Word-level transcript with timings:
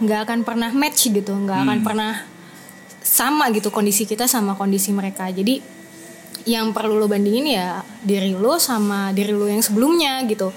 nggak 0.00 0.20
akan 0.26 0.38
pernah 0.42 0.70
match 0.72 1.12
gitu 1.12 1.32
nggak 1.32 1.58
akan 1.68 1.78
pernah 1.84 2.14
sama 3.00 3.48
gitu 3.52 3.72
kondisi 3.72 4.04
kita 4.04 4.28
sama 4.28 4.56
kondisi 4.56 4.92
mereka. 4.92 5.28
Jadi 5.28 5.80
yang 6.48 6.72
perlu 6.72 6.96
lo 6.96 7.04
bandingin 7.04 7.52
ya 7.52 7.84
diri 8.00 8.32
lo 8.32 8.56
sama 8.56 9.12
diri 9.12 9.36
lo 9.36 9.44
yang 9.44 9.60
sebelumnya 9.60 10.24
gitu 10.24 10.48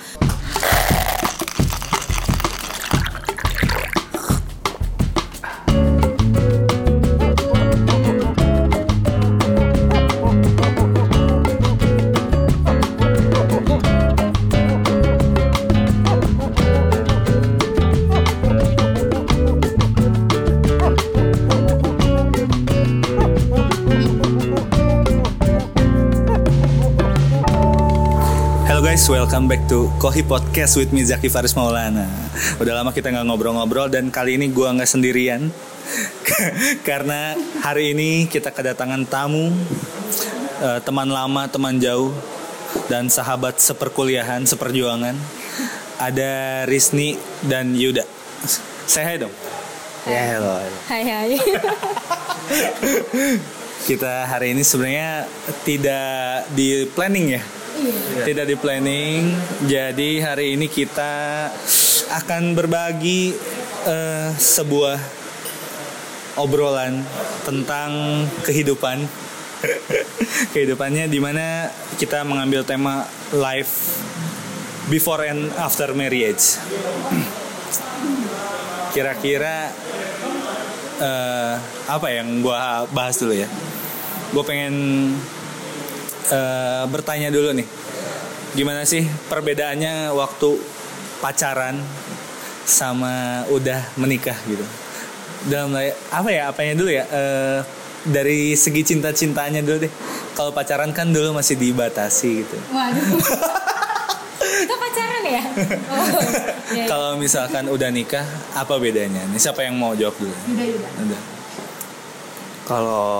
welcome 29.33 29.49
back 29.49 29.65
to 29.65 29.89
Kohi 29.97 30.21
Podcast 30.21 30.77
with 30.77 30.93
me 30.93 31.01
Zaki 31.01 31.25
Faris 31.25 31.57
Maulana. 31.57 32.05
Udah 32.61 32.77
lama 32.77 32.93
kita 32.93 33.09
nggak 33.09 33.33
ngobrol-ngobrol 33.33 33.89
dan 33.89 34.13
kali 34.13 34.37
ini 34.37 34.53
gua 34.53 34.69
nggak 34.77 34.85
sendirian 34.85 35.49
karena 36.87 37.33
hari 37.65 37.97
ini 37.97 38.29
kita 38.29 38.53
kedatangan 38.53 39.09
tamu 39.09 39.49
eh, 40.61 40.77
teman 40.85 41.09
lama, 41.09 41.49
teman 41.49 41.81
jauh 41.81 42.13
dan 42.85 43.09
sahabat 43.09 43.57
seperkuliahan, 43.57 44.45
seperjuangan. 44.45 45.17
Ada 45.97 46.69
Risni 46.69 47.17
dan 47.41 47.73
Yuda. 47.73 48.05
Say 48.85 49.01
hi 49.01 49.17
dong. 49.17 49.33
Ya 50.05 50.37
hello. 50.37 50.61
hello. 50.61 50.77
hai 50.93 51.03
hai 51.09 51.33
Kita 53.89 54.29
hari 54.29 54.53
ini 54.53 54.61
sebenarnya 54.61 55.25
tidak 55.65 56.45
di 56.53 56.85
planning 56.93 57.33
ya. 57.33 57.62
Tidak 58.23 58.45
di 58.45 58.53
planning. 58.53 59.33
Jadi 59.65 60.21
hari 60.21 60.53
ini 60.53 60.69
kita 60.69 61.49
akan 62.21 62.53
berbagi 62.53 63.33
eh, 63.89 64.29
sebuah 64.37 64.99
obrolan 66.37 67.01
tentang 67.41 68.23
kehidupan. 68.45 69.01
Kehidupannya 70.53 71.07
di 71.07 71.17
mana 71.23 71.71
kita 71.95 72.21
mengambil 72.27 72.67
tema 72.67 73.07
life 73.33 73.97
before 74.91 75.25
and 75.25 75.49
after 75.57 75.95
marriage. 75.97 76.61
Kira-kira 78.93 79.73
eh, 81.01 81.55
apa 81.89 82.07
yang 82.13 82.45
gua 82.45 82.85
bahas 82.93 83.17
dulu 83.17 83.33
ya? 83.33 83.49
Gue 84.33 84.43
pengen 84.45 84.75
eh, 86.29 86.83
bertanya 86.87 87.33
dulu 87.33 87.51
nih, 87.55 87.67
gimana 88.55 88.87
sih 88.87 89.03
perbedaannya 89.27 90.13
waktu 90.15 90.59
pacaran 91.19 91.79
sama 92.63 93.43
udah 93.51 93.83
menikah 93.99 94.35
gitu? 94.47 94.63
Dalam 95.47 95.75
apa 96.11 96.29
ya? 96.31 96.51
Apanya 96.51 96.73
dulu 96.79 96.91
ya? 96.91 97.03
Eh, 97.07 97.59
dari 98.03 98.55
segi 98.55 98.83
cinta 98.83 99.15
cintanya 99.15 99.63
dulu 99.63 99.87
deh. 99.87 99.93
Kalau 100.35 100.51
pacaran 100.51 100.91
kan 100.91 101.11
dulu 101.13 101.37
masih 101.37 101.55
dibatasi 101.55 102.43
gitu. 102.43 102.57
waduh 102.73 103.05
kita 104.63 104.75
pacaran 104.79 105.23
ya 105.27 105.43
oh, 105.91 106.07
ya, 106.73 106.83
ya. 106.83 106.85
Kalau 106.87 107.11
misalkan 107.19 107.65
udah 107.67 107.89
nikah, 107.91 108.25
apa 108.55 108.75
bedanya? 108.79 109.23
Nih 109.29 109.39
siapa 109.39 109.65
yang 109.65 109.75
mau 109.75 109.91
jawab 109.93 110.15
dulu? 110.19 110.35
Yuda, 110.51 110.63
Yuda. 110.63 110.89
Udah. 111.03 111.21
Kalau 112.63 113.11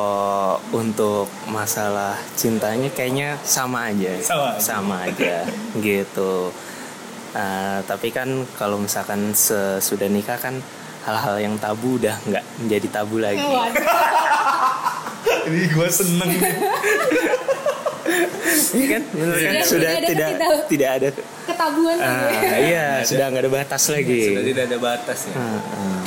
untuk 0.71 1.27
masalah 1.45 2.15
cintanya 2.33 2.87
kayaknya 2.89 3.35
sama 3.41 3.91
aja. 3.91 4.15
Sama 4.19 4.47
aja. 4.49 4.59
Sama 4.59 4.95
aja 5.03 5.35
gitu. 5.83 6.47
Eh, 7.33 7.79
tapi 7.83 8.07
kan 8.09 8.29
kalau 8.53 8.77
misalkan 8.77 9.33
sesudah 9.33 10.07
nikah 10.07 10.37
kan 10.37 10.61
hal-hal 11.03 11.35
yang 11.41 11.55
tabu 11.57 11.97
udah 11.97 12.15
nggak 12.23 12.45
menjadi 12.57 12.87
tabu 12.89 13.17
lagi. 13.17 13.41
waduh 13.41 13.83
Ini 15.49 15.65
gue 15.69 15.89
seneng. 15.89 16.31
Iya 18.73 18.85
kan? 18.91 19.03
Bener 19.09 19.37
kan? 19.39 19.53
Sudah 19.55 19.63
Sudah 19.63 19.91
tidak 19.95 19.95
ada 19.95 20.07
tidak 20.07 20.29
ketidak- 20.29 20.67
tidak 20.67 20.89
ada. 20.91 21.09
ketabuhan 21.43 21.97
Ah, 21.97 22.11
lagi 22.11 22.61
iya, 22.63 22.87
sudah 23.01 23.25
nggak 23.27 23.41
ada 23.41 23.51
batas 23.53 23.83
lagi. 23.87 24.21
Sudah 24.29 24.43
tidak 24.45 24.63
ada 24.65 24.77
batas 24.77 25.19
ya. 25.23 25.33
Ah, 25.33 25.41
ah. 25.55 26.01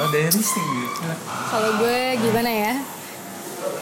Oh, 0.00 0.08
sih 0.32 0.64
gitu. 0.64 1.00
Kalau 1.52 1.70
gue 1.76 2.00
gimana 2.24 2.48
ya? 2.48 2.74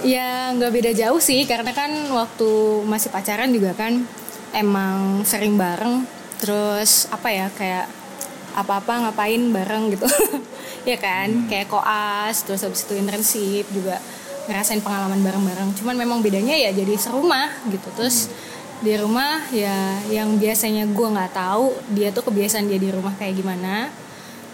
Ya 0.03 0.51
nggak 0.51 0.75
beda 0.75 0.91
jauh 0.91 1.23
sih 1.23 1.47
karena 1.47 1.71
kan 1.71 1.95
waktu 2.11 2.83
masih 2.83 3.15
pacaran 3.15 3.55
juga 3.55 3.71
kan 3.79 4.03
emang 4.51 5.23
sering 5.23 5.55
bareng. 5.55 6.03
Terus 6.43 7.07
apa 7.15 7.31
ya 7.31 7.47
kayak 7.55 7.87
apa-apa 8.59 9.07
ngapain 9.07 9.43
bareng 9.55 9.95
gitu. 9.95 10.07
Ya 10.87 10.97
kan? 10.97 11.45
Kayak 11.53 11.69
koas 11.69 12.49
terus 12.49 12.65
habis 12.65 12.81
itu 12.89 12.97
internship 12.97 13.69
juga 13.69 14.01
ngerasain 14.49 14.81
pengalaman 14.81 15.21
bareng-bareng. 15.21 15.77
Cuman 15.77 16.01
memang 16.01 16.25
bedanya 16.25 16.57
ya 16.57 16.73
jadi 16.73 16.97
serumah 16.97 17.53
gitu. 17.69 17.93
Terus 17.93 18.33
di 18.81 18.97
rumah 18.97 19.45
ya 19.53 20.01
yang 20.09 20.41
biasanya 20.41 20.89
gue 20.89 21.09
nggak 21.13 21.35
tahu 21.37 21.77
dia 21.93 22.09
tuh 22.09 22.25
kebiasaan 22.31 22.73
dia 22.73 22.81
di 22.81 22.89
rumah 22.89 23.13
kayak 23.21 23.37
gimana 23.37 23.93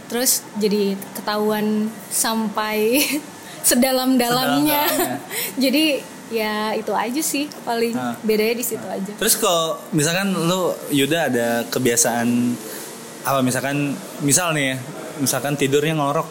terus 0.07 0.45
jadi 0.55 0.95
ketahuan 1.13 1.89
sampai 2.09 3.01
sedalam-dalamnya 3.69 4.83
Sedalam-dalamnya. 4.85 5.19
jadi 5.65 5.85
ya 6.29 6.55
itu 6.73 6.91
aja 6.91 7.21
sih 7.21 7.45
paling 7.63 7.93
Ah. 7.93 8.17
bedanya 8.21 8.57
di 8.57 8.65
situ 8.65 8.85
aja 8.85 9.13
Terus 9.15 9.35
kalau 9.37 9.77
misalkan 9.91 10.33
lu 10.33 10.73
Yuda 10.91 11.29
ada 11.29 11.47
kebiasaan 11.69 12.29
apa 13.25 13.41
misalkan 13.41 13.93
misal 14.21 14.53
nih 14.53 14.73
ya, 14.73 14.77
misalkan 15.17 15.55
tidurnya 15.55 15.95
ngorok 15.95 16.29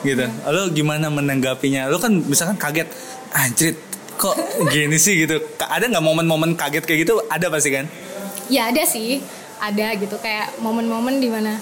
gitu. 0.00 0.24
Lu 0.24 0.70
gimana 0.70 1.08
menanggapinya? 1.08 1.84
Lu 1.84 1.98
kan 1.98 2.14
misalkan 2.22 2.56
kaget, 2.56 2.88
anjrit 3.30 3.76
kok 4.14 4.32
gini 4.66 4.96
sih 4.96 5.20
gitu. 5.20 5.36
Ada 5.58 5.84
nggak 5.86 6.00
momen-momen 6.00 6.54
kaget 6.54 6.82
kayak 6.82 7.04
gitu? 7.04 7.20
Ada 7.26 7.48
pasti 7.48 7.70
kan? 7.70 7.84
ya 8.48 8.72
ada 8.72 8.80
sih 8.80 9.20
ada 9.58 9.92
gitu 9.92 10.16
kayak 10.16 10.56
momen-momen 10.58 11.20
di 11.20 11.28
mana 11.28 11.60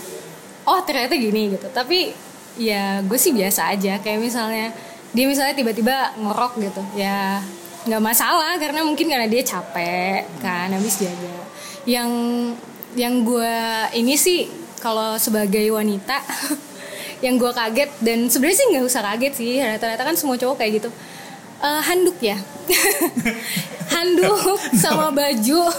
oh 0.67 0.81
ternyata 0.83 1.15
gini 1.15 1.55
gitu. 1.55 1.67
Tapi 1.71 2.13
ya 2.61 3.01
gue 3.01 3.19
sih 3.19 3.33
biasa 3.33 3.73
aja. 3.73 3.99
Kayak 4.03 4.21
misalnya 4.21 4.67
dia 5.15 5.25
misalnya 5.25 5.55
tiba-tiba 5.57 6.13
ngorok 6.19 6.59
gitu. 6.61 6.83
Ya 6.99 7.41
nggak 7.87 8.03
masalah 8.03 8.59
karena 8.59 8.83
mungkin 8.83 9.07
karena 9.07 9.31
dia 9.31 9.47
capek 9.47 10.27
kan 10.43 10.67
habis 10.75 10.99
jaga 10.99 11.39
yang 11.87 12.11
yang 12.99 13.23
gue 13.23 13.57
ini 13.95 14.19
sih 14.19 14.51
kalau 14.83 15.15
sebagai 15.23 15.71
wanita 15.71 16.19
yang 17.25 17.39
gue 17.39 17.49
kaget 17.55 17.91
dan 18.03 18.27
sebenarnya 18.27 18.59
sih 18.59 18.67
nggak 18.75 18.85
usah 18.85 19.03
kaget 19.15 19.33
sih. 19.39 19.53
Rata-rata 19.63 20.03
kan 20.03 20.17
semua 20.19 20.37
cowok 20.37 20.59
kayak 20.61 20.83
gitu. 20.83 20.91
Eh, 21.57 21.83
handuk 21.89 22.19
ya? 22.21 22.37
Handuk 23.95 24.59
sama 24.77 25.15
baju 25.15 25.71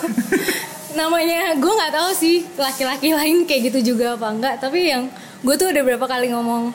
namanya 0.98 1.54
gue 1.54 1.74
nggak 1.78 1.94
tahu 1.94 2.10
sih 2.12 2.44
laki-laki 2.58 3.14
lain 3.14 3.46
kayak 3.46 3.70
gitu 3.70 3.94
juga 3.94 4.18
apa 4.18 4.28
enggak 4.34 4.56
tapi 4.58 4.90
yang 4.90 5.06
gue 5.46 5.56
tuh 5.56 5.70
udah 5.70 5.84
berapa 5.86 6.06
kali 6.10 6.34
ngomong 6.34 6.74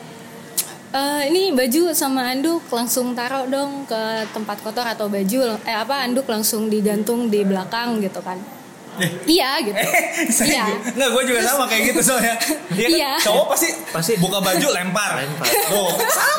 "Eh, 0.93 1.21
ini 1.27 1.51
baju 1.51 1.91
sama 1.91 2.31
handuk 2.31 2.63
langsung 2.71 3.11
taruh 3.17 3.43
dong 3.49 3.83
ke 3.83 4.01
tempat 4.31 4.57
kotor 4.63 4.85
atau 4.87 5.11
baju 5.11 5.59
eh 5.67 5.75
apa 5.75 6.07
handuk 6.07 6.23
langsung 6.29 6.71
digantung 6.71 7.27
di 7.27 7.43
belakang 7.43 7.99
gitu 7.99 8.23
kan 8.23 8.39
iya 9.25 9.49
gitu 9.59 9.77
iya 10.43 10.65
Nggak, 10.93 11.09
gue 11.09 11.23
juga 11.25 11.39
sama 11.43 11.65
kayak 11.65 11.83
gitu 11.89 11.99
soalnya. 12.03 12.35
Iya. 12.69 12.85
kan? 12.85 12.89
Iya. 12.93 13.11
Cowok 13.21 13.45
pasti 13.49 13.69
Pasti. 13.89 14.13
buka 14.17 14.37
baju 14.39 14.67
lempar. 14.69 15.11
Lempar. 15.17 15.45
Oh, 15.71 15.89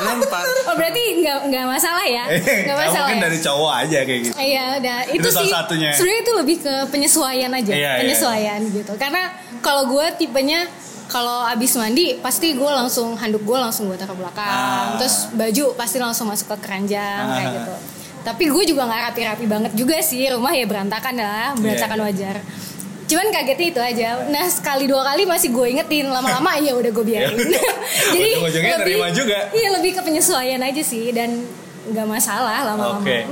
Lempar. 0.00 0.44
oh 0.66 0.74
berarti 0.74 1.02
nggak 1.18 1.38
nggak 1.48 1.64
masalah 1.66 2.04
ya 2.04 2.24
nggak 2.26 2.64
Nggak 2.64 2.76
masalah 2.78 3.04
mungkin 3.04 3.16
ya? 3.16 3.24
dari 3.24 3.38
cowok 3.40 3.72
aja 3.76 3.98
kayak 4.00 4.20
gitu. 4.22 4.34
Iya 4.36 4.64
udah 4.78 4.98
itu, 5.06 5.16
Itu 5.16 5.28
salah 5.28 5.42
sih 5.42 5.50
satunya. 5.50 5.90
sebenarnya 5.92 6.20
itu 6.20 6.32
lebih 6.34 6.56
ke 6.60 6.74
penyesuaian 6.88 7.50
aja 7.50 7.70
Iya, 7.70 7.76
iya, 7.76 7.92
penyesuaian 8.00 8.60
gitu 8.68 8.92
karena 8.94 9.22
kalau 9.60 9.82
gue 9.88 10.06
tipenya 10.16 10.66
kalau 11.06 11.44
abis 11.44 11.74
mandi 11.74 12.16
pasti 12.18 12.52
gue 12.52 12.70
langsung 12.70 13.12
handuk 13.14 13.42
gue 13.42 13.54
langsung 13.56 13.86
gue 13.86 13.94
taruh 13.94 14.14
belakang 14.14 14.42
Ah. 14.44 14.96
terus 14.96 15.28
baju 15.30 15.74
pasti 15.74 15.96
langsung 15.96 16.26
masuk 16.26 16.48
ke 16.50 16.64
keranjang 16.64 17.24
kayak 17.28 17.44
Ah. 17.44 17.54
gitu 17.54 17.74
tapi 18.24 18.48
gue 18.48 18.64
juga 18.64 18.82
nggak 18.82 19.00
rapi-rapi 19.06 19.44
banget 19.44 19.72
juga 19.72 20.00
sih 20.00 20.24
rumah 20.26 20.50
ya 20.50 20.64
berantakan 20.64 21.14
lah 21.14 21.52
berantakan 21.54 21.96
Iya. 21.96 22.04
wajar 22.04 22.36
cuman 23.04 23.26
kagetnya 23.30 23.66
itu 23.68 23.80
aja 23.82 24.08
nah 24.26 24.48
sekali 24.48 24.84
dua 24.84 25.04
kali 25.04 25.22
masih 25.24 25.48
gue 25.50 25.66
ingetin 25.70 26.08
lama-lama 26.08 26.56
ya 26.56 26.72
udah 26.72 26.88
gue 26.90 27.04
biarin 27.04 27.36
jadi 28.14 28.30
Ujung-ujungnya 28.34 28.74
lebih- 28.78 29.12
juga. 29.14 29.38
iya 29.52 29.68
lebih 29.70 29.92
ke 29.92 30.00
penyesuaian 30.00 30.56
aja 30.58 30.80
sih 30.80 31.12
dan 31.12 31.44
nggak 31.84 32.06
masalah 32.06 32.64
lama-lama 32.64 32.98
Oke. 32.98 33.28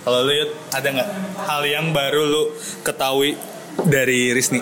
Kalau 0.00 0.24
lu 0.24 0.32
ada 0.70 0.88
nggak 0.90 1.08
hal 1.40 1.62
yang 1.62 1.86
baru 1.90 2.24
lu 2.24 2.42
ketahui 2.80 3.36
dari 3.80 4.32
Risni? 4.32 4.58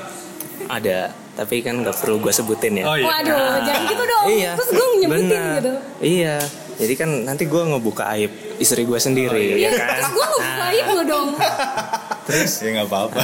Ada 0.67 1.09
tapi 1.33 1.63
kan 1.63 1.79
nggak 1.79 1.95
perlu 1.97 2.19
gue 2.19 2.29
sebutin 2.29 2.75
ya 2.75 2.85
Oh, 2.85 2.93
iya. 2.93 3.07
Waduh, 3.07 3.63
jangan 3.63 3.83
gitu 3.87 4.03
dong. 4.05 4.27
iya 4.29 4.53
Terus 4.53 4.71
gue 4.71 4.87
nyebutin 4.99 5.25
benar. 5.25 5.53
gitu. 5.57 5.73
iya 6.03 6.37
jadi 6.79 6.95
kan 6.95 7.11
nanti 7.27 7.51
gue 7.51 7.59
ngebuka 7.59 8.07
aib 8.15 8.31
istri 8.63 8.87
gue 8.87 8.97
sendiri 8.97 9.59
Iya, 9.59 9.69
ya 9.69 9.71
kan 9.75 10.15
gue 10.15 10.27
ngebuka 10.31 10.67
ibu 10.79 10.97
dong. 11.05 11.29
Terus 12.31 12.53
ya 12.63 12.69
nggak 12.79 12.87
apa-apa. 12.87 13.21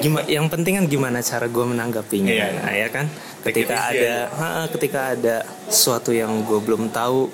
Gimana 0.00 0.24
yang 0.24 0.46
penting 0.48 0.80
kan 0.80 0.84
gimana 0.88 1.18
cara 1.20 1.46
gue 1.46 1.64
menanggapinya 1.68 2.32
Iya. 2.32 2.46
Nah, 2.64 2.72
ya 2.72 2.88
kan 2.88 3.06
ketika 3.44 3.92
ada 3.92 4.14
ha, 4.32 4.46
ketika 4.72 5.00
ada 5.12 5.36
sesuatu 5.68 6.16
yang 6.16 6.42
gue 6.48 6.58
belum 6.64 6.88
tahu 6.88 7.28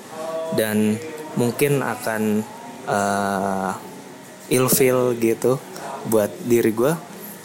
dan 0.59 0.99
mungkin 1.39 1.79
akan 1.81 2.43
eh 2.85 3.71
ilfeel 4.53 5.17
gitu 5.17 5.57
buat 6.05 6.29
diri 6.45 6.69
gue 6.69 6.93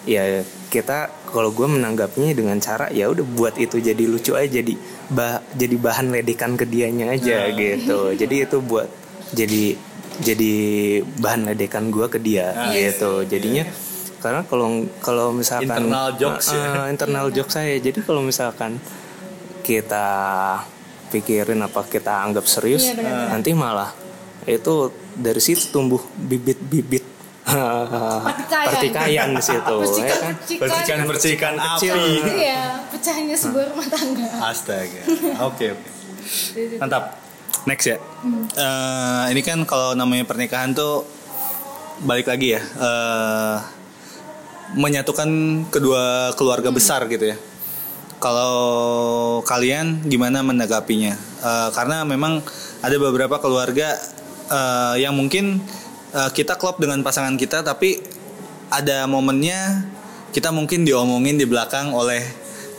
ya 0.04 0.44
kita 0.68 1.08
kalau 1.32 1.48
gue 1.48 1.64
menanggapinya 1.64 2.36
dengan 2.36 2.60
cara 2.60 2.92
ya 2.92 3.08
udah 3.08 3.24
buat 3.24 3.56
itu 3.56 3.80
jadi 3.80 4.04
lucu 4.04 4.36
aja 4.36 4.60
jadi 4.60 4.76
bah 5.10 5.42
jadi 5.52 5.74
bahan 5.74 6.08
ledekan 6.08 6.54
ke 6.54 6.64
dianya 6.64 7.10
aja 7.10 7.46
Nah. 7.46 7.56
gitu. 7.56 7.98
Jadi 8.20 8.34
itu 8.40 8.56
buat 8.60 8.86
jadi 9.30 9.74
jadi 10.18 10.52
bahan 11.16 11.46
ledekan 11.46 11.88
gue 11.88 12.06
ke 12.06 12.18
dia 12.18 12.52
Ah, 12.52 12.70
gitu. 12.70 13.22
jadinya 13.24 13.62
karena 14.18 14.44
kalau 14.44 14.68
kalau 15.00 15.32
misalkan 15.32 15.66
Internal 15.80 16.12
jokes 16.14 16.46
ya. 16.50 16.60
Eh, 16.76 16.86
internal 16.88 17.26
jokes 17.36 17.54
saya. 17.54 17.74
Jadi 17.76 17.98
kalau 18.00 18.20
misalkan 18.20 18.76
kita 19.60 20.06
pikirin 21.08 21.58
apa 21.58 21.82
kita 21.84 22.22
anggap 22.22 22.44
serius 22.44 22.86
Iya, 22.86 23.30
nanti 23.30 23.50
malah 23.50 23.90
itu 24.44 24.88
dari 25.12 25.38
situ 25.38 25.68
tumbuh 25.68 26.00
bibit-bibit 26.16 27.02
pertikaian 27.50 29.28
di 29.32 29.42
situ 29.42 29.76
ya 29.98 30.14
kan 30.14 30.34
Percikan-percikan 30.40 31.54
Kecil. 31.56 31.94
api. 31.94 32.20
Iya, 32.40 32.62
pecahnya 32.88 33.36
sebuah 33.36 33.64
rumah 33.72 33.86
tangga. 33.86 34.28
Astaga. 34.44 35.00
Oke 35.46 35.72
oke. 35.72 35.88
Mantap. 36.78 37.16
Next 37.64 37.86
ya. 37.86 37.96
Eh, 38.56 39.24
ini 39.30 39.40
kan 39.40 39.60
kalau 39.64 39.92
namanya 39.92 40.24
pernikahan 40.24 40.72
tuh 40.72 41.04
balik 42.00 42.26
lagi 42.26 42.56
ya. 42.56 42.62
eh, 42.62 43.56
menyatukan 44.70 45.28
kedua 45.68 46.30
keluarga 46.34 46.70
besar 46.70 47.04
gitu 47.06 47.26
ya. 47.26 47.36
Kalau 48.20 48.54
kalian 49.42 50.04
gimana 50.04 50.40
menanggapinya? 50.40 51.16
Eh, 51.16 51.68
karena 51.72 52.04
memang 52.04 52.44
ada 52.80 52.96
beberapa 52.96 53.36
keluarga 53.40 53.96
eh, 54.48 54.94
yang 55.00 55.12
mungkin 55.12 55.60
eh, 56.14 56.30
kita 56.34 56.58
klop 56.60 56.78
dengan 56.78 57.00
pasangan 57.02 57.34
kita, 57.34 57.62
tapi 57.62 58.00
ada 58.70 59.06
momennya 59.10 59.86
kita 60.30 60.54
mungkin 60.54 60.86
diomongin 60.86 61.34
di 61.34 61.46
belakang 61.46 61.90
oleh 61.90 62.22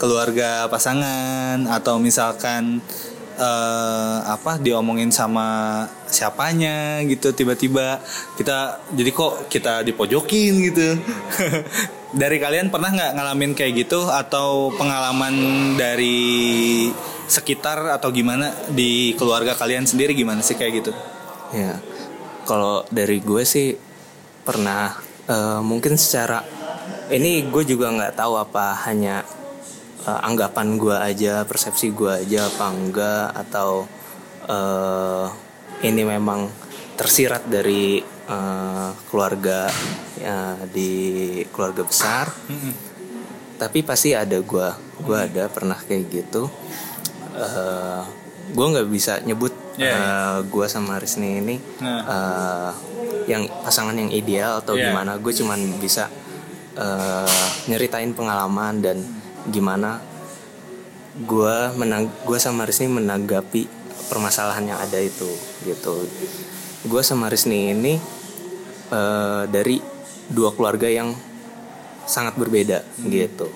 keluarga 0.00 0.66
pasangan 0.66 1.68
atau 1.68 2.00
misalkan 2.00 2.80
eh, 3.38 4.18
apa 4.24 4.58
diomongin 4.58 5.12
sama 5.12 5.84
siapanya 6.08 7.04
gitu. 7.06 7.30
Tiba-tiba 7.30 8.00
kita 8.34 8.82
jadi 8.92 9.10
kok 9.12 9.46
kita 9.52 9.86
dipojokin 9.86 10.52
gitu. 10.72 10.88
Dari 12.20 12.36
kalian 12.36 12.68
pernah 12.68 12.92
nggak 12.92 13.12
ngalamin 13.16 13.52
kayak 13.56 13.88
gitu? 13.88 14.04
Atau 14.04 14.68
pengalaman 14.76 15.32
dari 15.80 16.92
sekitar 17.24 17.88
atau 17.88 18.12
gimana 18.12 18.52
di 18.68 19.16
keluarga 19.16 19.56
kalian 19.56 19.88
sendiri 19.88 20.12
gimana 20.12 20.44
sih 20.44 20.52
kayak 20.52 20.72
gitu? 20.84 20.92
Ya, 21.56 21.80
kalau 22.42 22.82
dari 22.90 23.22
gue 23.22 23.42
sih 23.46 23.74
pernah 24.42 24.92
eh, 25.30 25.60
mungkin 25.62 25.94
secara 25.94 26.42
ini 27.12 27.46
gue 27.46 27.64
juga 27.66 27.92
nggak 27.92 28.14
tahu 28.18 28.34
apa 28.40 28.74
hanya 28.88 29.22
eh, 30.06 30.20
anggapan 30.26 30.78
gue 30.78 30.96
aja, 30.96 31.46
persepsi 31.46 31.94
gue 31.94 32.10
aja 32.10 32.48
apa 32.48 32.66
enggak 32.72 33.26
atau 33.46 33.86
eh, 34.48 35.26
ini 35.86 36.02
memang 36.06 36.50
tersirat 36.98 37.46
dari 37.46 38.02
eh, 38.06 38.90
keluarga 39.10 39.70
ya, 40.18 40.56
di 40.70 40.90
keluarga 41.50 41.82
besar. 41.86 42.30
Tapi 43.62 43.78
pasti 43.86 44.10
ada 44.10 44.42
gue, 44.42 44.68
gue 45.06 45.18
ada 45.18 45.46
pernah 45.46 45.78
kayak 45.78 46.04
gitu. 46.10 46.50
Eh, 47.38 48.02
gue 48.50 48.66
nggak 48.74 48.88
bisa 48.90 49.22
nyebut 49.22 49.61
Yeah, 49.74 50.44
gue 50.44 50.66
sama 50.68 51.00
Rizny 51.00 51.40
ini 51.40 51.56
Nah. 51.80 52.00
eh, 52.04 52.70
yang 53.24 53.46
pasangan 53.62 53.94
yang 53.94 54.10
ideal 54.10 54.60
atau 54.60 54.74
Yeah. 54.74 54.92
gimana 54.92 55.16
gue 55.16 55.32
cuman 55.32 55.58
bisa 55.78 56.12
eh, 56.74 57.48
nyeritain 57.68 58.12
pengalaman 58.12 58.80
dan 58.80 59.00
gimana 59.48 60.00
gue 61.14 61.56
menang 61.76 62.08
gue 62.24 62.38
sama 62.40 62.64
Rizny 62.64 62.88
menanggapi 62.88 63.68
permasalahan 64.08 64.64
yang 64.64 64.78
ada 64.80 64.96
itu 64.96 65.28
gitu 65.64 66.08
gue 66.84 67.02
sama 67.04 67.28
Rizny 67.28 67.72
ini 67.72 67.94
eh, 68.88 69.44
dari 69.46 69.76
dua 70.28 70.52
keluarga 70.52 70.88
yang 70.88 71.12
sangat 72.04 72.34
berbeda 72.36 72.82
gitu 73.04 73.48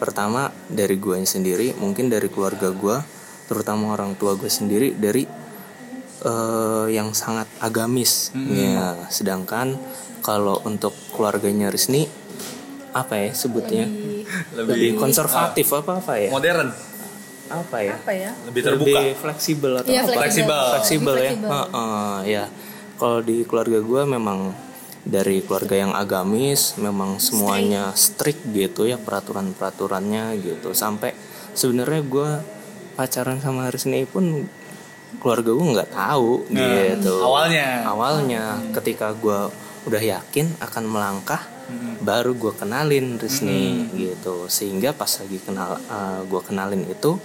pertama 0.00 0.48
dari 0.66 0.96
gue 0.96 1.20
sendiri 1.22 1.76
mungkin 1.76 2.08
dari 2.08 2.30
keluarga 2.32 2.72
gue 2.72 2.96
terutama 3.50 3.92
orang 3.92 4.14
tua 4.14 4.38
gue 4.38 4.48
sendiri 4.48 4.94
dari 4.94 5.26
eh, 6.24 6.86
yang 6.94 7.12
sangat 7.16 7.46
agamis. 7.60 8.32
Ya 8.36 9.08
sedangkan 9.08 9.76
kalau 10.20 10.60
untuk 10.68 10.92
keluarganya 11.16 11.72
Rizny 11.72 12.06
apa 12.90 13.14
ya 13.16 13.30
sebutnya? 13.32 13.86
Lebih, 14.54 14.98
konservatif 14.98 15.66
apa 15.74 16.02
apa 16.02 16.14
ya? 16.18 16.30
modern. 16.30 16.70
Apa 17.50 17.76
ya? 17.82 17.94
Apa 17.98 18.12
ya? 18.14 18.30
lebih 18.46 18.62
terbuka. 18.62 18.98
Lebih 18.98 19.08
fleksibel 19.18 19.72
atau 19.82 19.90
Iya, 19.90 20.02
apa? 20.06 20.12
Fleksibel. 20.22 20.62
fleksibel 20.78 21.14
ya? 21.18 21.22
Fleksibel. 21.34 21.50
Heeh, 21.50 22.16
ya. 22.30 22.44
Kalau 22.94 23.18
di 23.24 23.36
keluarga 23.42 23.78
gue 23.80 24.02
memang 24.06 24.38
dari 25.00 25.40
keluarga 25.40 25.80
yang 25.80 25.92
agamis 25.96 26.76
memang 26.76 27.16
semuanya 27.16 27.96
strict 27.96 28.52
gitu 28.52 28.84
ya 28.84 29.00
peraturan 29.00 29.56
peraturannya 29.56 30.36
gitu. 30.38 30.76
Sampai 30.76 31.16
sebenarnya 31.56 32.02
gue 32.06 32.30
pacaran 32.94 33.40
sama 33.40 33.72
Rizny 33.72 34.04
pun 34.04 34.46
keluarga 35.18 35.50
gue 35.50 35.66
nggak 35.74 35.90
tahu 35.90 36.46
gitu. 36.52 37.14
awalnya. 37.24 37.82
awalnya 37.88 38.44
ketika 38.76 39.10
gue 39.16 39.50
udah 39.88 40.02
yakin 40.02 40.46
akan 40.60 40.84
melangkah 40.86 41.42
baru 42.00 42.34
gue 42.34 42.52
kenalin 42.54 43.18
Rizny 43.18 43.90
gitu. 43.94 44.46
Sehingga 44.46 44.94
pas 44.94 45.10
lagi 45.10 45.38
kenal 45.42 45.78
gue 46.26 46.40
kenalin 46.42 46.86
itu 46.86 47.18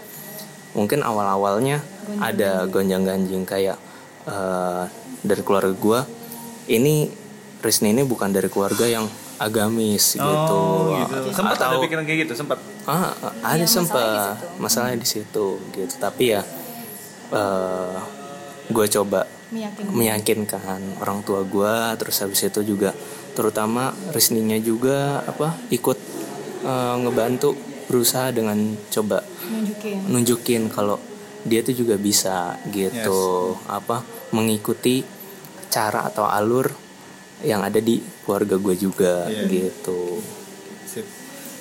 mungkin 0.76 1.06
awal 1.08 1.26
awalnya 1.30 1.80
ada 2.20 2.68
gonjang 2.68 3.08
ganjing 3.08 3.48
kayak 3.48 3.80
eh, 4.28 4.84
dari 5.24 5.42
keluarga 5.42 5.74
gue 5.74 6.00
ini 6.70 7.10
Rizny 7.64 7.96
ini 7.96 8.04
bukan 8.06 8.30
dari 8.30 8.52
keluarga 8.52 8.86
yang 8.86 9.08
agamis 9.36 10.16
gitu, 10.16 10.24
oh 10.24 10.96
gitu. 10.96 11.36
sempat 11.36 11.60
ada 11.60 11.76
pikiran 11.84 12.08
kayak 12.08 12.24
gitu 12.24 12.34
sempat 12.40 12.56
Ah, 12.88 13.12
ada 13.42 13.66
sempat 13.66 14.38
masalahnya 14.62 15.02
di 15.02 15.10
situ 15.10 15.58
gitu. 15.74 15.94
Tapi 15.98 16.38
ya 16.38 16.46
eh 17.30 17.98
gue 18.66 18.86
coba 18.92 19.30
Meyakinkan. 19.48 19.94
meyakinkan 19.94 20.82
orang 21.00 21.22
tua 21.22 21.42
gue, 21.42 21.76
terus 21.98 22.18
habis 22.20 22.42
itu 22.42 22.62
juga 22.66 22.92
terutama 23.32 23.94
Risninya 24.10 24.58
juga 24.58 25.22
apa 25.22 25.54
ikut 25.70 25.98
eh, 26.62 26.96
ngebantu 27.00 27.54
berusaha 27.86 28.30
dengan 28.30 28.58
coba 28.90 29.22
Nunjukin. 29.46 30.10
nunjukin 30.10 30.64
kalau 30.68 30.98
dia 31.46 31.62
tuh 31.62 31.78
juga 31.78 31.94
bisa 31.96 32.58
gitu 32.68 33.54
apa 33.70 34.02
mengikuti 34.34 35.06
cara 35.70 36.02
atau 36.04 36.26
alur 36.26 36.66
yang 37.46 37.62
ada 37.62 37.78
di 37.78 38.02
keluarga 38.26 38.58
gue 38.58 38.74
juga 38.76 39.30
Iya. 39.30 39.46
gitu. 39.46 40.18
Sip. 40.84 41.06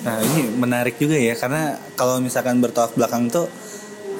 Nah 0.01 0.17
ini 0.19 0.49
menarik 0.55 0.97
juga 0.97 1.13
ya 1.13 1.37
karena 1.37 1.77
kalau 1.93 2.17
misalkan 2.17 2.57
bertolak 2.57 2.97
belakang 2.97 3.29
tuh 3.29 3.45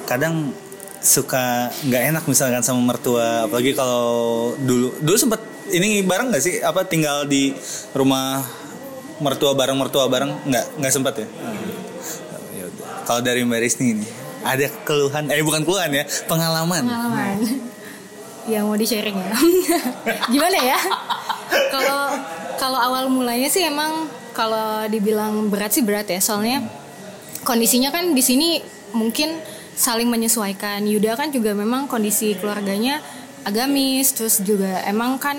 kadang 0.06 0.54
suka 1.02 1.70
nggak 1.86 2.02
enak 2.14 2.24
misalkan 2.26 2.62
sama 2.64 2.80
mertua 2.82 3.46
apalagi 3.46 3.72
kalau 3.76 4.52
dulu 4.58 4.96
dulu 5.00 5.16
sempet 5.16 5.40
ini 5.70 6.02
bareng 6.02 6.30
nggak 6.30 6.42
sih 6.42 6.54
apa 6.62 6.86
tinggal 6.86 7.26
di 7.26 7.54
rumah 7.94 8.42
mertua 9.18 9.56
bareng 9.56 9.76
mertua 9.76 10.06
bareng 10.06 10.44
nggak 10.46 10.64
nggak 10.78 10.92
sempat 10.92 11.14
ya? 11.24 11.26
Udah. 11.26 11.76
Kalau 13.06 13.20
dari 13.22 13.46
Mbak 13.46 13.60
Risni 13.62 13.86
ini 13.96 14.06
ada 14.46 14.66
keluhan 14.84 15.30
eh 15.32 15.42
bukan 15.42 15.62
keluhan 15.66 15.90
ya 15.90 16.04
pengalaman. 16.28 16.82
Pengalaman. 16.84 17.36
yang 18.46 18.70
mau 18.70 18.78
di 18.78 18.86
sharing 18.86 19.18
ya. 19.18 19.34
Gimana 20.32 20.58
ya? 20.62 20.78
Kalau 21.72 22.02
kalau 22.54 22.78
awal 22.78 23.10
mulanya 23.10 23.50
sih 23.50 23.66
emang 23.66 24.06
kalau 24.30 24.86
dibilang 24.86 25.50
berat 25.50 25.74
sih 25.74 25.82
berat 25.82 26.06
ya. 26.06 26.22
Soalnya 26.22 26.62
kondisinya 27.42 27.90
kan 27.90 28.14
di 28.14 28.22
sini 28.22 28.62
mungkin 28.94 29.34
saling 29.76 30.08
menyesuaikan. 30.08 30.82
Yuda 30.82 31.14
kan 31.14 31.28
juga 31.28 31.52
memang 31.52 31.84
kondisi 31.84 32.32
keluarganya 32.34 32.98
agamis, 33.42 34.10
terus 34.10 34.40
juga 34.40 34.82
emang 34.82 35.20
kan 35.20 35.36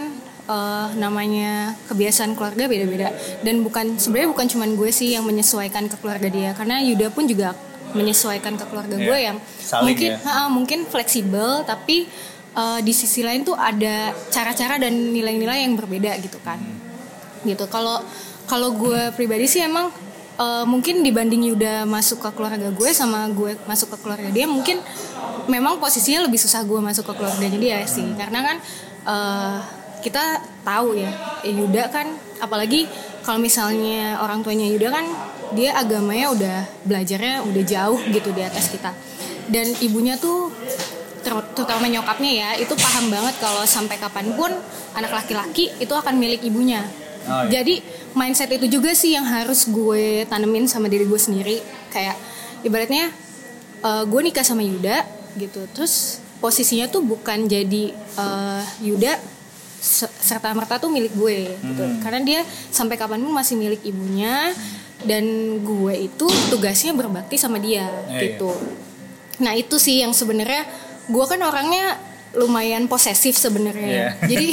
eh, 0.47 0.87
namanya 0.95 1.75
kebiasaan 1.85 2.31
keluarga 2.33 2.65
beda-beda 2.65 3.11
dan 3.41 3.59
bukan 3.59 3.97
sebenarnya 3.97 4.29
bukan 4.31 4.47
cuman 4.47 4.69
gue 4.73 4.89
sih 4.89 5.11
yang 5.11 5.25
menyesuaikan 5.25 5.89
ke 5.89 5.99
keluarga 5.99 6.29
dia 6.29 6.53
karena 6.53 6.79
Yuda 6.79 7.11
pun 7.11 7.27
juga 7.27 7.51
menyesuaikan 7.91 8.55
ke 8.55 8.63
keluarga 8.63 8.95
Iya. 8.95 9.03
gue 9.03 9.17
yang 9.19 9.37
Saling 9.59 9.83
mungkin 9.91 10.09
ya. 10.13 10.17
ha, 10.23 10.47
mungkin 10.47 10.79
fleksibel 10.85 11.63
tapi 11.63 12.07
eh, 12.53 12.79
di 12.79 12.93
sisi 12.93 13.27
lain 13.27 13.43
tuh 13.43 13.59
ada 13.59 14.15
cara-cara 14.29 14.79
dan 14.79 14.93
nilai-nilai 15.11 15.67
yang 15.67 15.75
berbeda 15.75 16.15
gitu 16.21 16.39
kan 16.39 16.59
gitu 17.43 17.67
kalau 17.67 17.99
kalau 18.43 18.71
gue 18.71 19.11
pribadi 19.13 19.45
sih 19.45 19.59
emang 19.61 19.91
eh, 20.37 20.65
mungkin 20.65 21.01
dibanding 21.01 21.53
Yuda 21.53 21.83
masuk 21.89 22.21
ke 22.23 22.29
keluarga 22.37 22.69
gue 22.69 22.89
sama 22.93 23.25
gue 23.33 23.57
masuk 23.65 23.93
ke 23.93 23.97
keluarga 24.05 24.29
dia 24.29 24.45
mungkin 24.45 24.79
memang 25.49 25.79
posisinya 25.81 26.27
lebih 26.27 26.37
susah 26.37 26.61
gue 26.63 26.79
masuk 26.79 27.07
ke 27.09 27.13
keluarganya 27.17 27.57
dia 27.57 27.77
sih. 27.87 28.05
Karena 28.15 28.39
kan 28.45 28.57
eh, 29.07 29.57
kita 30.05 30.39
tahu 30.61 30.93
ya 30.95 31.11
Yuda 31.43 31.89
kan 31.89 32.07
apalagi 32.37 32.85
kalau 33.25 33.41
misalnya 33.41 34.21
orang 34.21 34.45
tuanya 34.45 34.69
Yuda 34.69 34.87
kan 34.93 35.05
dia 35.55 35.75
agamanya 35.79 36.27
udah 36.31 36.57
belajarnya 36.83 37.43
udah 37.47 37.63
jauh 37.63 37.99
gitu 38.11 38.29
di 38.31 38.41
atas 38.43 38.69
kita. 38.71 38.91
Dan 39.47 39.71
ibunya 39.79 40.19
tuh 40.19 40.51
ter- 41.23 41.49
terutama 41.55 41.87
nyokapnya 41.87 42.31
ya 42.31 42.49
itu 42.59 42.75
paham 42.75 43.07
banget 43.07 43.35
kalau 43.39 43.63
sampai 43.63 43.95
kapan 43.95 44.31
pun 44.35 44.51
anak 44.95 45.11
laki-laki 45.11 45.71
itu 45.79 45.93
akan 45.95 46.19
milik 46.19 46.43
ibunya. 46.43 46.83
Oh, 47.27 47.43
iya. 47.43 47.59
jadi 47.59 47.83
mindset 48.17 48.49
itu 48.49 48.65
juga 48.67 48.91
sih 48.91 49.13
yang 49.13 49.23
harus 49.23 49.69
gue 49.69 50.25
tanemin 50.25 50.65
sama 50.65 50.89
diri 50.89 51.05
gue 51.05 51.17
sendiri. 51.17 51.61
Kayak 51.87 52.17
ibaratnya 52.61 53.13
eh, 53.79 54.03
gue 54.03 54.21
nikah 54.23 54.41
sama 54.41 54.59
Yuda 54.61 55.05
gitu. 55.37 55.69
Terus 55.71 56.17
posisinya 56.37 56.85
tuh 56.87 57.01
bukan 57.01 57.45
jadi 57.45 57.93
eh, 57.93 58.63
Yuda 58.81 59.13
se- 59.77 60.09
serta 60.17 60.49
merta 60.51 60.75
tuh 60.75 60.89
milik 60.89 61.13
gue 61.13 61.53
gitu. 61.53 61.83
Karena 62.01 62.19
dia 62.19 62.41
sampai 62.69 62.97
kapan 62.97 63.21
pun 63.21 63.31
masih 63.31 63.53
milik 63.53 63.85
ibunya 63.85 64.49
dan 64.97 65.23
gue 65.61 65.93
itu 66.09 66.25
tugasnya 66.49 66.89
berbakti 66.91 67.37
sama 67.37 67.61
dia 67.61 67.85
Iya, 68.09 68.33
gitu. 68.33 68.49
Nah 69.37 69.53
itu 69.53 69.77
sih 69.77 70.01
yang 70.01 70.09
sebenarnya 70.09 70.65
gue 71.05 71.23
kan 71.23 71.37
orangnya 71.39 72.01
lumayan 72.37 72.85
posesif 72.85 73.35
sebenarnya. 73.35 73.87
ya. 73.87 73.97
Iya. 73.97 74.09
Jadi 74.31 74.47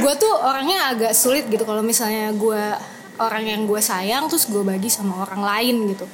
gue 0.00 0.14
tuh 0.16 0.32
orangnya 0.38 0.78
agak 0.94 1.12
sulit 1.12 1.44
gitu 1.50 1.66
kalau 1.66 1.82
misalnya 1.82 2.30
gue 2.32 2.62
orang 3.18 3.44
yang 3.44 3.62
gue 3.66 3.82
sayang 3.82 4.30
terus 4.30 4.46
gue 4.46 4.62
bagi 4.62 4.88
sama 4.88 5.26
orang 5.26 5.42
lain 5.42 5.76
gitu. 5.94 6.06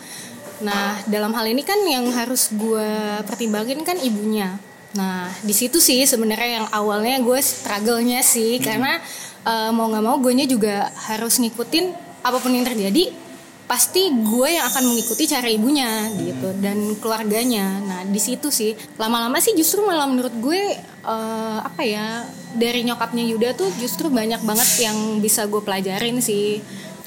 Nah 0.64 1.00
dalam 1.04 1.36
hal 1.36 1.44
ini 1.50 1.60
kan 1.60 1.76
yang 1.84 2.08
harus 2.12 2.48
gue 2.52 3.20
pertimbangin 3.28 3.84
kan 3.84 4.00
ibunya. 4.00 4.56
Nah 4.96 5.28
di 5.44 5.52
situ 5.52 5.82
sih 5.82 6.00
sebenarnya 6.08 6.64
yang 6.64 6.66
awalnya 6.72 7.20
gue 7.20 7.38
struggle-nya 7.44 8.24
sih 8.24 8.56
karena 8.62 8.96
eh, 9.44 9.70
mau 9.70 9.92
nggak 9.92 10.04
mau 10.04 10.16
gue 10.18 10.32
juga 10.48 10.88
harus 11.12 11.36
ngikutin 11.42 11.92
apa 12.24 12.40
pun 12.40 12.56
yang 12.56 12.64
terjadi 12.64 13.23
pasti 13.64 14.12
gue 14.12 14.48
yang 14.60 14.68
akan 14.68 14.92
mengikuti 14.92 15.24
cara 15.24 15.48
ibunya 15.48 16.12
gitu 16.12 16.52
dan 16.60 16.76
keluarganya. 17.00 17.80
Nah 17.80 18.00
di 18.04 18.20
situ 18.20 18.52
sih 18.52 18.76
lama-lama 19.00 19.40
sih 19.40 19.56
justru 19.56 19.80
malah 19.80 20.04
menurut 20.04 20.36
gue 20.36 20.76
eh, 20.82 21.58
apa 21.64 21.80
ya 21.80 22.28
dari 22.52 22.84
nyokapnya 22.84 23.24
Yuda 23.24 23.56
tuh 23.56 23.72
justru 23.80 24.12
banyak 24.12 24.44
banget 24.44 24.68
yang 24.84 25.18
bisa 25.24 25.48
gue 25.48 25.64
pelajarin 25.64 26.20
sih. 26.20 26.60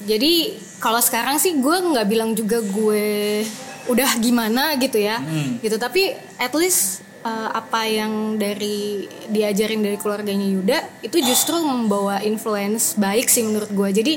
Jadi 0.08 0.58
kalau 0.82 0.98
sekarang 0.98 1.38
sih 1.38 1.58
gue 1.62 1.78
nggak 1.78 2.08
bilang 2.10 2.34
juga 2.34 2.58
gue 2.64 3.44
udah 3.88 4.20
gimana 4.20 4.76
gitu 4.82 5.00
ya, 5.00 5.22
gitu. 5.64 5.80
Tapi 5.80 6.16
at 6.42 6.52
least 6.58 7.06
eh, 7.22 7.50
apa 7.54 7.86
yang 7.86 8.36
dari 8.36 9.06
diajarin 9.30 9.84
dari 9.86 9.98
keluarganya 10.00 10.48
Yuda 10.48 10.80
itu 11.06 11.22
justru 11.22 11.60
membawa 11.62 12.20
influence 12.26 12.98
baik 12.98 13.30
sih 13.30 13.46
menurut 13.46 13.70
gue. 13.72 13.90
Jadi 13.94 14.14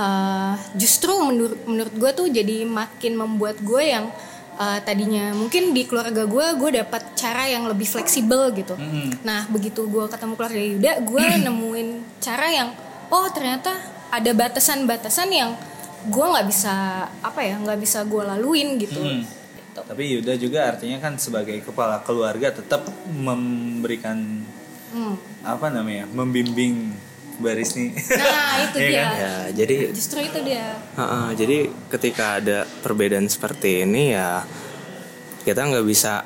eh, 0.00 0.52
justru 0.80 1.12
menurut 1.20 1.60
menurut 1.68 1.94
gue 1.94 2.10
tuh 2.16 2.26
jadi 2.32 2.64
makin 2.64 3.12
membuat 3.20 3.60
gue 3.60 3.82
yang 3.84 4.08
eh, 4.56 4.80
tadinya 4.80 5.36
mungkin 5.36 5.76
di 5.76 5.84
keluarga 5.84 6.24
gue 6.24 6.46
gue 6.56 6.70
dapat 6.80 7.02
cara 7.14 7.44
yang 7.46 7.68
lebih 7.68 7.84
fleksibel 7.84 8.48
gitu. 8.56 8.74
Nah 9.20 9.44
begitu 9.52 9.84
gue 9.84 10.04
ketemu 10.08 10.32
keluarga 10.36 10.62
Yuda, 10.62 10.92
gue 11.04 11.24
nemuin 11.46 11.88
cara 12.18 12.46
yang 12.48 12.68
oh 13.12 13.28
ternyata 13.28 13.76
ada 14.08 14.30
batasan-batasan 14.32 15.28
yang 15.30 15.50
gue 16.08 16.24
nggak 16.24 16.48
bisa 16.48 17.04
apa 17.20 17.40
ya 17.44 17.60
nggak 17.60 17.78
bisa 17.78 18.02
gue 18.08 18.22
laluin 18.24 18.80
gitu. 18.80 19.00
Hmm. 19.04 19.20
Gitu. 19.20 19.80
Tapi 19.84 20.02
Yuda 20.16 20.32
juga 20.40 20.60
artinya 20.72 20.98
kan 20.98 21.14
sebagai 21.20 21.60
kepala 21.60 22.00
keluarga 22.02 22.50
tetap 22.50 22.88
memberikan 23.12 24.48
Hmm. 24.90 25.14
apa 25.46 25.70
namanya 25.70 26.02
membimbing 26.10 26.90
baris 27.40 27.74
nih. 27.74 27.90
Nah 27.90 28.54
itu 28.62 28.76
Iya 28.80 28.86
dia. 28.86 29.02
kan? 29.02 29.12
ya 29.16 29.34
jadi 29.56 29.74
Justru 29.90 30.18
itu 30.20 30.38
dia. 30.42 30.76
Heeh, 30.94 31.26
jadi 31.34 31.56
ketika 31.88 32.38
ada 32.38 32.58
perbedaan 32.80 33.26
seperti 33.26 33.82
ini 33.82 34.12
ya 34.12 34.44
kita 35.40 35.64
nggak 35.64 35.82
bisa 35.82 36.20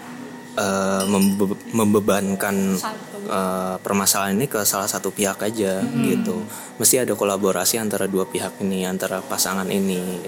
eh, 0.54 1.02
membe- 1.06 1.58
membebankan 1.70 2.76
eh, 3.24 3.76
permasalahan 3.78 4.34
ini 4.34 4.46
ke 4.46 4.60
salah 4.62 4.86
satu 4.86 5.08
pihak 5.08 5.38
aja 5.40 5.80
gitu. 6.02 6.42
Mesti 6.74 7.00
ada 7.00 7.14
kolaborasi 7.14 7.78
antara 7.78 8.04
dua 8.04 8.26
pihak 8.26 8.58
ini, 8.58 8.82
antara 8.82 9.22
pasangan 9.22 9.66
ini, 9.66 10.18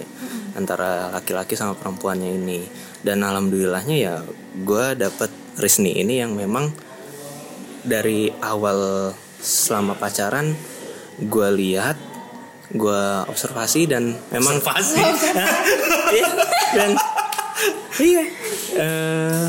antara 0.52 1.10
laki-laki 1.10 1.52
sama 1.52 1.74
perempuannya 1.74 2.30
ini. 2.32 2.62
Dan 3.02 3.20
alhamdulillahnya 3.20 3.96
ya 3.96 4.14
gue 4.56 4.86
dapet 4.94 5.28
Risni 5.56 5.96
ini 5.96 6.18
yang 6.18 6.34
memang 6.34 6.68
dari 7.80 8.28
awal 8.36 9.10
selama 9.38 9.94
pacaran 9.94 10.52
gue 11.20 11.48
lihat 11.56 11.96
gue 12.74 13.02
observasi 13.30 13.86
dan 13.86 14.16
memang 14.34 14.58
Pasti. 14.60 15.00
Iya, 16.06 16.28
dan 16.78 16.90
iya 17.98 18.24
eh, 18.78 19.46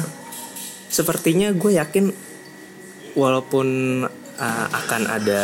sepertinya 0.90 1.54
gue 1.54 1.78
yakin 1.78 2.10
walaupun 3.14 3.68
uh, 4.38 4.68
akan 4.72 5.02
ada 5.06 5.44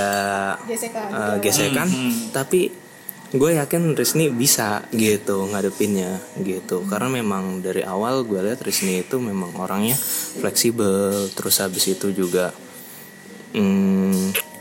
Gesekan. 0.65 1.07
uh, 1.13 1.37
gesekan 1.41 1.89
tapi 2.33 2.73
gue 3.33 3.51
yakin 3.57 3.97
Risni 3.97 4.29
bisa 4.29 4.85
gitu 4.93 5.49
ngadepinnya 5.49 6.21
gitu 6.45 6.85
karena 6.85 7.21
memang 7.21 7.65
dari 7.65 7.81
awal 7.81 8.21
gue 8.29 8.41
lihat 8.45 8.61
Risni 8.61 9.01
itu 9.01 9.17
memang 9.17 9.57
orangnya 9.57 9.97
fleksibel 10.37 11.33
terus 11.33 11.57
habis 11.57 11.89
itu 11.89 12.13
juga 12.13 12.53
mm, 13.57 14.52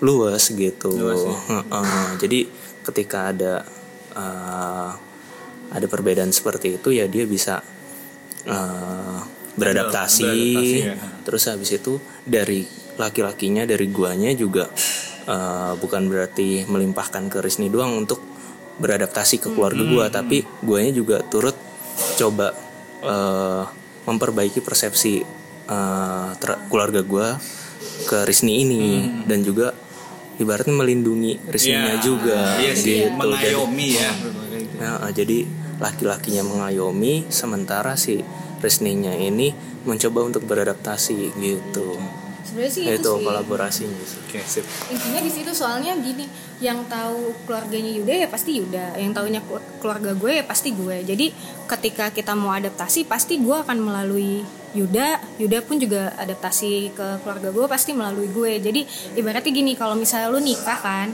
luas 0.00 0.48
gitu 0.52 0.90
Luas 0.96 1.20
ya. 1.20 1.36
Heeh. 1.60 2.06
jadi 2.20 2.38
ketika 2.84 3.32
ada 3.32 3.54
uh, 4.16 4.90
ada 5.70 5.86
perbedaan 5.86 6.34
seperti 6.34 6.80
itu 6.80 6.90
ya 6.90 7.06
dia 7.06 7.28
bisa 7.28 7.62
uh, 8.48 9.20
beradaptasi, 9.54 10.24
Beradaptasi, 10.24 10.78
ya. 10.82 10.94
terus 11.22 11.42
habis 11.46 11.70
itu 11.76 12.00
dari 12.24 12.64
laki-lakinya 12.96 13.68
dari 13.68 13.86
guanya 13.92 14.32
juga 14.34 14.66
uh, 15.28 15.72
bukan 15.78 16.08
berarti 16.10 16.64
melimpahkan 16.66 17.28
ke 17.28 17.38
Risni 17.44 17.68
doang 17.70 17.96
untuk 17.96 18.20
beradaptasi 18.80 19.36
ke 19.44 19.48
keluarga 19.52 19.84
gua 19.84 20.08
tapi 20.08 20.42
guanya 20.64 20.92
juga 20.96 21.20
turut 21.28 21.54
coba 22.16 22.56
uh, 23.04 23.68
memperbaiki 24.08 24.64
persepsi 24.64 25.20
uh, 25.68 26.32
keluarga 26.72 27.04
gua 27.04 27.36
ke 28.08 28.24
Risni 28.24 28.64
ini 28.64 28.84
dan 29.28 29.44
juga 29.44 29.76
ibaratnya 30.40 30.72
melindungi 30.72 31.36
Risninya 31.44 31.94
Iya. 31.94 32.00
juga 32.00 32.38
Iya 32.56 32.72
sih, 32.74 33.04
gitu. 33.04 33.14
mengayomi 33.14 33.88
ya. 33.94 34.10
Nah, 34.76 35.08
jadi 35.10 35.44
laki-lakinya 35.76 36.42
mengayomi 36.42 37.28
sementara 37.28 37.94
si 37.94 38.24
Risninya 38.58 39.12
ini 39.12 39.52
mencoba 39.82 40.20
untuk 40.22 40.44
beradaptasi 40.44 41.32
gitu. 41.34 41.96
Sebenarnya 42.42 42.72
sih 42.72 42.82
Ya, 42.82 42.92
itu 42.94 43.00
itu 43.00 43.12
sih. 43.14 43.22
kolaborasinya 43.22 44.02
sih. 44.02 44.18
Oke, 44.22 44.40
sip. 44.42 44.64
intinya 44.88 45.20
di 45.20 45.30
situ 45.30 45.50
soalnya 45.50 45.92
gini 45.96 46.24
yang 46.58 46.84
tahu 46.86 47.32
keluarganya 47.42 47.88
Yuda 47.90 48.14
ya 48.16 48.28
pasti 48.28 48.58
Yuda 48.58 48.96
yang 48.96 49.12
tahunya 49.12 49.40
kelu- 49.42 49.64
keluarga 49.78 50.12
gue 50.12 50.32
ya 50.34 50.44
pasti 50.44 50.70
gue 50.70 50.96
jadi 51.02 51.32
ketika 51.66 52.10
kita 52.10 52.32
mau 52.34 52.50
adaptasi 52.50 53.04
pasti 53.04 53.38
gue 53.38 53.54
akan 53.54 53.78
melalui 53.78 54.44
Yuda 54.70 55.18
Yuda 55.42 55.66
pun 55.66 55.82
juga 55.82 56.14
adaptasi 56.14 56.94
ke 56.94 57.06
keluarga 57.26 57.50
gue 57.50 57.66
pasti 57.66 57.90
melalui 57.90 58.30
gue. 58.30 58.62
Jadi 58.62 58.80
ibaratnya 59.18 59.50
gini 59.50 59.74
kalau 59.74 59.98
misalnya 59.98 60.30
lu 60.30 60.38
nikah 60.38 60.78
kan 60.78 61.10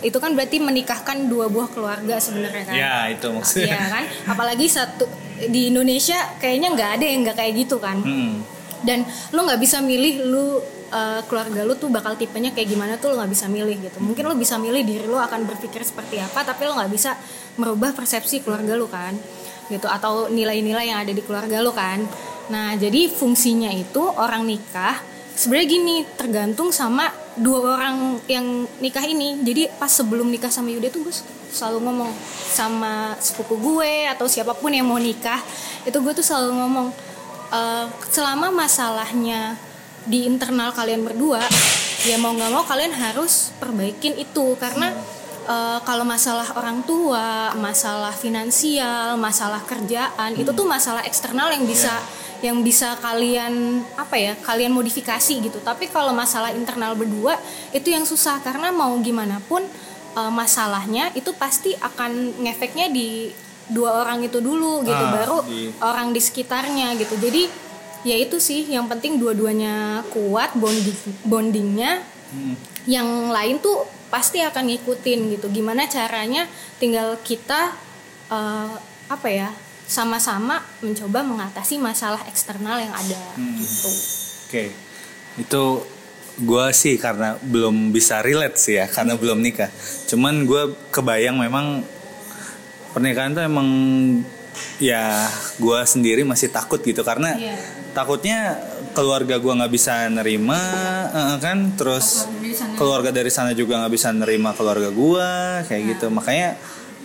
itu 0.00 0.16
kan 0.16 0.32
berarti 0.32 0.56
menikahkan 0.60 1.28
dua 1.28 1.52
buah 1.52 1.68
keluarga 1.68 2.16
sebenarnya 2.16 2.64
kan? 2.64 2.74
Ya, 2.74 2.96
itu 3.12 3.28
maksudnya. 3.28 3.76
Iya 3.76 3.82
kan? 3.92 4.04
Apalagi 4.32 4.66
satu 4.72 5.04
di 5.44 5.68
Indonesia 5.68 6.16
kayaknya 6.40 6.68
nggak 6.72 6.90
ada 7.00 7.04
yang 7.04 7.20
nggak 7.28 7.36
kayak 7.36 7.52
gitu 7.66 7.76
kan? 7.80 8.00
Hmm. 8.00 8.40
dan 8.84 9.00
lu 9.32 9.48
nggak 9.48 9.64
bisa 9.64 9.80
milih 9.80 10.28
lu 10.28 10.60
uh, 10.92 11.20
keluarga 11.24 11.64
lu 11.64 11.72
tuh 11.72 11.88
bakal 11.88 12.20
tipenya 12.20 12.52
kayak 12.52 12.68
gimana 12.68 13.00
tuh 13.00 13.12
lu 13.12 13.14
nggak 13.16 13.32
bisa 13.32 13.48
milih 13.48 13.80
gitu. 13.80 13.96
Mungkin 13.96 14.28
lu 14.28 14.36
bisa 14.36 14.60
milih 14.60 14.84
diri 14.84 15.08
lu 15.08 15.16
akan 15.16 15.48
berpikir 15.48 15.80
seperti 15.80 16.20
apa 16.20 16.44
tapi 16.44 16.68
lu 16.68 16.76
nggak 16.76 16.92
bisa 16.92 17.16
merubah 17.56 17.96
persepsi 17.96 18.44
keluarga 18.44 18.76
lu 18.76 18.84
kan? 18.84 19.16
Gitu 19.72 19.88
atau 19.88 20.28
nilai-nilai 20.28 20.92
yang 20.92 21.00
ada 21.00 21.16
di 21.16 21.24
keluarga 21.24 21.64
lu 21.64 21.72
kan 21.72 22.04
nah 22.52 22.76
jadi 22.76 23.08
fungsinya 23.08 23.72
itu 23.72 24.02
orang 24.04 24.44
nikah 24.44 25.00
sebenarnya 25.34 25.68
gini 25.68 25.96
tergantung 26.14 26.70
sama 26.70 27.10
dua 27.34 27.74
orang 27.78 28.22
yang 28.30 28.66
nikah 28.78 29.02
ini. 29.02 29.42
Jadi 29.42 29.66
pas 29.74 29.90
sebelum 29.90 30.30
nikah 30.30 30.50
sama 30.50 30.70
Yuda 30.70 30.88
tuh 30.90 31.10
gue 31.10 31.14
selalu 31.50 31.86
ngomong 31.86 32.10
sama 32.50 33.14
sepupu 33.18 33.58
gue 33.58 34.06
atau 34.10 34.26
siapa 34.26 34.54
pun 34.54 34.74
yang 34.74 34.86
mau 34.90 34.98
nikah 34.98 35.38
itu 35.86 35.94
gue 35.94 36.12
tuh 36.14 36.26
selalu 36.26 36.50
ngomong 36.58 36.88
"Eh, 37.54 37.86
selama 38.10 38.50
masalahnya 38.50 39.58
di 40.06 40.26
internal 40.26 40.74
kalian 40.74 41.02
berdua 41.06 41.42
ya 42.04 42.20
mau 42.20 42.36
nggak 42.36 42.52
mau 42.52 42.64
kalian 42.66 42.94
harus 42.94 43.50
perbaikin 43.58 44.14
itu. 44.14 44.54
Karena 44.58 44.94
eh, 45.50 45.78
kalau 45.82 46.06
masalah 46.06 46.54
orang 46.54 46.86
tua 46.86 47.50
masalah 47.58 48.14
finansial 48.14 49.18
masalah 49.18 49.62
kerjaan 49.66 50.38
itu 50.38 50.50
tuh 50.54 50.66
masalah 50.66 51.02
eksternal 51.02 51.50
yang 51.50 51.66
bisa 51.66 51.98
yang 52.42 52.64
bisa 52.64 52.98
kalian 52.98 53.84
apa 53.94 54.16
ya 54.16 54.32
kalian 54.40 54.72
modifikasi 54.72 55.34
gitu. 55.38 55.58
Tapi 55.60 55.86
kalau 55.86 56.10
masalah 56.10 56.50
internal 56.50 56.96
berdua 56.96 57.38
itu 57.70 57.90
yang 57.90 58.02
susah. 58.02 58.40
Karena 58.40 58.72
mau 58.72 58.94
gimana 58.98 59.38
pun 59.44 59.62
eh, 60.14 60.32
masalahnya 60.32 61.12
itu 61.14 61.30
pasti 61.34 61.76
akan 61.76 62.42
ngefeknya 62.42 62.90
di 62.90 63.30
dua 63.70 64.04
orang 64.04 64.24
itu 64.24 64.38
dulu 64.40 64.84
gitu. 64.84 65.04
Ah, 65.08 65.12
baru 65.14 65.38
di- 65.44 65.72
orang 65.80 66.12
di 66.12 66.20
sekitarnya 66.20 66.96
gitu. 66.98 67.16
Jadi 67.16 67.48
ya 68.04 68.16
itu 68.16 68.36
sih. 68.38 68.66
Yang 68.66 68.96
penting 68.96 69.12
dua-duanya 69.20 70.04
kuat 70.10 70.56
bonding 70.56 70.98
bondingnya. 71.24 72.02
Yang 72.84 73.08
lain 73.32 73.56
tuh 73.62 73.84
pasti 74.12 74.38
akan 74.44 74.68
ngikutin 74.68 75.20
gitu. 75.38 75.46
Gimana 75.48 75.88
caranya 75.88 76.44
tinggal 76.76 77.16
kita 77.24 77.72
eh, 78.28 78.72
apa 79.04 79.28
ya 79.28 79.52
sama-sama 79.84 80.64
mencoba 80.80 81.20
mengatasi 81.20 81.76
masalah 81.76 82.24
eksternal 82.26 82.80
yang 82.80 82.92
ada 82.92 83.20
gitu. 83.36 83.90
Oke, 84.48 84.64
itu 85.36 85.64
gue 86.34 86.66
sih 86.74 86.98
karena 86.98 87.36
belum 87.38 87.92
bisa 87.92 88.24
relate 88.24 88.56
sih 88.58 88.74
ya, 88.80 88.88
karena 88.88 89.14
belum 89.14 89.38
nikah. 89.38 89.70
Cuman 90.08 90.48
gue 90.48 90.72
kebayang 90.90 91.36
memang 91.38 91.84
pernikahan 92.90 93.36
tuh 93.36 93.44
emang 93.44 93.68
ya 94.80 95.26
gue 95.60 95.78
sendiri 95.84 96.24
masih 96.26 96.48
takut 96.50 96.80
gitu. 96.80 97.04
Karena 97.04 97.36
Iya. 97.36 97.54
takutnya 97.92 98.38
keluarga 98.94 99.38
gue 99.42 99.52
nggak 99.52 99.72
bisa 99.74 100.06
nerima 100.08 100.58
eh, 101.12 101.36
kan, 101.42 101.74
terus 101.76 102.24
keluarga 102.78 103.10
dari 103.10 103.30
sana 103.30 103.50
juga 103.52 103.78
nggak 103.82 103.92
bisa 103.94 104.10
nerima 104.10 104.54
keluarga 104.56 104.88
gue 104.90 105.30
kayak 105.68 105.82
gitu. 105.94 106.06
Makanya 106.10 106.56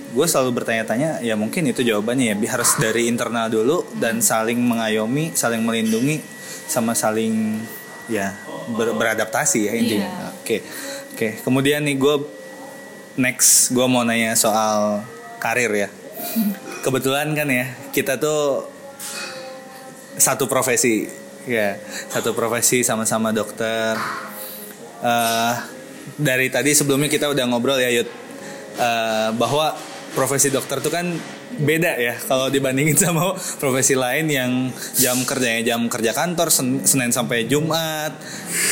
gue 0.10 0.25
selalu 0.25 0.62
bertanya-tanya 0.62 1.22
ya 1.22 1.38
mungkin 1.38 1.70
itu 1.70 1.86
jawabannya 1.86 2.34
ya 2.34 2.36
harus 2.50 2.75
dari 2.82 3.06
internal 3.10 3.48
dulu 3.48 3.86
dan 3.98 4.20
saling 4.20 4.58
mengayomi, 4.60 5.34
saling 5.34 5.62
melindungi 5.62 6.22
sama 6.70 6.94
saling 6.94 7.62
ya 8.10 8.34
ber- 8.74 8.98
beradaptasi 8.98 9.70
ya 9.70 9.74
intinya. 9.78 10.10
Iya. 10.10 10.28
Oke. 10.42 10.58
Oke, 11.13 11.30
kemudian 11.44 11.84
nih 11.84 12.00
gue 12.00 12.16
next 13.20 13.75
gue 13.75 13.86
mau 13.86 14.08
nanya 14.08 14.34
soal 14.34 15.04
karir 15.38 15.72
ya. 15.72 15.89
Kebetulan 16.86 17.36
kan 17.36 17.48
ya 17.51 17.75
kita 17.92 18.16
tuh 18.16 18.66
satu 20.20 20.48
profesi 20.48 21.08
ya 21.48 21.80
satu 22.12 22.32
profesi 22.32 22.82
sama-sama 22.84 23.36
dokter. 23.36 23.96
Eh 25.04 25.56
dari 26.20 26.50
tadi 26.50 26.74
sebelumnya 26.74 27.08
kita 27.08 27.30
udah 27.32 27.46
ngobrol 27.48 27.80
ya 27.80 27.92
Yud 27.94 28.10
Eh, 28.80 29.30
bahwa 29.36 29.75
profesi 30.10 30.50
dokter 30.50 30.82
tuh 30.82 30.89
kan 30.89 31.06
beda 31.60 32.00
ya 32.00 32.16
kalau 32.25 32.48
dibandingin 32.48 32.96
sama 33.04 33.36
profesi 33.60 33.94
lain 33.94 34.25
yang 34.32 34.51
jam 34.96 35.22
kerjanya 35.22 35.75
jam 35.75 35.86
kerja 35.86 36.12
kantor 36.12 36.50
Sen- 36.50 36.82
Senin 36.84 37.12
sampai 37.12 37.46
Jumat. 37.46 38.13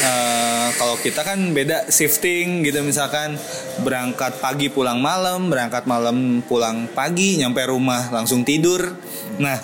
Eh, 0.02 0.68
kalau 0.76 0.96
kita 0.98 1.22
kan 1.22 1.52
beda 1.52 1.90
shifting 1.90 2.64
gitu 2.64 2.82
misalkan 2.82 3.36
berangkat 3.82 4.40
pagi 4.40 4.68
pulang 4.68 4.98
malam, 4.98 5.50
berangkat 5.52 5.86
malam 5.86 6.42
pulang 6.44 6.90
pagi, 6.92 7.38
nyampe 7.38 7.62
rumah 7.66 8.10
langsung 8.10 8.42
tidur. 8.42 8.94
Nah, 9.38 9.58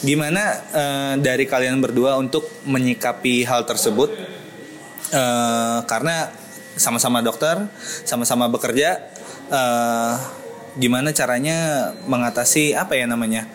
gimana 0.00 0.42
eh, 0.72 1.14
dari 1.20 1.44
kalian 1.44 1.78
berdua 1.78 2.16
untuk 2.16 2.48
menyikapi 2.66 3.44
hal 3.44 3.68
tersebut? 3.68 4.10
Eh, 5.10 5.78
karena 5.86 6.30
sama-sama 6.74 7.20
dokter, 7.20 7.66
sama-sama 8.04 8.48
bekerja. 8.48 8.98
eh, 9.50 10.39
gimana 10.78 11.10
caranya 11.10 11.90
mengatasi 12.06 12.76
apa 12.76 12.94
ya 12.94 13.10
namanya 13.10 13.50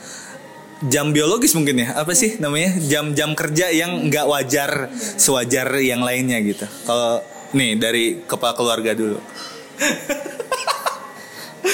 jam 0.84 1.16
biologis 1.16 1.56
mungkin 1.56 1.88
ya 1.88 1.96
apa 1.96 2.12
sih 2.12 2.36
namanya 2.44 2.76
jam-jam 2.84 3.32
kerja 3.32 3.72
yang 3.72 4.12
nggak 4.12 4.28
wajar 4.28 4.92
sewajar 5.16 5.80
yang 5.80 6.04
lainnya 6.04 6.42
gitu. 6.44 6.68
Kalau 6.84 7.24
nih 7.56 7.80
dari 7.80 8.20
kepala 8.28 8.54
keluarga 8.58 8.92
dulu. 8.92 9.20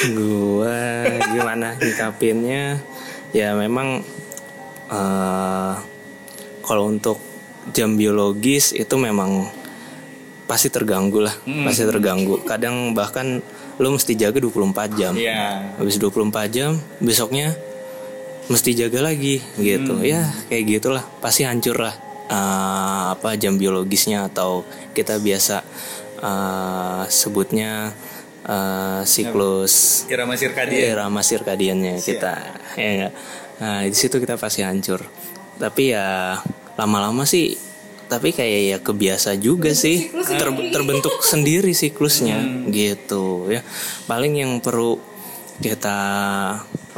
gua 0.01 1.05
gimana 1.29 1.77
nyikapinnya 1.77 2.81
ya 3.37 3.53
memang 3.53 4.01
eh 4.89 5.73
kalau 6.65 6.89
untuk 6.89 7.21
jam 7.69 7.93
biologis 7.99 8.73
itu 8.73 8.95
memang 8.97 9.45
pasti 10.49 10.73
terganggu 10.73 11.21
lah 11.21 11.35
pasti 11.63 11.85
terganggu 11.85 12.41
kadang 12.43 12.97
bahkan 12.97 13.45
lu 13.79 13.95
mesti 13.95 14.13
jaga 14.17 14.37
24 14.41 14.99
jam. 14.99 15.13
Iya. 15.15 15.75
habis 15.79 15.95
24 16.01 16.51
jam 16.51 16.75
besoknya 16.99 17.55
mesti 18.51 18.75
jaga 18.75 18.99
lagi 19.05 19.39
gitu. 19.59 20.01
Ya 20.03 20.27
kayak 20.51 20.63
gitulah. 20.79 21.03
Pasti 21.23 21.47
hancur 21.47 21.79
lah 21.79 21.95
eh, 22.27 23.03
apa 23.15 23.37
jam 23.39 23.55
biologisnya 23.55 24.27
atau 24.27 24.67
kita 24.91 25.21
biasa 25.21 25.63
eh, 26.19 27.03
sebutnya 27.07 27.95
eh, 28.43 29.01
siklus 29.07 30.05
Irama 30.11 30.35
sirkadian. 30.35 30.81
irama 30.91 31.21
sirkadiannya 31.23 32.01
kita 32.01 32.33
ya 32.75 33.09
nah 33.61 33.85
di 33.85 33.93
situ 33.93 34.17
kita 34.17 34.41
pasti 34.41 34.65
hancur. 34.65 35.05
Tapi 35.61 35.93
ya 35.93 36.33
lama-lama 36.81 37.21
sih 37.29 37.53
tapi 38.11 38.35
kayak 38.35 38.61
ya 38.67 38.77
kebiasa 38.83 39.39
juga 39.39 39.71
sih. 39.71 40.11
Ter- 40.11 40.67
terbentuk 40.75 41.23
sendiri 41.23 41.71
siklusnya. 41.71 42.43
Gitu 42.67 43.47
ya. 43.47 43.63
Paling 44.03 44.43
yang 44.43 44.59
perlu 44.59 44.99
kita 45.63 45.99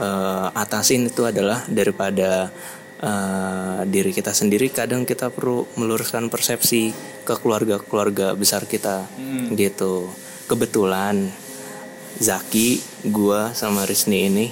eh, 0.02 0.47
atasin 0.58 1.06
itu 1.13 1.21
adalah 1.30 1.62
daripada 1.69 2.49
eh, 2.97 3.80
diri 3.86 4.10
kita 4.10 4.34
sendiri. 4.34 4.73
Kadang 4.73 5.06
kita 5.06 5.30
perlu 5.30 5.69
meluruskan 5.78 6.34
persepsi 6.34 6.89
ke 7.21 7.38
keluarga-keluarga 7.38 8.34
besar 8.34 8.65
kita. 8.65 9.06
Gitu. 9.54 10.10
Kebetulan 10.49 11.30
Zaki, 12.17 12.82
gua 13.13 13.54
sama 13.54 13.86
Rizni 13.86 14.34
ini 14.34 14.45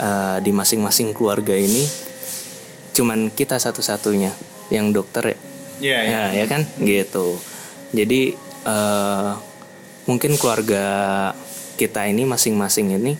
eh, 0.00 0.38
di 0.40 0.50
masing-masing 0.56 1.12
keluarga 1.12 1.52
ini 1.52 2.08
cuman 2.96 3.28
kita 3.28 3.60
satu-satunya 3.60 4.32
yang 4.72 4.88
dokter 4.88 5.36
ya. 5.80 5.84
Iya, 5.84 5.98
iya. 6.02 6.22
Ya, 6.32 6.44
ya 6.44 6.44
kan 6.46 6.62
gitu. 6.82 7.40
Jadi 7.92 8.36
eh, 8.66 9.30
mungkin 10.06 10.32
keluarga 10.38 10.84
kita 11.76 12.08
ini 12.08 12.24
masing-masing 12.24 12.96
ini 12.96 13.14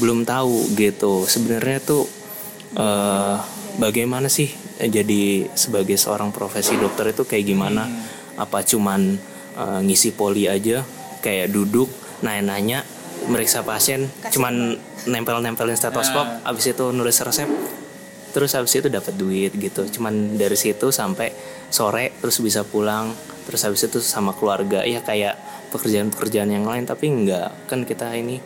belum 0.00 0.26
tahu 0.26 0.74
gitu. 0.76 1.24
Sebenarnya 1.24 1.78
tuh 1.82 2.04
eh, 2.76 3.36
bagaimana 3.80 4.26
sih 4.28 4.50
jadi 4.78 5.48
sebagai 5.54 5.94
seorang 5.94 6.34
profesi 6.34 6.74
dokter 6.76 7.14
itu 7.14 7.24
kayak 7.24 7.44
gimana? 7.46 7.88
Apa 8.36 8.66
cuman 8.66 9.16
eh, 9.56 9.80
ngisi 9.84 10.12
poli 10.12 10.50
aja 10.50 10.84
kayak 11.24 11.52
duduk 11.52 11.88
nanya-nanya 12.20 12.84
meriksa 13.28 13.64
pasien 13.64 14.08
cuman 14.32 14.76
nempel-nempelin 15.08 15.76
stetoskop 15.76 16.44
abis 16.44 16.76
itu 16.76 16.84
nulis 16.92 17.16
resep 17.24 17.48
terus 18.34 18.52
habis 18.52 18.74
itu 18.76 18.90
dapat 18.90 19.14
duit 19.16 19.52
gitu 19.56 19.86
cuman 19.98 20.36
dari 20.36 20.58
situ 20.58 20.90
sampai 20.90 21.32
sore 21.68 22.12
terus 22.18 22.40
bisa 22.40 22.62
pulang 22.62 23.12
terus 23.44 23.60
habis 23.62 23.84
itu 23.84 24.00
sama 24.00 24.32
keluarga. 24.32 24.82
Ya 24.82 25.00
kayak 25.00 25.36
pekerjaan-pekerjaan 25.70 26.48
yang 26.48 26.64
lain 26.64 26.84
tapi 26.84 27.10
enggak 27.10 27.52
kan 27.66 27.82
kita 27.82 28.14
ini 28.14 28.38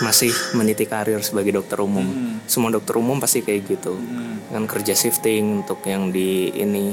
masih 0.00 0.30
meniti 0.52 0.84
karir 0.84 1.20
sebagai 1.20 1.52
dokter 1.54 1.80
umum. 1.80 2.04
Semua 2.44 2.68
dokter 2.68 2.96
umum 2.96 3.16
pasti 3.18 3.40
kayak 3.40 3.62
gitu. 3.66 3.96
Kan 4.48 4.64
kerja 4.64 4.92
shifting 4.92 5.64
untuk 5.64 5.80
yang 5.84 6.08
di 6.08 6.52
ini 6.54 6.92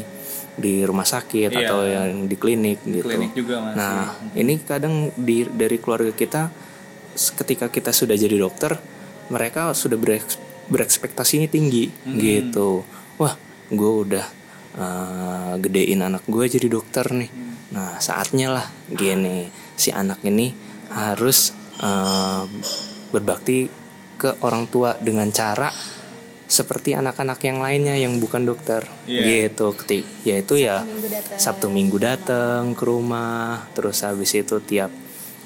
di 0.55 0.87
rumah 0.87 1.03
sakit 1.03 1.51
Iya. 1.51 1.67
atau 1.67 1.79
yang 1.83 2.31
di 2.31 2.35
klinik 2.39 2.79
gitu. 2.87 3.03
klinik 3.03 3.35
juga 3.35 3.59
masih. 3.59 3.75
nah 3.75 4.07
ini 4.33 4.55
kadang 4.63 5.11
di 5.11 5.43
dari 5.43 5.75
keluarga 5.83 6.15
kita 6.15 6.47
ketika 7.35 7.67
kita 7.67 7.91
sudah 7.91 8.15
jadi 8.15 8.39
dokter 8.39 8.79
mereka 9.27 9.75
sudah 9.75 9.99
bereks- 9.99 10.39
berekspektasinya 10.71 11.47
tinggi 11.47 11.91
gitu. 12.07 12.87
Wah 13.15 13.35
gue 13.67 13.91
udah 14.07 14.25
uh, 14.75 15.53
gedein 15.57 16.03
anak 16.03 16.23
gue 16.27 16.45
jadi 16.47 16.67
dokter 16.67 17.07
nih 17.11 17.31
nah 17.71 17.97
saatnya 17.97 18.53
lah 18.53 18.67
gini 18.87 19.49
si 19.75 19.91
anak 19.91 20.21
ini 20.23 20.53
harus 20.91 21.51
uh, 21.81 22.45
berbakti 23.09 23.67
ke 24.15 24.39
orang 24.39 24.67
tua 24.67 24.95
dengan 24.99 25.27
cara 25.31 25.67
seperti 26.45 26.93
anak-anak 26.93 27.41
yang 27.41 27.57
lainnya 27.57 27.97
yang 27.97 28.21
bukan 28.21 28.45
dokter 28.45 28.85
Iya. 29.09 29.49
gitu 29.49 29.73
ketik 29.73 30.05
yaitu 30.23 30.61
ya. 30.61 30.85
Sabtu 31.41 31.73
Minggu 31.73 31.97
datang 31.97 32.77
ke 32.77 32.85
rumah 32.85 33.65
terus 33.73 34.05
habis 34.05 34.29
itu 34.37 34.61
tiap 34.61 34.93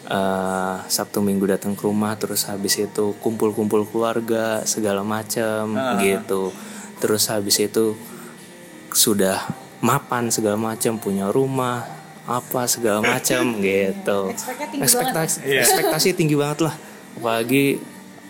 eh, 0.06 0.76
Sabtu 0.92 1.24
Minggu 1.24 1.48
datang 1.48 1.72
ke 1.74 1.88
rumah 1.88 2.20
terus 2.20 2.52
habis 2.52 2.76
itu 2.78 3.15
kumpul-kumpul 3.24 3.88
keluarga 3.88 4.68
segala 4.68 5.00
macam 5.02 5.72
gitu 6.04 6.52
terus 7.00 7.32
habis 7.32 7.63
itu 7.63 7.96
sudah 8.91 9.38
mapan 9.80 10.28
segala 10.30 10.60
macam 10.60 10.99
punya 10.99 11.32
rumah 11.32 11.88
apa 12.25 12.69
segala 12.69 13.02
macam 13.02 13.56
gitu. 13.65 14.19
Tinggi 14.69 14.86
ekspektasi 14.86 15.36
Iya. 15.41 15.62
ekspektasi 15.65 16.08
tinggi 16.13 16.36
banget 16.38 16.69
lah. 16.69 16.75
Apalagi 17.17 17.82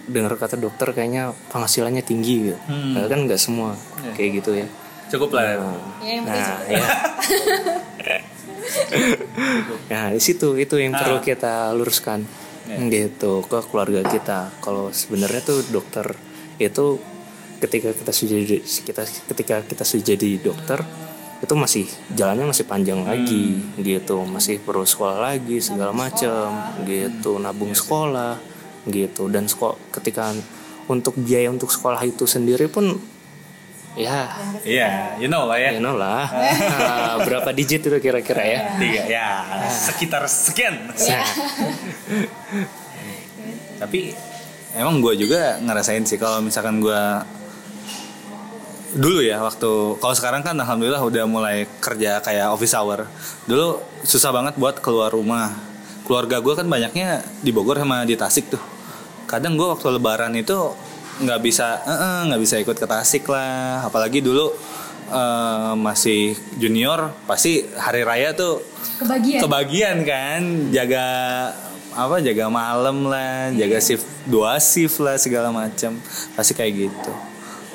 dengar 0.09 0.33
kata 0.35 0.57
dokter 0.57 0.89
kayaknya 0.89 1.35
penghasilannya 1.51 2.01
tinggi 2.01 2.53
gitu. 2.53 2.57
Padahal 2.95 3.09
kan 3.09 3.19
nggak 3.27 3.41
semua 3.41 3.75
kayak 4.15 4.41
gitu 4.41 4.51
ya. 4.55 4.67
Cukup 5.09 5.35
lah. 5.35 5.43
Ya, 5.43 5.57
yang 6.05 6.23
penting 6.23 6.43
nah 6.45 6.57
ya 6.69 6.87
nah 9.89 10.13
di 10.13 10.21
situ 10.21 10.53
itu 10.55 10.75
yang 10.77 10.93
perlu 10.93 11.19
kita 11.19 11.73
luruskan. 11.73 12.23
Gitu 12.69 13.41
ke 13.49 13.57
keluarga 13.65 14.05
kita. 14.05 14.53
Kalau 14.61 14.93
sebenarnya 14.93 15.41
tuh 15.41 15.65
dokter 15.73 16.13
itu 16.61 17.01
ketika 17.59 17.91
kita 17.91 18.11
sudah 18.15 18.35
jadi 18.39 18.57
kita 18.63 19.03
ketika 19.05 19.55
kita 19.67 19.83
sudah 19.83 20.03
jadi 20.15 20.29
dokter 20.39 20.79
itu 21.39 21.53
masih 21.55 21.87
jalannya 22.11 22.51
masih 22.51 22.67
panjang 22.67 22.99
lagi 23.07 23.63
gitu. 23.79 24.27
Masih 24.27 24.59
perlu 24.59 24.83
sekolah 24.83 25.31
lagi 25.31 25.63
segala 25.63 25.95
macam 25.95 26.51
gitu. 26.83 27.39
Nabung 27.39 27.71
sekolah 27.71 28.35
gitu. 28.87 29.31
Dan 29.31 29.47
sekolah 29.47 29.79
ketika 29.95 30.35
untuk 30.91 31.15
biaya 31.15 31.47
untuk 31.47 31.71
sekolah 31.71 32.03
itu 32.03 32.27
sendiri 32.27 32.67
pun 32.67 32.99
ya. 33.95 34.27
Iya, 34.67 35.15
you 35.23 35.31
know 35.31 35.47
lah 35.47 35.55
ya. 35.55 35.69
you 35.75 35.81
know 35.83 35.95
lah. 35.95 36.27
Nah, 36.27 37.15
berapa 37.27 37.55
digit 37.55 37.87
itu 37.87 37.97
kira-kira 38.03 38.43
ya? 38.43 38.59
Tiga, 38.75 39.03
ya. 39.07 39.27
Sekitar 39.71 40.27
sekian. 40.27 40.91
Nah, 40.91 41.27
Tapi 43.79 44.11
emang 44.75 44.99
gue 44.99 45.15
juga 45.15 45.55
ngerasain 45.63 46.03
sih 46.03 46.19
kalau 46.19 46.43
misalkan 46.43 46.83
gue 46.83 47.01
dulu 48.95 49.21
ya 49.21 49.37
waktu 49.43 50.01
kalau 50.01 50.15
sekarang 50.17 50.41
kan 50.41 50.57
alhamdulillah 50.57 51.01
udah 51.03 51.23
mulai 51.29 51.69
kerja 51.77 52.23
kayak 52.23 52.49
office 52.53 52.73
hour. 52.73 53.05
Dulu 53.45 53.81
susah 54.01 54.33
banget 54.33 54.57
buat 54.57 54.81
keluar 54.81 55.13
rumah. 55.13 55.53
Keluarga 56.07 56.41
gue 56.41 56.53
kan 56.57 56.65
banyaknya 56.65 57.21
di 57.45 57.53
Bogor 57.53 57.77
sama 57.77 58.01
di 58.07 58.17
Tasik 58.17 58.49
tuh. 58.49 58.61
Kadang 59.29 59.53
gue 59.59 59.67
waktu 59.69 59.93
lebaran 59.93 60.33
itu 60.33 60.57
nggak 61.19 61.39
bisa 61.43 61.83
eh, 61.85 61.93
eh, 61.93 62.19
nggak 62.33 62.41
bisa 62.41 62.55
ikut 62.57 62.77
ke 62.77 62.87
Tasik 62.89 63.29
lah. 63.29 63.85
Apalagi 63.85 64.25
dulu 64.25 64.49
eh, 65.13 65.73
masih 65.77 66.33
junior 66.57 67.13
pasti 67.29 67.61
hari 67.77 68.01
raya 68.01 68.33
tuh 68.33 68.65
kebagian. 68.97 69.39
kebagian 69.45 69.97
kan. 70.01 70.41
Jaga 70.73 71.05
apa 71.89 72.21
jaga 72.21 72.47
malam 72.47 73.09
lah 73.09 73.49
jaga 73.57 73.81
shift 73.81 74.05
dua 74.29 74.61
shift 74.61 75.01
lah 75.01 75.17
segala 75.17 75.49
macam 75.49 75.97
pasti 76.37 76.53
kayak 76.53 76.87
gitu 76.87 77.11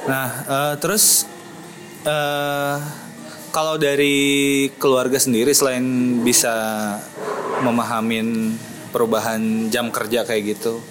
nah 0.05 0.29
eh, 0.45 0.75
terus 0.81 1.25
eh 2.05 2.77
kalau 3.55 3.79
dari 3.79 4.67
keluarga 4.77 5.17
sendiri 5.17 5.55
selain 5.55 6.19
bisa 6.27 6.53
memahamin 7.63 8.59
perubahan 8.91 9.71
jam 9.71 9.89
kerja 9.95 10.27
kayak 10.27 10.59
gitu 10.59 10.83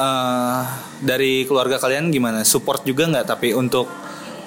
eh 0.00 0.62
dari 1.00 1.48
keluarga 1.48 1.80
kalian 1.80 2.12
gimana? 2.12 2.44
Support 2.44 2.84
juga 2.84 3.08
nggak? 3.08 3.26
Tapi 3.26 3.56
untuk 3.56 3.88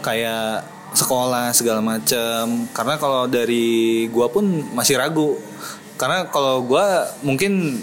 kayak 0.06 0.69
sekolah 0.93 1.49
segala 1.58 1.82
macam 1.82 2.69
karena 2.69 2.95
kalau 3.01 3.25
dari 3.25 4.06
gua 4.13 4.29
pun 4.29 4.45
masih 4.77 5.01
ragu. 5.01 5.38
Karena 5.97 6.29
kalau 6.29 6.62
gua 6.65 7.10
mungkin 7.25 7.82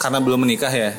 karena 0.00 0.16
belum 0.24 0.48
menikah 0.48 0.72
ya. 0.72 0.96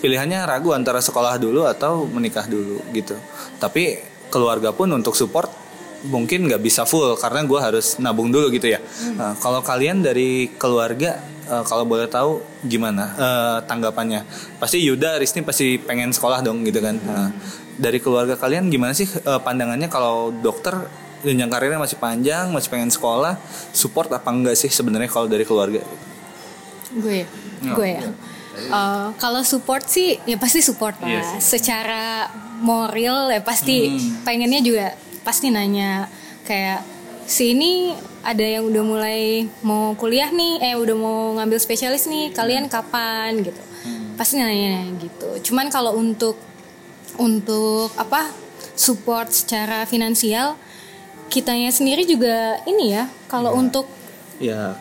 Pilihannya 0.00 0.48
ragu 0.48 0.72
antara 0.72 1.04
sekolah 1.04 1.36
dulu 1.36 1.68
atau 1.68 2.08
menikah 2.08 2.48
dulu 2.48 2.80
gitu. 2.96 3.12
Tapi 3.60 4.00
keluarga 4.32 4.72
pun 4.72 4.88
untuk 4.96 5.12
support 5.12 5.52
mungkin 6.08 6.46
nggak 6.48 6.62
bisa 6.62 6.86
full 6.88 7.18
karena 7.18 7.44
gua 7.44 7.68
harus 7.68 8.00
nabung 8.00 8.32
dulu 8.32 8.48
gitu 8.48 8.72
ya. 8.72 8.80
Nah, 9.20 9.36
kalau 9.36 9.60
kalian 9.60 10.00
dari 10.00 10.48
keluarga 10.56 11.20
eh, 11.44 11.64
kalau 11.68 11.84
boleh 11.84 12.08
tahu 12.08 12.40
gimana 12.64 13.04
eh, 13.20 13.58
tanggapannya? 13.68 14.24
Pasti 14.56 14.80
Yuda 14.80 15.20
Rizny 15.20 15.44
pasti 15.44 15.76
pengen 15.76 16.16
sekolah 16.16 16.40
dong 16.40 16.64
gitu 16.64 16.80
kan. 16.80 16.96
Nah, 16.96 17.28
dari 17.76 18.00
keluarga 18.00 18.40
kalian 18.40 18.72
gimana 18.72 18.96
sih 18.96 19.10
eh, 19.10 19.40
pandangannya 19.44 19.92
kalau 19.92 20.32
dokter 20.32 20.72
jenjang 21.20 21.50
karirnya 21.50 21.82
masih 21.82 21.98
panjang 21.98 22.46
masih 22.54 22.70
pengen 22.70 22.94
sekolah 22.94 23.34
support 23.74 24.06
apa 24.14 24.30
enggak 24.30 24.54
sih 24.54 24.70
sebenarnya 24.70 25.10
kalau 25.12 25.26
dari 25.28 25.44
keluarga? 25.44 25.82
Gue 26.94 27.26
ya. 27.26 27.28
Gue 27.74 27.88
ya 27.90 28.06
Eh, 28.58 29.08
kalau 29.16 29.40
support 29.46 29.86
sih 29.86 30.18
ya 30.26 30.34
pasti 30.34 30.60
support 30.60 30.98
lah. 30.98 31.38
Sih. 31.38 31.58
secara 31.58 32.26
moral 32.58 33.30
ya 33.30 33.40
pasti. 33.40 33.94
Pengennya 34.26 34.60
juga 34.60 34.86
pasti 35.22 35.54
nanya 35.54 36.10
kayak 36.42 36.82
si 37.28 37.52
ini 37.54 37.94
ada 38.24 38.42
yang 38.42 38.66
udah 38.66 38.82
mulai 38.82 39.46
mau 39.62 39.92
kuliah 39.94 40.32
nih 40.32 40.58
eh 40.64 40.74
udah 40.74 40.96
mau 40.96 41.18
ngambil 41.38 41.58
spesialis 41.62 42.10
nih 42.10 42.34
kalian 42.34 42.66
kapan? 42.66 43.40
Gitu. 43.40 43.62
Pasti 44.18 44.42
nanya 44.42 44.82
gitu. 44.98 45.52
Cuman 45.52 45.70
kalau 45.70 45.94
untuk 45.94 46.34
untuk 47.18 47.94
apa 47.98 48.30
support 48.78 49.30
secara 49.34 49.82
finansial 49.86 50.54
kitanya 51.28 51.68
sendiri 51.68 52.08
juga 52.08 52.62
ini 52.64 52.94
ya 52.94 53.04
kalau 53.28 53.52
untuk 53.58 53.84
ya 54.40 54.78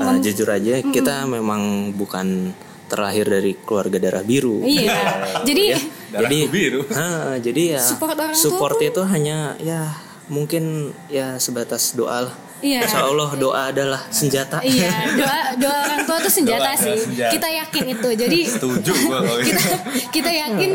eh, 0.00 0.18
jujur 0.24 0.48
aja 0.50 0.82
kita 0.82 1.28
memang 1.28 1.92
bukan 1.94 2.50
terlahir 2.86 3.26
dari 3.26 3.52
keluarga 3.58 3.98
darah 3.98 4.22
biru 4.22 4.62
iya 4.62 4.94
jadi 5.48 5.64
jadi 6.08 6.38
Darahku 6.38 6.48
biru. 6.48 6.80
Ha, 6.88 7.36
jadi 7.36 7.62
ya 7.76 7.82
Support 7.82 8.16
orang 8.16 8.32
support 8.32 8.76
tuh- 8.78 8.88
itu 8.88 9.02
hanya 9.04 9.52
ya 9.58 9.90
mungkin 10.26 10.90
ya 11.06 11.36
sebatas 11.36 11.92
doa 11.92 12.24
lah 12.24 12.36
Iya. 12.56 12.88
Insya 12.88 13.04
Allah 13.04 13.36
doa 13.36 13.68
adalah 13.68 14.00
senjata 14.08 14.64
Iya, 14.64 14.88
doa 15.20 15.38
doa 15.60 15.76
orang 15.76 16.02
tua 16.02 16.16
tuh 16.18 16.32
senjata 16.32 16.72
Doa 16.72 16.80
sih. 16.80 16.96
senjata. 16.96 17.32
Kita 17.36 17.48
yakin 17.52 17.84
itu. 17.92 18.08
Jadi 18.16 18.38
setuju 18.48 18.92
gua 19.04 19.20
kalau 19.20 19.36
kita 19.44 19.60
gitu. 19.60 19.76
kita 20.08 20.30
yakin 20.32 20.70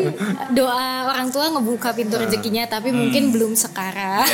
doa 0.53 0.85
orang 1.09 1.33
tua 1.33 1.49
ngebuka 1.49 1.89
pintu 1.91 2.21
rezekinya, 2.21 2.69
tapi 2.69 2.93
mungkin 2.93 3.33
belum 3.33 3.57
sekarang. 3.57 4.29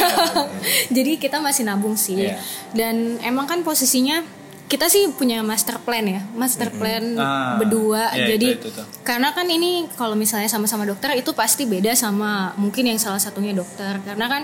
Jadi 0.91 1.15
kita 1.15 1.39
masih 1.39 1.63
nabung 1.63 1.95
sih. 1.95 2.19
Iya. 2.19 2.35
Dan 2.75 3.15
emang 3.23 3.47
kan 3.47 3.63
posisinya 3.63 4.27
kita 4.67 4.85
sih 4.85 5.07
punya 5.09 5.39
master 5.41 5.79
plan 5.79 6.03
ya, 6.03 6.19
master 6.33 6.67
plan 6.69 7.15
Ah, 7.15 7.55
berdua. 7.55 8.11
iya, 8.11 8.35
Jadi 8.35 8.47
itu, 8.53 8.67
itu 8.67 8.69
tuh. 8.73 8.83
karena 9.01 9.31
kan 9.31 9.47
ini 9.47 9.87
kalau 9.93 10.11
misalnya 10.13 10.45
sama-sama 10.45 10.83
dokter 10.83 11.15
itu 11.15 11.31
pasti 11.31 11.63
beda 11.63 11.95
sama 11.95 12.51
mungkin 12.55 12.83
yang 12.85 12.99
salah 12.99 13.17
satunya 13.17 13.51
dokter. 13.51 13.95
Karena 14.01 14.27
kan 14.27 14.43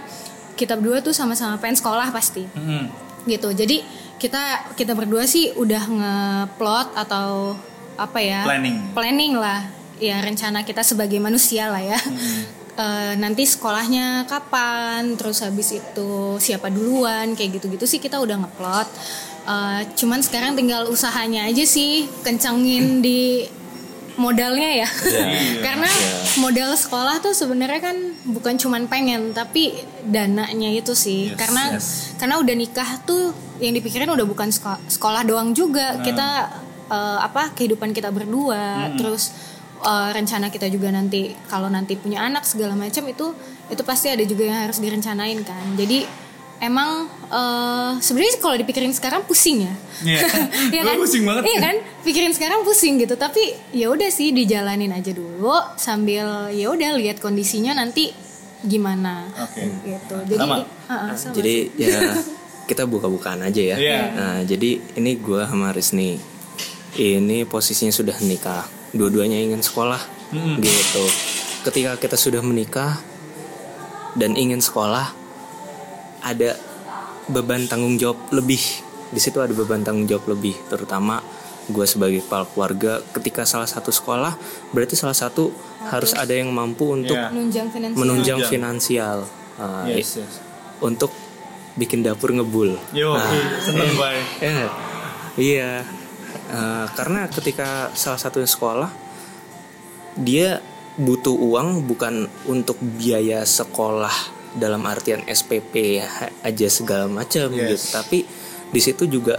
kita 0.54 0.76
berdua 0.76 1.02
tuh 1.02 1.12
sama-sama 1.12 1.58
pengen 1.58 1.76
sekolah 1.76 2.08
pasti 2.10 2.46
Hmm. 2.48 2.88
gitu 3.24 3.50
jadi 3.52 3.82
kita 4.16 4.76
kita 4.76 4.94
berdua 4.94 5.26
sih 5.26 5.50
udah 5.54 5.84
ngeplot 5.84 6.94
atau 6.94 7.58
apa 7.96 8.20
ya 8.20 8.46
Planning. 8.46 8.94
planning 8.94 9.34
lah 9.34 9.66
ya 9.98 10.20
rencana 10.20 10.62
kita 10.62 10.82
sebagai 10.82 11.18
manusia 11.18 11.68
lah 11.68 11.82
ya 11.82 11.98
Eh, 12.74 13.14
nanti 13.16 13.46
sekolahnya 13.46 14.26
kapan 14.26 15.14
terus 15.14 15.46
habis 15.46 15.70
itu 15.72 16.10
siapa 16.38 16.74
duluan 16.74 17.38
kayak 17.38 17.62
gitu-gitu 17.62 17.86
sih 17.86 18.02
kita 18.02 18.18
udah 18.18 18.42
ngeplot 18.42 18.90
Eh, 19.44 19.82
cuman 20.00 20.24
sekarang 20.24 20.56
tinggal 20.56 20.88
usahanya 20.88 21.52
aja 21.52 21.68
sih 21.68 22.08
kencangin 22.24 23.04
di 23.04 23.44
modalnya 24.16 24.88
ya. 24.88 24.90
Karena 25.66 25.90
modal 26.40 26.72
sekolah 26.80 27.20
tuh 27.20 27.36
sebenarnya 27.36 27.92
kan 27.92 27.98
bukan 28.24 28.56
cuman 28.56 28.88
pengen 28.88 29.36
tapi 29.36 29.76
dananya 30.08 30.72
itu 30.72 30.96
sih. 30.96 31.36
Yes, 31.36 31.38
karena 31.38 31.64
yes. 31.76 31.88
karena 32.16 32.40
udah 32.40 32.56
nikah 32.56 32.90
tuh 33.04 33.36
yang 33.60 33.76
dipikirin 33.76 34.08
udah 34.08 34.24
bukan 34.24 34.48
sekolah, 34.48 34.80
sekolah 34.88 35.22
doang 35.28 35.52
juga. 35.52 36.00
Kita 36.00 36.48
eh, 36.88 37.20
apa 37.20 37.52
kehidupan 37.52 37.92
kita 37.92 38.16
berdua. 38.16 38.96
Terus 38.96 39.36
eh, 39.84 40.10
rencana 40.16 40.48
kita 40.48 40.72
juga 40.72 40.88
nanti 40.88 41.36
kalau 41.52 41.68
nanti 41.68 42.00
punya 42.00 42.24
anak 42.24 42.48
segala 42.48 42.80
macam 42.80 43.04
itu 43.12 43.36
itu 43.68 43.84
pasti 43.84 44.08
ada 44.08 44.24
juga 44.24 44.48
yang 44.48 44.72
harus 44.72 44.80
direncanain 44.80 45.44
kan. 45.44 45.76
Jadi 45.76 46.23
emang 46.64 46.90
eh, 47.28 47.92
sebenarnya 48.00 48.40
kalau 48.40 48.56
dipikirin 48.56 48.90
sekarang 48.90 49.22
pusing 49.24 49.68
ya 49.68 49.76
Iya. 50.02 50.20
Gua 50.74 50.84
kan 50.86 50.96
pusing 50.98 51.24
banget. 51.24 51.44
iya 51.46 51.60
kan 51.62 51.76
pikirin 52.02 52.32
sekarang 52.32 52.64
pusing 52.64 52.98
gitu 52.98 53.16
tapi 53.16 53.40
ya 53.72 53.88
udah 53.88 54.08
sih 54.08 54.32
dijalanin 54.32 54.92
aja 54.92 55.12
dulu 55.12 55.52
sambil 55.76 56.48
ya 56.50 56.68
udah 56.68 56.96
lihat 56.96 57.20
kondisinya 57.20 57.72
nanti 57.74 58.12
gimana 58.62 59.28
Oke. 59.38 59.64
gitu 59.84 60.16
jadi 60.26 60.40
Sama. 60.40 60.56
uh-uh, 60.60 61.12
sama. 61.14 61.34
jadi 61.34 61.56
ya 61.74 62.00
kita 62.64 62.84
buka-bukaan 62.84 63.44
aja 63.44 63.60
ya 63.62 63.76
Iya. 63.76 64.00
nah 64.10 64.38
jadi 64.42 64.80
ini 64.96 65.12
gua 65.18 65.44
sama 65.46 65.72
Rizny 65.72 66.16
ini 66.96 67.44
posisinya 67.44 67.92
sudah 67.92 68.16
nikah 68.22 68.64
dua-duanya 68.92 69.36
ingin 69.36 69.60
sekolah 69.60 70.00
gitu 70.60 71.04
ketika 71.64 71.96
kita 71.98 72.16
sudah 72.16 72.40
menikah 72.40 72.98
dan 74.14 74.34
ingin 74.34 74.60
sekolah 74.60 75.12
ada 76.24 76.56
beban 77.26 77.68
tanggung 77.68 77.96
jawab 77.96 78.32
lebih. 78.32 78.60
Di 79.10 79.20
situ 79.20 79.38
ada 79.38 79.52
beban 79.52 79.84
tanggung 79.84 80.04
jawab 80.04 80.26
lebih 80.30 80.56
terutama 80.66 81.22
gue 81.64 81.86
sebagai 81.86 82.20
kepala 82.20 82.44
keluarga. 82.46 83.00
Ketika 83.12 83.44
salah 83.44 83.68
satu 83.68 83.88
sekolah 83.88 84.36
berarti 84.72 84.96
salah 84.96 85.16
satu 85.16 85.54
harus 85.86 86.12
ada 86.12 86.32
yang 86.32 86.50
mampu 86.50 86.90
untuk 86.90 87.14
Iya. 87.14 87.30
menunjang 87.30 87.68
finansial. 87.70 88.00
menunjang 88.00 88.40
finansial. 88.44 89.18
Uh, 89.54 89.86
Yes, 89.86 90.18
yes. 90.18 90.34
untuk 90.80 91.14
bikin 91.74 92.02
dapur 92.02 92.32
ngebul. 92.32 92.76
Yo, 92.92 93.14
Nah, 93.14 93.32
seneng 93.60 93.94
bay. 94.02 94.20
Eh, 94.42 94.68
iya. 95.38 95.86
Eh, 96.44 96.86
karena 96.92 97.30
ketika 97.30 97.94
salah 97.94 98.18
satu 98.18 98.42
sekolah 98.42 98.90
dia 100.16 100.62
butuh 100.94 101.34
uang 101.34 101.84
bukan 101.84 102.26
untuk 102.46 102.78
biaya 102.80 103.42
sekolah 103.42 104.14
dalam 104.54 104.84
artian 104.84 105.22
SPP 105.24 105.74
ya, 105.98 106.08
aja 106.42 106.68
segala 106.68 107.06
macam 107.06 107.50
Yes. 107.50 107.60
gitu 107.60 107.86
tapi 107.92 108.18
di 108.68 108.80
situ 108.80 109.06
juga 109.06 109.38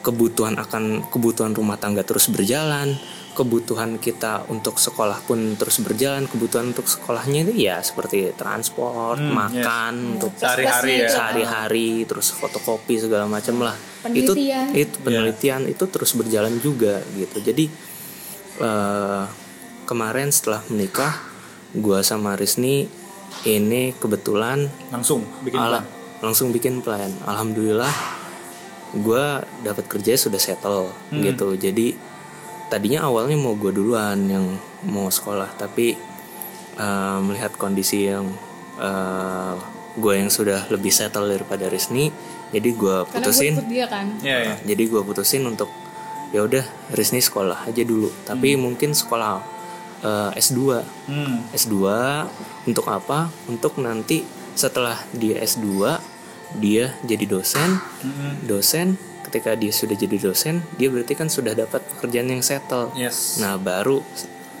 kebutuhan 0.00 0.56
akan 0.56 1.06
kebutuhan 1.06 1.52
rumah 1.52 1.76
tangga 1.76 2.00
terus 2.00 2.26
berjalan 2.26 2.96
kebutuhan 3.30 3.96
kita 3.96 4.42
untuk 4.46 4.76
sekolah 4.76 5.22
pun 5.22 5.54
terus 5.54 5.78
berjalan 5.78 6.24
kebutuhan 6.24 6.72
untuk 6.72 6.84
sekolahnya 6.84 7.46
itu 7.46 7.54
ya 7.62 7.78
seperti 7.78 8.32
transport 8.32 9.16
Hmm, 9.16 9.30
makan 9.30 9.94
untuk 10.16 10.32
Sehari-hari 10.34 10.94
ya. 10.98 11.08
sehari-hari 11.08 11.90
terus 12.04 12.32
fotokopi 12.32 12.96
segala 12.98 13.24
macam 13.26 13.60
lah 13.62 13.76
itu 14.08 14.32
Penelitian. 14.32 14.66
itu 14.74 14.96
penelitian 14.98 15.62
itu 15.66 15.84
terus 15.86 16.10
berjalan 16.12 16.56
juga 16.58 17.04
gitu 17.12 17.38
jadi 17.38 17.64
eh, 18.58 19.24
kemarin 19.84 20.28
setelah 20.30 20.64
menikah 20.66 21.14
gua 21.72 22.02
sama 22.02 22.34
Rizny 22.34 22.88
ini 23.42 23.92
kebetulan 23.94 24.68
Langsung 24.88 25.24
bikin 25.40 25.56
ala- 25.56 25.80
plan. 25.80 25.86
langsung 26.20 26.48
bikin 26.50 26.80
plan 26.80 27.08
alhamdulillah 27.24 27.92
gua 28.96 29.24
dapat 29.60 29.86
kerja 29.86 30.14
sudah 30.14 30.36
settle 30.36 30.90
Hmm. 31.08 31.22
gitu 31.22 31.54
jadi 31.54 31.94
tadinya 32.66 33.04
awalnya 33.04 33.34
mau 33.34 33.52
gue 33.52 33.70
duluan 33.70 34.18
yang 34.24 34.46
mau 34.84 35.08
sekolah 35.08 35.50
tapi 35.54 35.94
eh, 36.76 37.18
melihat 37.20 37.50
kondisi 37.54 38.06
yang 38.06 38.30
gue 39.92 40.14
yang 40.14 40.28
sudah 40.28 40.64
lebih 40.68 40.88
settle 40.88 41.26
daripada 41.26 41.66
Rizny 41.66 42.08
jadi 42.48 42.68
gue 42.68 42.96
gue 42.96 43.10
putusin 43.10 43.54
dia 43.66 43.84
kan 43.84 44.06
Iya, 44.18 44.36
iya. 44.40 44.54
jadi 44.64 44.82
gue 44.86 45.02
putusin 45.02 45.44
untuk 45.44 45.68
ya 46.30 46.40
udah 46.40 46.62
Rizny 46.90 47.18
sekolah 47.18 47.66
aja 47.66 47.82
dulu 47.82 48.08
tapi 48.24 48.54
mungkin 48.56 48.92
sekolah 48.92 49.42
eh, 50.00 50.30
S2 50.34 50.80
Hmm. 51.06 51.44
S2 51.50 51.76
untuk 52.64 52.86
apa 52.86 53.18
untuk 53.46 53.78
nanti 53.78 54.22
setelah 54.52 54.98
dia 55.12 55.38
S2 55.38 55.66
dia 56.52 56.92
jadi 57.00 57.24
dosen 57.24 57.78
Mm-mm. 58.00 58.44
dosen 58.44 58.98
ketika 59.22 59.54
dia 59.54 59.70
sudah 59.70 59.94
jadi 59.94 60.18
dosen 60.20 60.66
dia 60.74 60.90
berarti 60.90 61.14
kan 61.14 61.28
sudah 61.28 61.54
dapat 61.54 61.78
pekerjaan 61.88 62.26
yang 62.28 62.42
settle 62.42 62.90
Yes. 62.92 63.38
nah 63.38 63.54
baru 63.54 64.02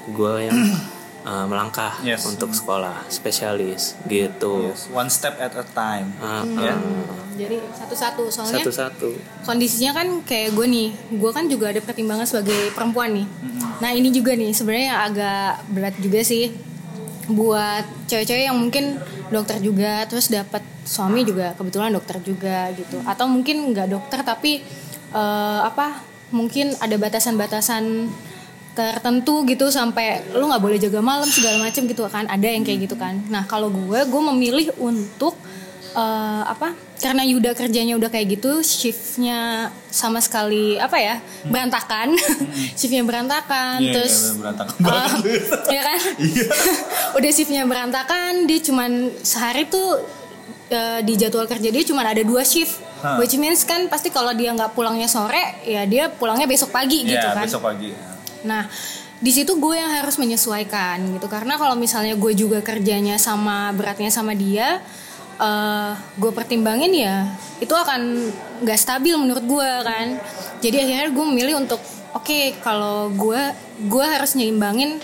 gue 0.06 0.34
yang 0.40 0.54
uh, 1.22 1.44
melangkah 1.44 1.96
Yes. 2.00 2.24
untuk 2.24 2.50
sekolah 2.50 3.06
spesialis 3.08 3.96
gitu 4.06 4.68
Yes. 4.68 4.88
One 4.90 5.08
step 5.08 5.36
at 5.36 5.52
a 5.52 5.64
time. 5.64 6.12
Ah, 6.18 6.44
Ya. 6.46 6.76
jadi 7.36 7.56
satu-satu 7.72 8.28
soalnya 8.28 8.60
satu-satu 8.60 9.08
kondisinya 9.42 9.96
kan 9.96 10.20
kayak 10.22 10.52
gue 10.52 10.66
nih 10.66 10.88
gue 11.10 11.30
kan 11.32 11.48
juga 11.48 11.72
ada 11.72 11.80
pertimbangan 11.80 12.28
sebagai 12.28 12.68
perempuan 12.70 13.16
nih 13.16 13.24
nah 13.80 13.88
ini 13.88 14.12
juga 14.12 14.36
nih 14.36 14.52
sebenarnya 14.52 14.86
yang 14.86 15.00
agak 15.08 15.50
berat 15.72 15.96
juga 15.96 16.20
sih 16.20 16.52
buat 17.30 17.86
cewek-cewek 18.04 18.44
yang 18.44 18.60
mungkin 18.60 19.00
dokter 19.30 19.56
juga 19.56 20.04
terus 20.04 20.28
dapat 20.28 20.60
suami 20.82 21.24
juga 21.24 21.56
kebetulan 21.56 21.94
dokter 21.94 22.20
juga 22.20 22.68
gitu 22.76 23.00
atau 23.06 23.24
mungkin 23.24 23.72
nggak 23.72 23.88
dokter 23.88 24.20
tapi 24.20 24.60
eh, 25.10 25.60
apa 25.64 26.02
mungkin 26.36 26.76
ada 26.76 26.94
batasan-batasan 26.94 28.10
tertentu 28.70 29.42
gitu 29.44 29.66
sampai 29.68 30.06
lu 30.30 30.46
nggak 30.46 30.60
boleh 30.60 30.76
jaga 30.76 31.00
malam 31.00 31.26
segala 31.26 31.58
macam 31.60 31.82
gitu 31.84 32.02
kan. 32.06 32.24
Ada 32.24 32.46
yang 32.48 32.62
kayak 32.62 32.80
gitu 32.84 32.94
kan. 32.94 33.18
Nah 33.26 33.44
kalau 33.44 33.68
gue 33.68 34.00
gue 34.00 34.22
memilih 34.28 34.70
untuk 34.76 35.34
eh, 35.92 36.42
apa 36.44 36.70
karena 36.96 37.24
Yuda 37.24 37.50
kerjanya 37.52 37.96
udah 37.96 38.06
kayak 38.06 38.36
gitu 38.36 38.60
shiftnya 38.60 39.70
sama 39.86 40.20
sekali 40.20 40.76
apa 40.76 40.96
ya 40.96 41.16
berantakan. 41.44 42.12
Shiftnya 42.78 43.02
berantakan 43.02 43.80
Iya, 43.80 43.92
terus 43.94 44.14
iya, 44.22 44.32
berantakan. 44.36 44.76
banget. 44.78 45.20
ya 45.74 45.82
kan? 45.82 46.00
Udah 47.16 47.30
shiftnya 47.30 47.64
berantakan 47.64 48.44
dia 48.44 48.60
cuman 48.60 48.90
sehari 49.18 49.64
tuh 49.66 49.98
eh, 50.68 51.00
di 51.00 51.16
jadwal 51.16 51.44
kerja 51.44 51.68
dia 51.68 51.82
cuman 51.82 52.06
ada 52.06 52.22
dua 52.22 52.44
shift. 52.44 52.86
Hah. 53.00 53.16
which 53.16 53.32
means 53.34 53.64
kan 53.64 53.88
pasti 53.88 54.12
kalau 54.12 54.28
dia 54.30 54.52
nggak 54.52 54.76
pulangnya 54.76 55.08
sore 55.08 55.40
ya 55.64 55.88
dia 55.88 56.12
pulangnya 56.12 56.44
besok 56.44 56.68
pagi 56.68 57.00
gitu 57.00 57.16
Iya, 57.16 57.32
kan. 57.32 57.48
besok 57.48 57.64
pagi. 57.64 57.96
Nah, 58.44 58.68
di 59.20 59.32
situ 59.32 59.60
gue 59.60 59.74
yang 59.76 59.92
harus 59.92 60.16
menyesuaikan 60.16 60.96
gitu 61.12 61.28
karena 61.28 61.60
kalau 61.60 61.76
misalnya 61.76 62.16
gue 62.16 62.32
juga 62.32 62.64
kerjanya 62.64 63.20
sama 63.20 63.68
beratnya 63.76 64.08
sama 64.08 64.32
dia, 64.32 64.80
eh 65.36 65.92
gue 66.16 66.30
pertimbangin 66.32 66.92
ya 66.92 67.28
itu 67.60 67.72
akan 67.76 68.32
nggak 68.64 68.78
stabil 68.80 69.12
menurut 69.20 69.44
gue 69.44 69.70
kan. 69.84 70.16
Jadi 70.64 70.76
akhirnya 70.88 71.08
gue 71.12 71.24
memilih 71.28 71.60
untuk 71.60 71.80
oke 72.16 72.64
kalau 72.64 73.12
gue 73.12 73.40
gue 73.84 74.04
harus 74.04 74.32
nyimbangin 74.36 75.00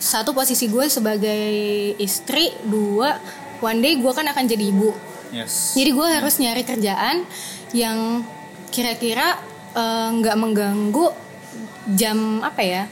satu 0.00 0.32
posisi 0.32 0.66
gue 0.66 0.88
sebagai 0.90 1.44
istri, 2.00 2.50
dua 2.66 3.20
one 3.60 3.78
day 3.78 3.94
gue 4.00 4.12
kan 4.16 4.26
akan 4.26 4.44
jadi 4.48 4.64
ibu. 4.72 4.90
Yes. 5.30 5.78
Jadi 5.78 5.94
gue 5.94 6.06
harus 6.10 6.34
nyari 6.42 6.66
kerjaan 6.66 7.22
yang 7.70 8.26
kira-kira 8.74 9.38
eh, 9.78 10.08
nggak 10.18 10.36
mengganggu 10.38 11.29
jam 11.96 12.44
apa 12.44 12.62
ya 12.62 12.82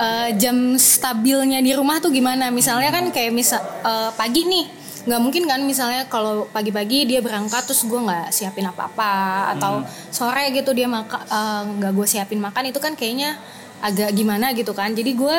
eh, 0.00 0.28
jam 0.40 0.76
stabilnya 0.80 1.60
di 1.60 1.72
rumah 1.76 2.00
tuh 2.00 2.12
gimana? 2.12 2.48
Misalnya 2.48 2.88
kan 2.92 3.08
kayak 3.12 3.32
misal 3.34 3.60
eh, 3.84 4.10
pagi 4.16 4.44
nih 4.48 4.66
nggak 5.00 5.20
mungkin 5.20 5.48
kan 5.48 5.64
misalnya 5.64 6.04
kalau 6.12 6.44
pagi-pagi 6.52 7.08
dia 7.08 7.24
berangkat 7.24 7.64
terus 7.64 7.88
gue 7.88 7.96
nggak 7.96 8.36
siapin 8.36 8.68
apa-apa 8.68 9.48
atau 9.56 9.80
sore 10.12 10.52
gitu 10.52 10.76
dia 10.76 10.84
maka 10.84 11.24
eh, 11.24 11.62
nggak 11.80 11.92
gue 11.96 12.06
siapin 12.06 12.40
makan 12.40 12.68
itu 12.68 12.78
kan 12.80 12.92
kayaknya 12.92 13.40
agak 13.80 14.12
gimana 14.12 14.52
gitu 14.52 14.76
kan. 14.76 14.92
Jadi 14.92 15.16
gue 15.16 15.36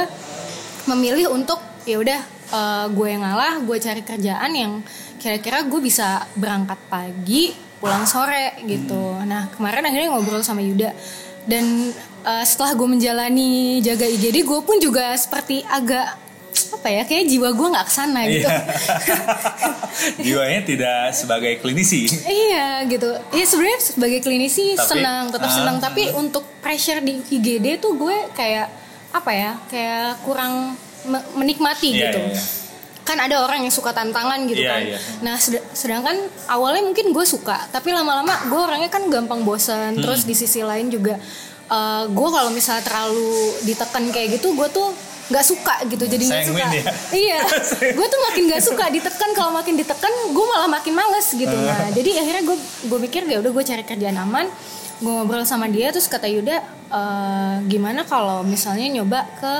memilih 0.89 1.29
untuk 1.29 1.61
ya 1.85 2.01
udah 2.01 2.21
eh, 2.53 2.85
gue 2.89 3.07
yang 3.07 3.21
ngalah 3.21 3.61
gue 3.61 3.77
cari 3.77 4.01
kerjaan 4.01 4.51
yang 4.53 4.73
kira-kira 5.21 5.61
gue 5.69 5.77
bisa 5.77 6.25
berangkat 6.33 6.81
pagi 6.89 7.53
pulang 7.77 8.05
sore 8.09 8.61
gitu. 8.65 9.17
Nah 9.25 9.49
kemarin 9.53 9.85
akhirnya 9.85 10.09
ngobrol 10.13 10.41
sama 10.41 10.61
Yuda 10.65 10.93
dan 11.45 11.93
eh, 12.23 12.43
setelah 12.43 12.71
gue 12.73 12.87
menjalani 12.89 13.51
jaga 13.79 14.05
IGD 14.05 14.41
gue 14.41 14.59
pun 14.59 14.77
juga 14.77 15.13
seperti 15.13 15.61
agak 15.63 16.17
apa 16.51 16.87
ya 16.89 17.03
kayak 17.03 17.25
jiwa 17.25 17.49
gue 17.49 17.67
nggak 17.69 17.85
ke 17.85 17.93
sana 17.93 18.19
gitu 18.25 18.43
Iya. 18.43 18.59
Jiwanya 20.23 20.61
tidak 20.63 21.01
sebagai 21.13 21.53
klinisi. 21.57 22.07
Iya 22.21 22.83
gitu. 22.87 23.07
Ya 23.29 23.45
sebenarnya 23.45 23.79
sebagai 23.81 24.19
klinisi 24.19 24.73
Tapi- 24.73 24.87
senang, 24.89 25.23
tetap 25.29 25.47
Ah. 25.47 25.53
senang. 25.53 25.77
Tapi 25.77 26.11
untuk 26.13 26.43
pressure 26.59 26.99
di 26.99 27.19
IGD 27.29 27.77
tuh 27.77 27.95
gue 27.95 28.15
kayak 28.31 28.67
apa 29.11 29.31
ya? 29.31 29.51
Kayak 29.67 30.21
kurang 30.21 30.75
me- 31.03 31.27
menikmati 31.35 31.91
Iya, 31.91 32.07
gitu. 32.07 32.19
iya, 32.21 32.31
iya. 32.31 32.43
Kan 33.01 33.17
ada 33.19 33.41
orang 33.41 33.61
yang 33.61 33.73
suka 33.73 33.91
tantangan 33.91 34.39
gitu 34.45 34.61
Iya, 34.61 34.71
kan. 34.71 34.81
iya. 34.85 34.97
Nah 35.21 35.35
sed- 35.35 35.65
sedangkan 35.71 36.15
awalnya 36.47 36.83
mungkin 36.83 37.11
gue 37.11 37.25
suka, 37.25 37.67
tapi 37.67 37.91
lama-lama 37.91 38.31
gue 38.45 38.59
orangnya 38.59 38.87
kan 38.87 39.03
gampang 39.07 39.41
bosan. 39.41 39.93
Hmm. 39.93 40.01
Terus 40.01 40.23
di 40.23 40.33
sisi 40.33 40.61
lain 40.61 40.87
juga 40.87 41.17
eh, 41.71 42.03
gue 42.11 42.29
kalau 42.29 42.51
misalnya 42.51 42.83
terlalu 42.83 43.31
ditekan 43.63 44.03
kayak 44.11 44.37
gitu, 44.37 44.51
gue 44.51 44.67
tuh 44.69 44.91
nggak 45.31 45.45
suka 45.47 45.75
gitu. 45.87 46.03
Jadi 46.03 46.23
nggak 46.27 46.43
suka. 46.43 46.59
ya? 46.67 46.83
iya. 47.23 47.39
Gue 47.97 48.07
tuh 48.11 48.19
makin 48.27 48.51
gak 48.51 48.59
suka 48.59 48.91
ditekan. 48.91 49.31
Kalau 49.31 49.55
makin 49.55 49.79
ditekan 49.79 50.11
gue 50.35 50.45
malah 50.45 50.67
makin 50.67 50.91
males 50.91 51.23
gitu. 51.31 51.55
Nah 51.55 51.87
jadi 51.95 52.19
akhirnya 52.19 52.43
gue 52.43 52.57
gue 52.91 52.99
pikir 53.07 53.23
ya 53.31 53.39
udah 53.39 53.51
gue 53.55 53.63
cari 53.63 53.83
kerjaan 53.87 54.19
aman. 54.19 54.51
Gue 54.99 55.07
ngobrol 55.07 55.47
sama 55.47 55.71
dia 55.71 55.89
terus 55.89 56.11
kata 56.11 56.27
Yuda 56.27 56.59
"Eh, 56.91 57.55
gimana 57.71 58.03
kalau 58.03 58.43
misalnya 58.43 58.91
nyoba 58.91 59.23
ke 59.39 59.53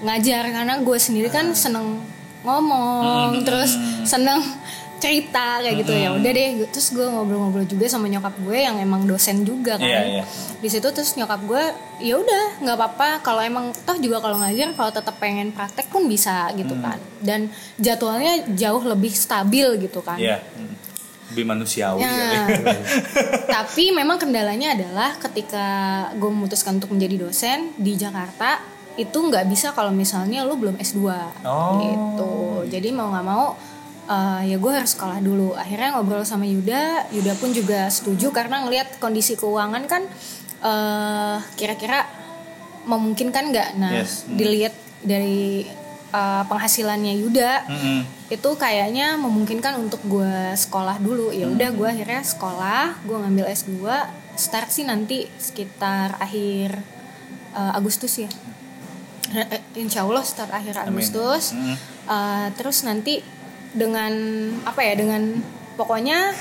ngajar? 0.00 0.48
Karena 0.48 0.80
gue 0.80 0.96
sendiri 0.96 1.28
kan 1.28 1.52
seneng 1.52 2.00
ngomong 2.40 3.44
terus 3.44 3.76
seneng 4.08 4.40
cerita 5.00 5.58
kayak 5.58 5.76
gitu 5.78 5.92
ya 5.92 6.12
udah 6.12 6.30
deh 6.30 6.48
terus 6.68 6.88
gue 6.90 7.02
ngobrol-ngobrol 7.02 7.64
juga 7.64 7.84
sama 7.86 8.06
nyokap 8.06 8.36
gue 8.38 8.58
yang 8.58 8.76
emang 8.76 9.02
dosen 9.02 9.42
juga 9.42 9.74
kan 9.74 9.82
Iya, 9.82 10.20
iya. 10.20 10.24
di 10.56 10.68
situ 10.68 10.84
terus 10.86 11.12
nyokap 11.14 11.40
gue 11.42 11.64
ya 11.98 12.14
udah 12.14 12.60
nggak 12.60 12.76
apa-apa 12.76 13.08
kalau 13.20 13.40
emang 13.40 13.66
toh 13.74 13.96
juga 13.96 14.18
kalau 14.18 14.36
ngajar 14.38 14.70
kalau 14.70 14.90
tetap 14.90 15.16
pengen 15.16 15.50
praktek 15.50 15.88
pun 15.88 16.04
bisa 16.04 16.52
gitu 16.52 16.72
Hmm. 16.72 16.84
kan 16.86 16.98
dan 17.18 17.40
jadwalnya 17.76 18.32
jauh 18.50 18.84
lebih 18.84 19.10
stabil 19.10 19.66
gitu 19.80 20.00
kan 20.00 20.14
Iya. 20.14 20.38
Hmm. 20.38 20.76
Lebih 21.30 21.44
manusiawi 21.46 22.02
Ya. 22.02 22.44
tapi 23.56 23.90
memang 23.90 24.16
kendalanya 24.16 24.74
adalah 24.74 25.16
ketika 25.16 25.64
gue 26.12 26.26
memutuskan 26.26 26.76
untuk 26.76 26.90
menjadi 26.90 27.16
dosen 27.20 27.72
di 27.76 27.94
Jakarta 27.94 28.60
itu 28.96 29.14
nggak 29.14 29.46
bisa 29.46 29.70
kalau 29.70 29.88
misalnya 29.90 30.42
lu 30.42 30.54
belum 30.54 30.76
S2 30.76 31.00
Oh. 31.40 31.78
gitu 31.80 32.32
jadi 32.68 32.90
mau 32.90 33.08
nggak 33.08 33.24
mau 33.24 33.54
eh, 34.10 34.40
ya 34.50 34.56
gue 34.58 34.72
harus 34.74 34.90
sekolah 34.90 35.22
dulu. 35.22 35.54
Akhirnya 35.54 35.94
ngobrol 35.94 36.26
sama 36.26 36.42
Yuda. 36.44 37.06
Yuda 37.14 37.38
pun 37.38 37.54
juga 37.54 37.86
setuju 37.86 38.34
karena 38.34 38.66
ngelihat 38.66 38.98
kondisi 38.98 39.38
keuangan 39.38 39.86
kan 39.86 40.02
eh, 40.60 41.36
kira-kira 41.54 42.04
memungkinkan 42.84 43.54
nggak? 43.54 43.68
Nah 43.78 43.92
Yes. 44.02 44.26
Hmm. 44.26 44.34
dilihat 44.34 44.74
dari 45.00 45.64
eh, 46.10 46.42
penghasilannya 46.44 47.14
Yuda 47.22 47.52
Mm-mm. 47.70 48.00
itu 48.28 48.50
kayaknya 48.58 49.14
memungkinkan 49.14 49.78
untuk 49.78 50.02
gue 50.04 50.34
sekolah 50.58 50.98
dulu. 50.98 51.30
Ya 51.30 51.46
udah 51.46 51.70
gue 51.70 51.88
akhirnya 51.88 52.20
sekolah 52.20 53.00
gue 53.06 53.16
ngambil 53.16 53.46
S2 53.48 53.86
start 54.34 54.72
sih 54.72 54.88
nanti 54.88 55.28
sekitar 55.38 56.18
akhir 56.18 56.82
eh, 57.54 57.72
Agustus 57.78 58.18
ya. 58.18 58.30
Eh, 59.30 59.62
Insya 59.78 60.02
Allah 60.02 60.26
start 60.26 60.50
akhir 60.50 60.74
Agustus. 60.82 61.54
Mm. 61.54 61.76
Eh, 62.10 62.46
terus 62.58 62.82
nanti 62.82 63.22
dengan 63.70 64.12
apa 64.62 64.80
ya 64.82 64.94
dengan 64.94 65.22
pokoknya 65.74 66.34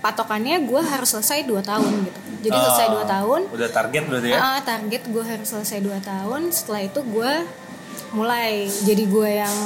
patokannya 0.00 0.64
gue 0.64 0.80
harus 0.80 1.12
selesai 1.12 1.44
2 1.44 1.60
tahun 1.60 1.92
gitu 2.08 2.20
jadi 2.40 2.56
selesai 2.56 2.86
Oh, 2.88 3.04
2 3.04 3.14
tahun 3.14 3.40
Udah 3.52 3.68
target 3.68 4.02
berarti 4.08 4.28
ya? 4.32 4.38
Ah, 4.40 4.58
target 4.64 5.02
gue 5.06 5.20
harus 5.20 5.44
selesai 5.44 5.78
2 5.78 5.92
tahun. 6.00 6.48
Setelah 6.48 6.80
itu 6.82 7.00
gue 7.04 7.32
mulai 8.10 8.64
jadi 8.80 9.04
gue 9.04 9.30
yang 9.36 9.56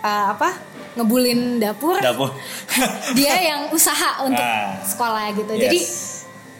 ah, 0.00 0.32
apa 0.32 0.56
ngebulin 0.96 1.60
dapur. 1.60 2.00
Dapur. 2.00 2.32
Dia 3.18 3.34
yang 3.44 3.60
usaha 3.68 4.24
untuk 4.24 4.40
Ah. 4.40 4.78
sekolah 4.80 5.36
gitu. 5.36 5.52
Yes. 5.52 5.60
Jadi 5.60 5.78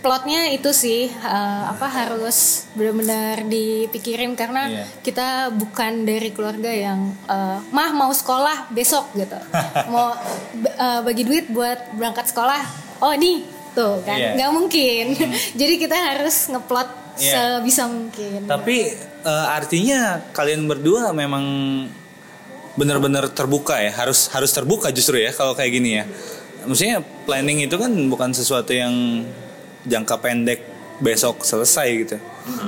plotnya 0.04 0.52
itu 0.52 0.68
sih 0.70 1.08
ah, 1.24 1.72
apa 1.72 1.88
harus 1.88 2.68
benar-benar 2.76 3.48
dipikirin 3.48 4.36
karena 4.36 4.68
Iya. 4.68 4.84
kita 5.00 5.28
bukan 5.48 6.04
dari 6.04 6.28
keluarga 6.28 6.68
yang 6.68 7.08
ah, 7.24 7.64
mah 7.72 7.96
mau 7.96 8.12
sekolah 8.12 8.68
besok 8.68 9.16
gitu. 9.16 9.40
mau 9.92 10.12
ah, 10.76 11.00
bagi 11.00 11.24
duit 11.24 11.48
buat 11.48 11.96
berangkat 11.96 12.28
sekolah. 12.28 12.60
Oh 13.00 13.16
nih 13.16 13.48
tuh 13.72 14.04
kan 14.04 14.20
Iya. 14.20 14.30
nggak 14.36 14.52
mungkin. 14.52 15.04
Jadi 15.60 15.74
kita 15.80 15.96
harus 15.96 16.52
ngeplot 16.52 16.88
Iya. 17.16 17.62
sebisa 17.64 17.88
mungkin. 17.88 18.44
Tapi 18.44 18.76
eh, 19.24 19.46
artinya 19.48 20.20
kalian 20.36 20.68
berdua 20.68 21.16
memang 21.16 21.44
benar-benar 22.76 23.32
terbuka 23.32 23.80
ya, 23.80 23.94
harus 23.94 24.28
harus 24.34 24.50
terbuka 24.52 24.92
justru 24.92 25.16
ya 25.16 25.32
kalau 25.32 25.56
kayak 25.56 25.72
gini 25.72 25.90
ya. 25.96 26.04
Maksudnya 26.68 27.00
planning 27.24 27.64
itu 27.64 27.76
kan 27.80 27.88
bukan 28.10 28.36
sesuatu 28.36 28.74
yang 28.74 28.92
jangka 29.84 30.16
pendek 30.18 30.60
besok 30.98 31.42
selesai 31.42 31.88
gitu. 31.98 32.16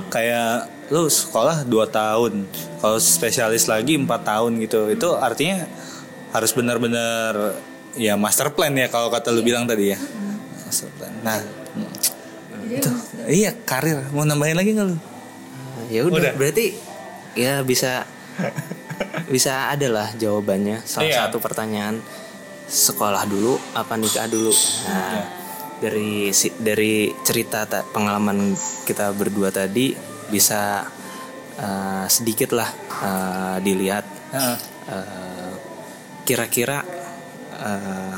Kayak 0.09 0.69
lu 0.89 1.07
sekolah 1.07 1.63
2 1.63 1.73
tahun, 1.91 2.33
kalau 2.79 2.97
spesialis 2.97 3.67
lagi 3.67 3.97
4 3.97 4.07
tahun 4.23 4.53
gitu. 4.61 4.89
Itu 4.89 5.15
artinya 5.15 5.67
harus 6.31 6.53
benar-benar 6.53 7.57
ya 7.97 8.13
master 8.15 8.53
plan 8.53 8.73
ya 8.73 8.87
kalau 8.87 9.09
kata 9.09 9.31
lu 9.31 9.41
bilang 9.41 9.65
tadi 9.65 9.91
ya. 9.91 9.99
Master 10.63 10.91
plan. 10.95 11.13
Nah, 11.23 11.39
itu 12.67 12.91
iya 13.27 13.55
karir 13.57 14.03
mau 14.11 14.23
nambahin 14.23 14.55
lagi 14.55 14.75
nggak 14.75 14.87
lu? 14.87 14.97
ya 15.87 16.03
udah 16.03 16.19
Udah. 16.19 16.33
berarti 16.35 16.75
ya 17.39 17.63
bisa 17.63 18.03
bisa 19.29 19.71
ada 19.71 19.87
lah 19.87 20.09
jawabannya 20.13 20.83
salah 20.83 21.07
Iya. 21.07 21.17
satu 21.23 21.39
pertanyaan 21.39 22.03
sekolah 22.67 23.23
dulu 23.23 23.55
apa 23.71 23.95
nikah 23.95 24.27
dulu 24.27 24.51
nah 24.83 25.15
Iya. 25.15 25.25
Dari 25.77 26.33
dari 26.57 26.95
cerita 27.21 27.65
ta- 27.65 27.85
pengalaman 27.85 28.57
kita 28.83 29.13
berdua 29.13 29.51
tadi 29.51 29.93
bisa 30.27 30.85
eh, 31.55 32.07
sedikit 32.07 32.53
lah 32.53 32.71
eh, 32.99 33.57
dilihat 33.61 34.05
Heeh. 34.33 34.59
eh, 34.89 35.53
kira-kira 36.23 36.81
eh, 37.53 38.15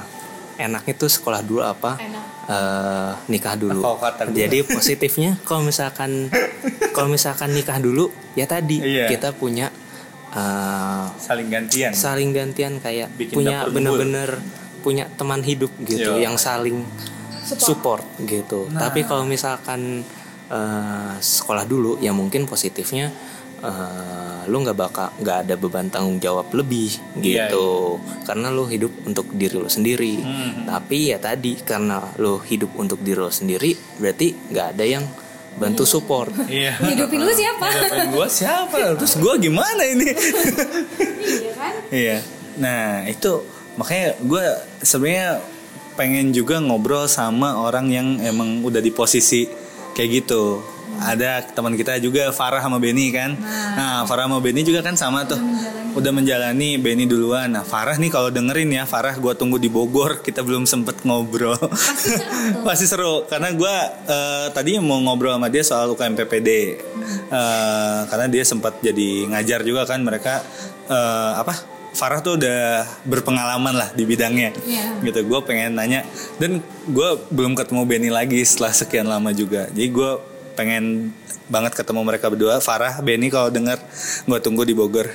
enaknya 0.59 0.95
tuh 0.97 1.07
sekolah 1.09 1.41
dulu 1.41 1.63
apa 1.63 1.95
Enak. 1.97 2.25
eh, 2.47 3.13
nikah 3.29 3.55
dulu. 3.55 3.83
Jadi 4.29 4.59
positifnya 4.65 5.39
kalau 5.41 5.63
misalkan 5.63 6.31
kalau 6.95 7.09
misalkan 7.09 7.53
nikah 7.53 7.79
dulu 7.79 8.07
ya 8.33 8.45
tadi 8.45 8.79
Iya. 8.79 9.07
kita 9.09 9.31
punya 9.33 9.71
eh, 10.31 11.05
saling 11.17 11.49
gantian. 11.49 11.91
saling 11.93 12.31
gantian 12.31 12.79
kayak 12.79 13.11
Bikin 13.13 13.35
punya 13.35 13.67
bener-bener 13.67 14.39
punya 14.79 15.11
teman 15.11 15.43
hidup 15.43 15.71
gitu 15.81 16.15
Iya. 16.15 16.25
yang 16.25 16.37
saling 16.37 16.87
support, 17.57 18.05
gitu. 18.21 18.69
Nah. 18.69 18.85
Tapi 18.85 19.03
kalau 19.03 19.25
misalkan 19.25 20.05
eh, 20.49 21.15
sekolah 21.17 21.65
dulu 21.65 21.97
ya 21.99 22.13
mungkin 22.13 22.45
positifnya 22.45 23.09
eh, 23.61 24.41
lu 24.45 24.57
nggak 24.59 24.79
bakal 24.79 25.09
nggak 25.17 25.39
ada 25.45 25.55
beban 25.55 25.89
tanggung 25.89 26.17
jawab 26.17 26.49
lebih 26.53 26.89
Iya, 27.21 27.53
gitu 27.53 28.01
karena 28.25 28.49
lu 28.49 28.65
hidup 28.65 28.89
untuk 29.03 29.29
diri 29.31 29.55
lu 29.55 29.69
sendiri 29.69 30.17
Hmm. 30.19 30.65
tapi 30.65 31.13
ya 31.13 31.19
tadi 31.19 31.53
karena 31.59 32.01
lu 32.17 32.41
hidup 32.41 32.73
untuk 32.75 32.97
diri 32.99 33.19
lu 33.19 33.29
sendiri 33.29 33.77
berarti 33.99 34.33
nggak 34.49 34.67
ada 34.73 34.85
yang 34.85 35.05
bantu 35.55 35.85
support 35.85 36.33
Iya. 36.49 36.81
Hidupin 36.81 37.21
lu 37.21 37.29
siapa? 37.29 37.67
Hidupin 37.67 38.09
gua 38.09 38.25
siapa? 38.27 38.79
Terus 39.03 39.15
gua 39.19 39.37
gimana 39.37 39.83
ini? 39.85 40.17
iya 41.29 41.53
kan? 41.53 41.73
iya. 41.91 42.17
Nah, 42.57 43.05
itu 43.05 43.43
makanya 43.75 44.17
gua 44.23 44.43
sebenarnya 44.81 45.43
pengen 45.99 46.31
juga 46.31 46.63
ngobrol 46.63 47.11
sama 47.11 47.59
orang 47.59 47.91
yang 47.91 48.23
emang 48.23 48.63
udah 48.63 48.79
di 48.79 48.95
posisi 48.95 49.51
kayak 49.99 50.23
gitu. 50.23 50.63
Ada 50.99 51.43
teman 51.55 51.75
kita 51.75 51.99
juga 51.99 52.31
Farah 52.31 52.63
sama 52.63 52.79
Benny 52.79 53.11
kan. 53.11 53.35
Nah, 53.75 54.07
Farah 54.07 54.31
sama 54.31 54.39
Benny 54.39 54.63
juga 54.63 54.79
kan 54.83 54.95
sama 54.95 55.27
tuh. 55.27 55.39
Udah 55.95 56.11
menjalani 56.15 56.79
Benny 56.79 57.07
duluan. 57.07 57.55
Nah, 57.55 57.63
Farah 57.63 57.99
nih 57.99 58.11
kalau 58.11 58.31
dengerin 58.31 58.71
ya, 58.71 58.83
Farah 58.87 59.15
gua 59.19 59.35
tunggu 59.35 59.63
di 59.63 59.71
Bogor. 59.71 60.23
Kita 60.23 60.43
belum 60.43 60.67
sempet 60.67 61.03
ngobrol. 61.07 61.59
Pasti 62.67 62.87
seru 62.87 63.23
karena 63.31 63.55
gua 63.55 63.75
eh, 64.07 64.47
tadinya 64.55 64.83
mau 64.83 64.99
ngobrol 65.03 65.39
sama 65.39 65.51
dia 65.51 65.63
soal 65.63 65.93
UKM 65.95 66.19
PPD. 66.19 66.49
Eh, 67.31 68.01
karena 68.11 68.27
dia 68.27 68.43
sempat 68.43 68.83
jadi 68.83 69.31
ngajar 69.31 69.63
juga 69.63 69.87
kan 69.87 70.03
mereka 70.03 70.43
eh, 70.91 71.33
apa? 71.39 71.78
Farah 71.99 72.21
tuh 72.21 72.39
udah 72.39 72.87
berpengalaman 73.03 73.75
lah 73.75 73.91
di 73.91 74.05
bidangnya 74.05 74.55
Iya. 74.61 75.03
gitu 75.03 75.27
gue 75.27 75.41
pengen 75.43 75.75
nanya 75.75 76.07
dan 76.39 76.63
gue 76.87 77.09
belum 77.29 77.53
ketemu 77.53 77.83
Benny 77.83 78.09
lagi 78.09 78.39
setelah 78.41 78.71
sekian 78.73 79.05
lama 79.05 79.31
juga 79.31 79.67
jadi 79.69 79.89
gue 79.89 80.11
pengen 80.55 81.11
banget 81.47 81.75
ketemu 81.75 82.01
mereka 82.03 82.29
berdua 82.29 82.59
Farah 82.59 82.99
Benny 82.99 83.27
kalau 83.27 83.49
denger 83.49 83.81
gue 84.25 84.39
tunggu 84.39 84.63
di 84.63 84.73
Bogor 84.73 85.09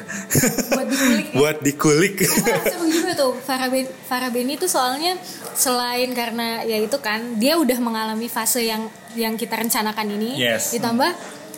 Buat 0.70 0.88
dikulik 0.90 1.26
ya. 1.26 1.36
buat 1.40 1.58
dikulik 1.60 2.16
Wah, 2.20 2.64
seru 2.66 2.86
juga 2.90 3.12
tuh 3.14 3.32
Farah, 3.40 3.68
ben 3.68 3.86
Farah 4.04 4.28
Beni 4.28 4.54
tuh 4.56 4.66
soalnya 4.66 5.14
selain 5.54 6.10
karena 6.12 6.64
ya 6.64 6.76
itu 6.78 6.98
kan 6.98 7.38
dia 7.38 7.56
udah 7.56 7.78
mengalami 7.78 8.28
fase 8.28 8.60
yang 8.62 8.88
yang 9.14 9.36
kita 9.36 9.56
rencanakan 9.56 10.08
ini 10.12 10.36
Yes. 10.38 10.74
ditambah 10.74 11.12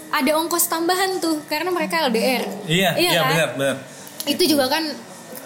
ada 0.08 0.32
ongkos 0.36 0.66
tambahan 0.66 1.18
tuh 1.18 1.40
karena 1.46 1.72
mereka 1.72 2.04
LDR 2.04 2.44
iya 2.68 2.94
iya 2.94 3.12
kan? 3.16 3.30
benar 3.32 3.50
benar 3.56 3.76
itu 4.26 4.44
juga 4.46 4.68
kan 4.68 4.84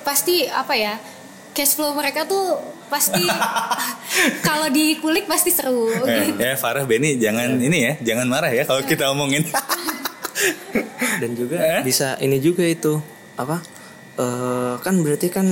pasti 0.04 0.48
apa 0.48 0.74
ya 0.76 0.96
cash 1.54 1.76
flow 1.76 1.94
mereka 1.98 2.24
tuh 2.26 2.58
pasti 2.90 3.22
kalau 4.48 4.70
dikulik 4.70 5.30
pasti 5.30 5.54
seru 5.54 5.90
eh, 6.08 6.34
gitu. 6.34 6.40
ya 6.42 6.58
Farah 6.58 6.86
Benny 6.86 7.18
jangan 7.22 7.60
ini 7.62 7.78
ya 7.86 7.94
jangan 8.02 8.26
marah 8.30 8.52
ya 8.54 8.66
kalau 8.66 8.82
kita 8.86 9.10
omongin 9.14 9.46
dan 11.22 11.32
juga 11.36 11.58
Eh? 11.60 11.82
bisa 11.84 12.16
ini 12.24 12.40
juga 12.40 12.64
itu 12.64 12.98
apa 13.36 13.60
eh 14.20 14.76
kan 14.80 14.96
berarti 15.04 15.28
kan 15.30 15.48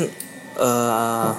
eh 0.58 1.34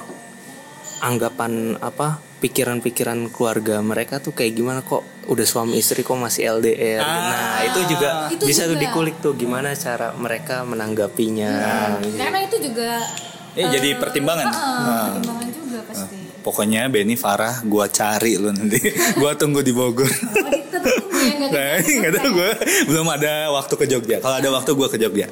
anggapan 0.98 1.78
apa 1.78 2.18
pikiran-pikiran 2.38 3.30
keluarga 3.34 3.82
mereka 3.82 4.18
tuh 4.22 4.34
kayak 4.34 4.54
gimana 4.54 4.80
kok 4.82 5.02
udah 5.28 5.44
suami 5.44 5.76
istri 5.76 6.00
kok 6.00 6.16
masih 6.16 6.48
LDR 6.50 6.98
nah 6.98 7.60
itu 7.62 7.80
juga 7.86 8.10
Itu 8.28 8.44
bisa 8.44 8.64
tuh 8.64 8.74
juga. 8.74 8.82
dikulik 8.82 9.16
tuh 9.18 9.32
gimana 9.32 9.72
cara 9.72 10.10
mereka 10.12 10.64
menanggapinya 10.64 11.52
gitu. 12.00 12.16
karena 12.16 12.38
itu 12.42 12.56
juga 12.60 12.90
Ya, 13.52 13.74
jadi 13.74 13.92
eh, 13.92 13.98
pertimbangan. 13.98 14.46
eh, 14.46 14.54
Nah. 14.54 15.06
pertimbangan 15.10 15.48
juga 15.50 15.78
pasti 15.84 16.16
pokoknya 16.38 16.86
Benny 16.86 17.14
Farah 17.14 17.60
gua 17.62 17.86
cari 17.86 18.34
lu 18.34 18.48
nanti 18.50 18.78
gua 19.20 19.34
tunggu 19.34 19.60
di 19.60 19.70
Bogor 19.70 20.06
Oh, 20.06 20.56
Nah, 21.48 21.76
nggak 21.80 22.12
tahu 22.14 22.28
gue 22.30 22.50
belum 22.86 23.08
ada 23.08 23.50
waktu 23.50 23.74
ke 23.74 23.86
Jogja. 23.86 24.16
Kalau 24.18 24.36
ada 24.36 24.48
waktu 24.48 24.70
gue 24.70 24.88
ke 24.88 24.96
Jogja. 24.96 25.26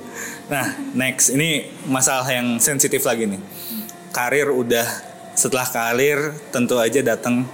Nah, 0.46 0.66
next 0.92 1.30
ini 1.30 1.70
masalah 1.84 2.26
yang 2.26 2.58
sensitif 2.58 3.00
lagi 3.02 3.24
nih. 3.26 3.40
Karir 4.10 4.48
udah 4.48 4.84
setelah 5.32 5.64
karir 5.64 6.34
tentu 6.50 6.76
aja 6.76 7.00
datang 7.00 7.46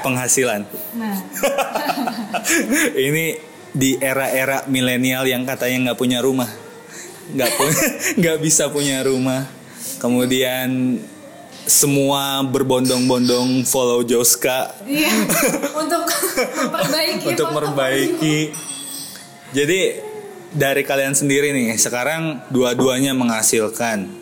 penghasilan. 0.00 0.64
ini 3.08 3.38
di 3.70 3.94
era-era 4.02 4.66
milenial 4.66 5.26
yang 5.26 5.46
katanya 5.46 5.90
nggak 5.90 5.98
punya 5.98 6.18
rumah, 6.18 6.50
nggak 7.34 7.50
punya, 7.54 7.84
nggak 8.20 8.38
bisa 8.42 8.68
punya 8.70 9.02
rumah. 9.06 9.46
Kemudian 10.00 10.98
semua 11.68 12.42
berbondong-bondong 12.42 13.62
follow 13.68 14.02
Joska 14.02 14.74
iya 14.88 15.12
untuk 15.80 16.08
memperbaiki 16.08 17.26
untuk 17.30 17.48
memperbaiki. 17.52 18.38
Jadi 19.50 19.80
dari 20.50 20.82
kalian 20.82 21.14
sendiri 21.14 21.54
nih, 21.54 21.78
sekarang 21.78 22.42
dua-duanya 22.50 23.14
menghasilkan. 23.14 24.18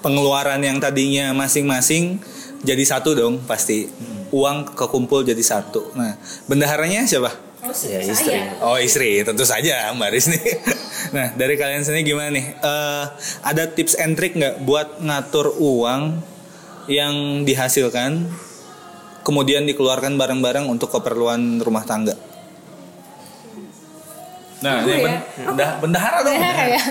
pengeluaran 0.00 0.64
yang 0.64 0.80
tadinya 0.80 1.28
masing-masing 1.36 2.16
jadi 2.60 2.82
satu 2.82 3.12
dong 3.12 3.40
pasti. 3.42 3.88
Uang 4.30 4.62
kekumpul 4.70 5.22
jadi 5.22 5.40
satu. 5.40 5.90
Nah 5.92 6.14
bendaharanya 6.44 7.02
siapa? 7.02 7.34
Ya 7.82 8.00
istri. 8.00 8.34
Oh 8.60 8.78
istri. 8.78 9.20
Tentu 9.20 9.42
saja 9.42 9.90
mbak 9.92 10.10
Riz 10.10 10.26
nih 10.26 10.40
nah 11.16 11.28
dari 11.34 11.54
kalian 11.54 11.82
sendiri 11.82 12.06
gimana 12.08 12.30
nih? 12.30 12.46
Eh, 12.54 13.04
ada 13.42 13.64
tips 13.66 13.96
and 13.96 14.14
trick 14.14 14.32
nggak 14.32 14.62
buat 14.62 14.98
ngatur 14.98 15.52
uang 15.56 16.22
yang 16.86 17.42
dihasilkan 17.42 18.30
kemudian 19.20 19.62
dikeluarkan 19.64 20.16
bareng-bareng 20.16 20.64
untuk 20.64 20.88
keperluan 20.90 21.58
rumah 21.58 21.84
tangga? 21.84 22.14
Nah 24.60 24.84
ini 24.84 24.92
ya? 24.92 24.98
ben- 25.00 25.24
bendah- 25.48 25.76
bendahara 25.80 26.18
dong 26.20 26.36
Bendahara 26.36 26.64
bendahara. 26.64 26.64
ya. 26.70 26.82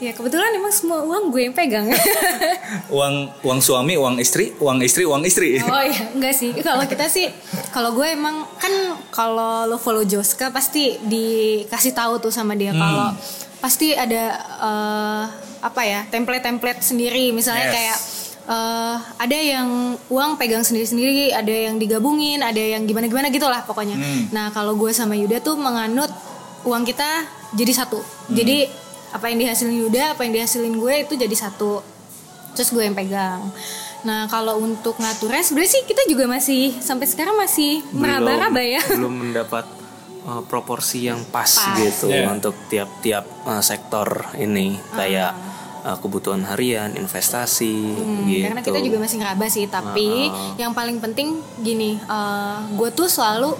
Ya 0.00 0.12
kebetulan 0.12 0.52
emang 0.52 0.72
semua 0.72 1.04
uang 1.04 1.28
gue 1.28 1.48
yang 1.48 1.54
pegang. 1.56 1.86
uang 2.96 3.14
uang 3.44 3.60
suami 3.60 3.96
uang 3.96 4.16
istri 4.18 4.52
uang 4.56 4.80
istri 4.82 5.04
uang 5.04 5.22
istri 5.24 5.60
oh 5.60 5.82
iya, 5.84 6.12
enggak 6.12 6.34
sih. 6.34 6.50
Kalau 6.56 6.84
kita 6.84 7.06
sih, 7.08 7.28
kalau 7.70 7.92
gue 7.92 8.06
emang 8.08 8.44
kan 8.56 8.72
kalau 9.12 9.64
lo 9.64 9.76
follow 9.76 10.04
Joska 10.04 10.48
pasti 10.50 10.96
dikasih 11.00 11.92
tahu 11.92 12.18
tuh 12.18 12.32
sama 12.32 12.56
dia 12.56 12.72
kalau 12.72 13.12
pasti 13.58 13.96
ada 13.96 14.24
eh, 14.60 15.24
apa 15.60 15.82
ya 15.82 16.04
template-template 16.08 16.84
sendiri. 16.84 17.32
Misalnya 17.32 17.66
Yes. 17.68 17.74
kayak 17.74 17.98
eh, 18.46 18.96
ada 19.18 19.36
yang 19.36 19.68
uang 20.08 20.38
pegang 20.38 20.62
sendiri-sendiri, 20.62 21.32
ada 21.32 21.50
yang 21.50 21.76
digabungin, 21.76 22.40
ada 22.40 22.60
yang 22.60 22.84
gimana-gimana 22.86 23.28
gitulah 23.28 23.64
pokoknya. 23.64 23.96
Hmm. 23.96 24.22
Nah 24.32 24.52
kalau 24.52 24.76
gue 24.78 24.92
sama 24.92 25.16
Yuda 25.18 25.40
tuh 25.40 25.58
menganut 25.58 26.08
uang 26.66 26.82
kita 26.82 27.26
jadi 27.54 27.72
satu. 27.72 28.02
Jadi 28.30 28.66
apa 29.10 29.26
yang 29.26 29.38
dihasilin 29.38 29.76
Yuda, 29.82 30.14
apa 30.14 30.24
yang 30.24 30.34
dihasilin 30.34 30.74
gue 30.74 30.94
itu 31.02 31.14
jadi 31.14 31.36
satu. 31.36 31.80
Terus 32.52 32.70
gue 32.70 32.82
yang 32.82 32.94
pegang. 32.94 33.42
Nah 34.02 34.26
kalau 34.26 34.58
untuk 34.58 34.96
ngaturnya 34.96 35.42
sebenarnya 35.42 35.72
sih 35.72 35.82
kita 35.82 36.06
juga 36.06 36.24
masih 36.26 36.74
sampai 36.78 37.04
sekarang 37.04 37.34
masih 37.34 37.82
meraba-raba 37.90 38.60
ya. 38.60 38.80
belum 38.98 39.14
mendapat 39.28 39.66
uh, 40.24 40.42
proporsi 40.42 41.04
yang 41.04 41.20
pas, 41.26 41.46
Pas. 41.48 41.76
gitu 41.76 42.08
Iya. 42.08 42.30
untuk 42.30 42.54
tiap-tiap 42.66 43.24
uh, 43.44 43.60
sektor 43.60 44.06
ini 44.36 44.78
kayak 44.92 45.32
uh, 45.82 45.96
kebutuhan 45.96 46.42
harian 46.44 46.94
investasi 46.94 47.74
Hmm, 47.94 48.26
gitu 48.26 48.46
Karena 48.46 48.62
kita 48.62 48.78
juga 48.80 48.96
masih 49.00 49.16
ngeraba 49.18 49.46
sih, 49.46 49.66
tapi 49.66 50.30
yang 50.56 50.70
paling 50.70 50.98
penting 50.98 51.36
gini, 51.58 51.94
eh, 51.96 52.56
gue 52.72 52.88
tuh 52.90 53.06
selalu 53.06 53.54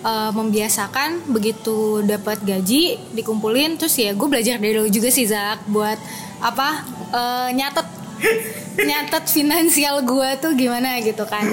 eh, 0.00 0.30
membiasakan 0.32 1.30
begitu 1.30 2.02
dapat 2.02 2.40
gaji 2.40 2.98
dikumpulin, 3.12 3.76
terus 3.76 3.96
ya 3.96 4.12
gue 4.12 4.28
belajar 4.28 4.56
dari 4.56 4.74
lo 4.76 4.88
juga 4.88 5.08
sih 5.08 5.24
Zak 5.24 5.66
buat 5.68 5.96
apa 6.40 6.68
eh, 7.12 7.48
nyatet 7.54 7.88
nyatet 8.88 9.24
finansial 9.28 10.04
gue 10.04 10.28
tuh 10.40 10.52
gimana 10.56 11.00
gitu 11.00 11.24
kan. 11.28 11.44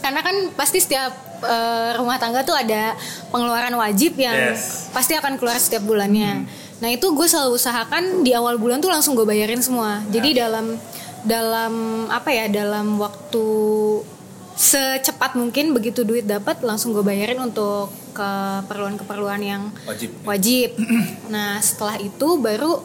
Karena 0.00 0.20
kan 0.24 0.32
pasti 0.56 0.80
setiap 0.80 1.12
eh, 1.44 1.90
rumah 1.96 2.16
tangga 2.16 2.40
tuh 2.40 2.56
ada 2.56 2.96
pengeluaran 3.28 3.72
wajib 3.76 4.16
yang 4.16 4.56
Yes. 4.56 4.88
pasti 4.92 5.12
akan 5.16 5.36
keluar 5.36 5.56
setiap 5.56 5.84
bulannya. 5.84 6.44
Nah 6.80 6.88
itu 6.88 7.12
gue 7.12 7.28
selalu 7.28 7.60
usahakan 7.60 8.24
di 8.24 8.32
awal 8.32 8.56
bulan 8.56 8.80
tuh 8.80 8.88
langsung 8.88 9.12
gue 9.12 9.28
bayarin 9.28 9.60
semua. 9.60 10.00
Jadi 10.08 10.40
dalam 10.40 10.80
dalam 11.20 11.72
apa 12.08 12.32
ya 12.32 12.48
dalam 12.48 12.96
waktu 12.96 13.44
secepat 14.56 15.38
mungkin 15.38 15.72
begitu 15.72 16.02
duit 16.04 16.26
dapat 16.26 16.60
langsung 16.60 16.92
gue 16.92 17.04
bayarin 17.04 17.40
untuk 17.40 17.92
keperluan-keperluan 18.12 19.40
yang 19.40 19.62
wajib 19.86 20.10
wajib. 20.26 20.76
Nah 21.34 21.62
setelah 21.62 21.96
itu 21.98 22.38
baru 22.38 22.82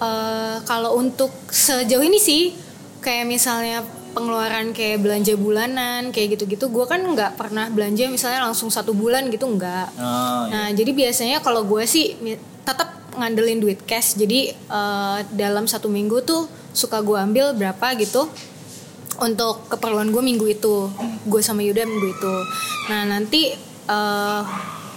eh, 0.00 0.56
kalau 0.64 0.96
untuk 0.98 1.32
sejauh 1.52 2.02
ini 2.02 2.18
sih 2.18 2.56
kayak 3.04 3.28
misalnya 3.28 3.84
pengeluaran 4.16 4.72
kayak 4.72 5.04
belanja 5.04 5.36
bulanan 5.36 6.08
kayak 6.08 6.40
gitu-gitu 6.40 6.72
gue 6.72 6.88
kan 6.88 7.04
nggak 7.04 7.36
pernah 7.36 7.68
belanja 7.68 8.08
misalnya 8.08 8.48
langsung 8.48 8.72
satu 8.72 8.96
bulan 8.96 9.28
gitu 9.28 9.44
nggak. 9.44 9.88
Oh, 10.00 10.48
iya. 10.48 10.52
Nah 10.52 10.66
jadi 10.72 10.90
biasanya 10.96 11.38
kalau 11.44 11.68
gue 11.68 11.84
sih 11.84 12.16
tetap 12.64 12.96
ngandelin 13.16 13.60
duit 13.60 13.80
cash. 13.84 14.16
Jadi 14.16 14.52
eh, 14.52 15.18
dalam 15.36 15.68
satu 15.68 15.92
minggu 15.92 16.24
tuh 16.24 16.48
suka 16.76 17.00
gue 17.00 17.16
ambil 17.16 17.56
berapa 17.56 17.96
gitu 17.96 18.28
untuk 19.20 19.68
keperluan 19.68 20.12
gue 20.12 20.22
minggu 20.22 20.46
itu. 20.48 20.90
Gue 21.24 21.40
sama 21.40 21.62
Yuda 21.64 21.84
minggu 21.84 22.08
itu. 22.12 22.34
Nah 22.90 23.04
nanti 23.08 23.52
eh, 23.86 24.40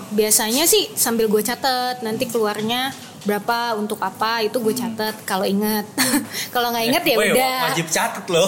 biasanya 0.09 0.65
sih 0.65 0.89
sambil 0.97 1.29
gue 1.29 1.41
catet 1.45 2.01
nanti 2.01 2.25
keluarnya 2.25 2.89
berapa 3.19 3.75
untuk 3.75 3.99
apa 3.99 4.39
itu 4.47 4.57
gue 4.63 4.71
catet 4.73 5.15
kalau 5.27 5.43
inget. 5.43 5.83
kalau 6.55 6.71
nggak 6.71 6.85
inget 6.87 7.03
ya 7.03 7.15
Woi, 7.19 7.29
udah. 7.35 7.59
wajib 7.69 7.87
catat 7.91 8.25
loh 8.31 8.47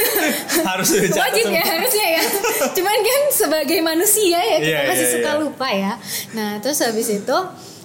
harus 0.68 0.88
catat 0.90 1.22
Wajib 1.22 1.44
ya 1.48 1.62
harusnya 1.62 2.06
ya. 2.18 2.22
Cuman 2.74 2.98
kan 2.98 3.20
sebagai 3.30 3.78
manusia 3.80 4.38
ya 4.42 4.58
kita 4.58 4.68
Iya, 4.74 4.90
masih 4.90 5.06
iya, 5.06 5.14
suka 5.14 5.30
iya. 5.30 5.40
lupa 5.40 5.68
ya. 5.70 5.92
Nah 6.34 6.50
terus 6.58 6.82
habis 6.82 7.08
itu 7.08 7.36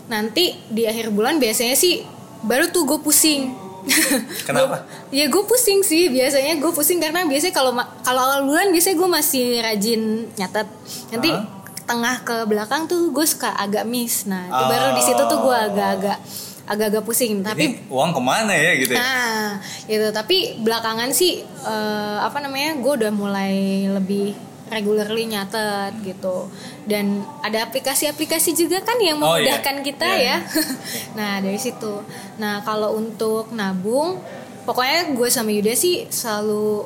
nanti 0.09 0.57
di 0.73 0.87
akhir 0.89 1.13
bulan 1.13 1.37
biasanya 1.37 1.77
sih 1.77 2.01
baru 2.43 2.69
tuh 2.73 2.83
gue 2.89 2.99
pusing. 3.01 3.66
Kenapa? 4.47 4.83
Ya 5.09 5.25
gue 5.25 5.43
pusing 5.43 5.81
sih 5.81 6.07
biasanya 6.07 6.55
gue 6.55 6.71
pusing 6.71 6.97
karena 6.97 7.23
biasanya 7.23 7.53
kalau 7.53 7.71
kalau 8.01 8.21
awal 8.21 8.41
bulan 8.43 8.69
biasanya 8.69 8.95
gue 8.95 9.09
masih 9.09 9.45
rajin 9.59 10.01
nyatet. 10.33 10.67
Nanti 11.09 11.29
Ah. 11.29 11.43
tengah 11.83 12.15
ke 12.21 12.35
belakang 12.43 12.83
tuh 12.85 13.09
gue 13.09 13.23
suka 13.23 13.53
agak 13.53 13.83
miss. 13.83 14.25
Nah 14.25 14.43
itu 14.43 14.59
Oh. 14.59 14.67
baru 14.67 14.87
di 14.91 15.01
situ 15.01 15.21
tuh 15.21 15.39
gue 15.41 15.57
agak-agak 15.57 16.19
agak-agak 16.67 17.03
pusing. 17.03 17.39
Tapi 17.39 17.63
Ini 17.63 17.87
uang 17.87 18.11
ke 18.11 18.19
mana 18.19 18.51
ya 18.51 18.75
gitu 18.75 18.91
ya? 18.91 18.99
Nah, 18.99 19.47
gitu. 19.87 20.07
Tapi 20.11 20.37
belakangan 20.59 21.09
sih 21.09 21.39
eh, 21.43 22.17
apa 22.19 22.37
namanya? 22.37 22.75
Gue 22.77 22.99
udah 22.99 23.11
mulai 23.11 23.55
lebih 23.87 24.35
regularly 24.67 25.27
nyatet 25.27 25.95
gitu. 26.03 26.47
Dan 26.83 27.23
ada 27.41 27.67
aplikasi-aplikasi 27.67 28.53
juga 28.53 28.83
kan 28.83 28.99
yang 28.99 29.19
Oh, 29.19 29.35
iya. 29.35 29.55
memudahkan 29.57 29.75
kita 29.81 30.07
Iya, 30.07 30.19
ya. 30.19 30.37
nah, 31.19 31.33
dari 31.39 31.59
situ. 31.59 32.03
Nah, 32.37 32.61
kalau 32.63 32.95
untuk 32.95 33.51
nabung, 33.51 34.19
pokoknya 34.63 35.11
gue 35.15 35.29
sama 35.31 35.51
Yuda 35.51 35.73
sih 35.73 36.07
selalu 36.07 36.83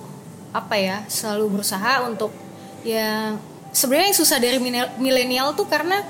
apa 0.52 0.76
ya? 0.78 0.98
Selalu 1.08 1.60
berusaha 1.60 2.06
untuk 2.06 2.30
yang 2.82 3.38
sebenarnya 3.72 4.08
yang 4.14 4.20
susah 4.20 4.38
dari 4.42 4.58
milenial 4.98 5.54
tuh 5.54 5.70
karena 5.70 6.02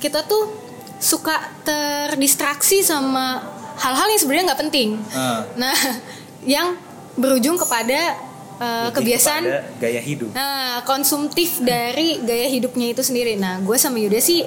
kita 0.00 0.24
tuh 0.24 0.50
suka 0.98 1.36
terdistraksi 1.64 2.80
sama 2.80 3.44
hal-hal 3.76 4.08
yang 4.08 4.20
sebenarnya 4.20 4.44
nggak 4.52 4.62
penting. 4.68 4.88
Ah. 5.12 5.44
Nah, 5.56 5.76
yang 6.54 6.76
berujung 7.14 7.54
kepada 7.54 8.18
uh, 8.60 8.90
kebiasaan 8.94 9.42
gaya 9.78 10.00
hidup. 10.02 10.30
Nah, 10.34 10.82
konsumtif 10.86 11.58
dari 11.62 12.20
gaya 12.22 12.46
hidupnya 12.50 12.92
itu 12.92 13.02
sendiri. 13.02 13.34
Nah, 13.38 13.60
gue 13.62 13.76
sama 13.78 13.98
Yuda 13.98 14.20
sih 14.20 14.44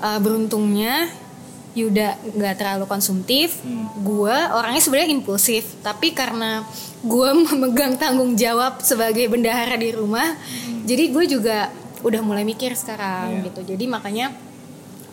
uh, 0.00 0.18
beruntungnya 0.20 1.08
Yuda 1.76 2.16
nggak 2.32 2.54
terlalu 2.56 2.88
konsumtif, 2.88 3.60
gue 4.00 4.36
orangnya 4.56 4.80
sebenarnya 4.80 5.12
impulsif. 5.12 5.76
Tapi 5.84 6.16
karena 6.16 6.64
gue 7.04 7.30
memegang 7.52 8.00
tanggung 8.00 8.32
jawab 8.32 8.80
sebagai 8.80 9.28
bendahara 9.28 9.76
di 9.76 9.92
rumah, 9.92 10.36
jadi 10.88 11.12
gue 11.12 11.24
juga 11.28 11.68
udah 12.00 12.20
mulai 12.24 12.48
mikir 12.48 12.72
sekarang 12.72 13.44
gitu. 13.44 13.60
Jadi 13.76 13.84
makanya 13.92 14.32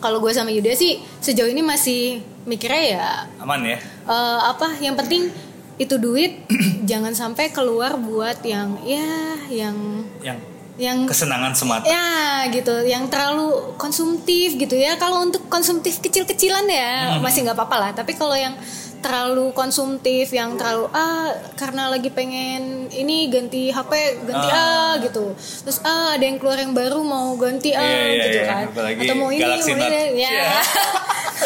kalau 0.04 0.20
gue 0.20 0.32
sama 0.36 0.52
Yuda 0.52 0.72
sih 0.76 1.00
sejauh 1.24 1.48
ini 1.48 1.64
masih 1.64 2.20
mikirnya 2.44 2.82
ya 2.84 3.08
Aman 3.40 3.64
ya? 3.64 3.80
eh, 4.04 4.40
apa 4.52 4.76
yang 4.84 4.92
penting 5.00 5.32
itu 5.76 5.98
duit 5.98 6.46
jangan 6.90 7.12
sampai 7.12 7.50
keluar 7.50 7.98
buat 7.98 8.38
yang 8.46 8.78
ya 8.82 9.38
yang 9.50 9.76
Yang 10.22 10.38
yang 10.74 11.06
kesenangan 11.06 11.54
semata. 11.54 11.86
ya 11.86 12.42
gitu. 12.50 12.82
Yang 12.82 13.06
terlalu 13.06 13.78
konsumtif 13.78 14.58
gitu 14.58 14.74
ya. 14.74 14.98
Kalau 14.98 15.22
untuk 15.22 15.46
konsumtif 15.46 16.02
kecil-kecilan 16.02 16.66
ya 16.66 17.14
masih 17.22 17.46
nggak 17.46 17.54
apa-apa 17.54 17.76
lah. 17.78 17.90
Tapi 17.94 18.18
kalau 18.18 18.34
yang 18.34 18.58
terlalu 18.98 19.52
konsumtif 19.52 20.32
yang 20.32 20.56
terlalu 20.56 20.88
ah 20.90 21.28
karena 21.54 21.92
lagi 21.92 22.08
pengen 22.08 22.88
ini 22.88 23.28
ganti 23.30 23.70
HP 23.70 23.92
ganti 24.26 24.48
ah, 24.50 24.98
gitu. 24.98 25.36
Terus 25.38 25.78
ah 25.86 26.18
ada 26.18 26.24
yang 26.26 26.42
keluar 26.42 26.58
yang 26.58 26.74
baru 26.74 27.06
mau 27.06 27.30
ganti 27.38 27.70
ah 27.70 27.78
Iya, 27.78 27.94
iya, 28.10 28.24
gitu 28.26 28.38
iya. 28.42 28.46
kan. 28.50 28.64
Apalagi 28.74 28.98
atau 29.06 29.14
mau 29.14 29.30
ini 29.30 29.42
Galaxy 29.46 29.70
mau 29.70 29.78
ini 29.78 29.94
ya. 29.94 30.04
Iya. 30.10 30.58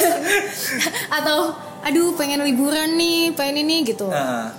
atau 1.21 1.39
aduh 1.81 2.15
pengen 2.15 2.43
liburan 2.43 2.95
nih 2.95 3.33
pengen 3.33 3.63
ini 3.63 3.77
gitu 3.85 4.09
Ah. 4.09 4.51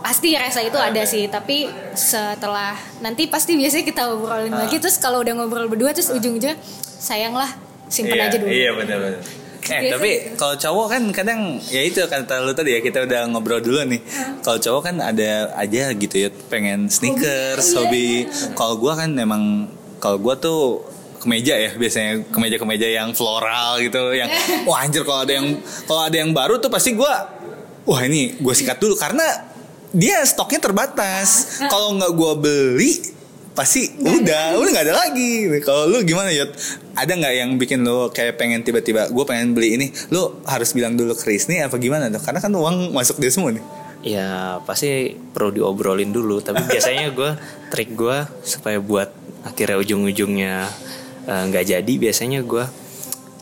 pasti 0.00 0.36
rasa 0.36 0.60
itu 0.60 0.76
ada 0.76 1.02
sih 1.04 1.24
tapi 1.26 1.64
setelah 1.94 2.76
nanti 3.00 3.24
pasti 3.24 3.56
biasanya 3.56 3.84
kita 3.84 4.02
ngobrolin 4.04 4.52
Ah. 4.52 4.64
lagi 4.64 4.76
terus 4.76 4.96
kalau 4.96 5.20
udah 5.20 5.32
ngobrol 5.32 5.66
berdua 5.66 5.90
terus 5.90 6.08
ujung-ujungnya 6.08 6.60
sayang 7.00 7.32
lah 7.32 7.48
simpen 7.86 8.16
iya, 8.16 8.28
aja 8.28 8.36
dulu 8.36 8.50
Iya 8.50 8.70
benar 8.74 8.98
benar. 8.98 9.22
Eh 9.64 9.80
Biasa 9.80 9.92
tapi 9.96 10.10
kalau 10.36 10.54
cowok 10.60 10.86
kan 10.92 11.02
kadang 11.08 11.40
ya 11.72 11.80
itu 11.80 12.04
kata 12.04 12.44
lu 12.44 12.52
tadi 12.52 12.76
ya 12.76 12.84
kita 12.84 13.08
udah 13.08 13.24
ngobrol 13.24 13.64
dulu 13.64 13.80
nih. 13.88 13.96
Kalau 14.44 14.60
cowok 14.60 14.82
kan 14.84 15.00
ada 15.00 15.56
aja 15.56 15.88
gitu 15.90 16.16
ya 16.20 16.28
pengen 16.52 16.92
sneakers, 16.92 17.72
Iya, 17.72 17.76
hobi. 17.80 18.28
Kalau 18.52 18.76
gua 18.76 18.92
kan 18.92 19.16
emang 19.16 19.72
kalau 19.96 20.20
gua 20.20 20.36
tuh 20.36 20.84
kemeja 21.24 21.56
ya 21.56 21.70
biasanya 21.72 22.28
kemeja-kemeja 22.28 22.88
yang 22.92 23.16
floral 23.16 23.80
gitu 23.80 24.12
yang 24.12 24.28
wah 24.68 24.84
anjir 24.84 25.02
kalau 25.02 25.24
ada 25.24 25.32
yang 25.40 25.56
kalau 25.88 26.02
ada 26.04 26.16
yang 26.20 26.30
baru 26.36 26.60
tuh 26.60 26.68
pasti 26.68 26.92
gua 26.92 27.32
wah 27.88 28.00
ini 28.04 28.36
gue 28.36 28.54
sikat 28.54 28.76
dulu 28.80 28.96
karena 28.96 29.24
dia 29.94 30.18
stoknya 30.26 30.58
terbatas. 30.58 31.62
Kalau 31.70 31.94
nggak 31.94 32.12
gua 32.18 32.34
beli 32.34 33.14
pasti 33.54 33.86
udah 34.02 34.58
udah 34.58 34.70
nggak 34.74 34.86
ada 34.90 34.94
lagi. 35.06 35.46
Kalau 35.62 35.86
lu 35.86 36.02
gimana 36.02 36.34
ya? 36.34 36.50
Ada 36.98 37.14
nggak 37.14 37.34
yang 37.38 37.50
bikin 37.54 37.86
lu 37.86 38.10
kayak 38.10 38.34
pengen 38.34 38.66
tiba-tiba 38.66 39.06
gue 39.06 39.24
pengen 39.24 39.54
beli 39.54 39.78
ini? 39.78 39.86
Lu 40.10 40.42
harus 40.42 40.74
bilang 40.74 40.98
dulu 40.98 41.14
ke 41.14 41.30
Rizny 41.30 41.62
apa 41.62 41.78
gimana 41.78 42.10
tuh? 42.10 42.18
Karena 42.18 42.42
kan 42.42 42.50
uang 42.50 42.90
masuk 42.90 43.22
dia 43.22 43.30
semua 43.30 43.54
nih. 43.54 43.62
Ya 44.04 44.58
pasti 44.66 45.14
perlu 45.14 45.54
diobrolin 45.54 46.10
dulu. 46.10 46.42
Tapi 46.42 46.66
biasanya 46.66 47.14
gue 47.14 47.30
trik 47.70 47.94
gue 47.94 48.26
supaya 48.42 48.82
buat 48.82 49.14
akhirnya 49.46 49.78
ujung-ujungnya 49.78 50.66
eh, 51.24 51.42
nggak 51.48 51.64
jadi. 51.64 51.92
Biasanya 51.98 52.40
gue 52.44 52.64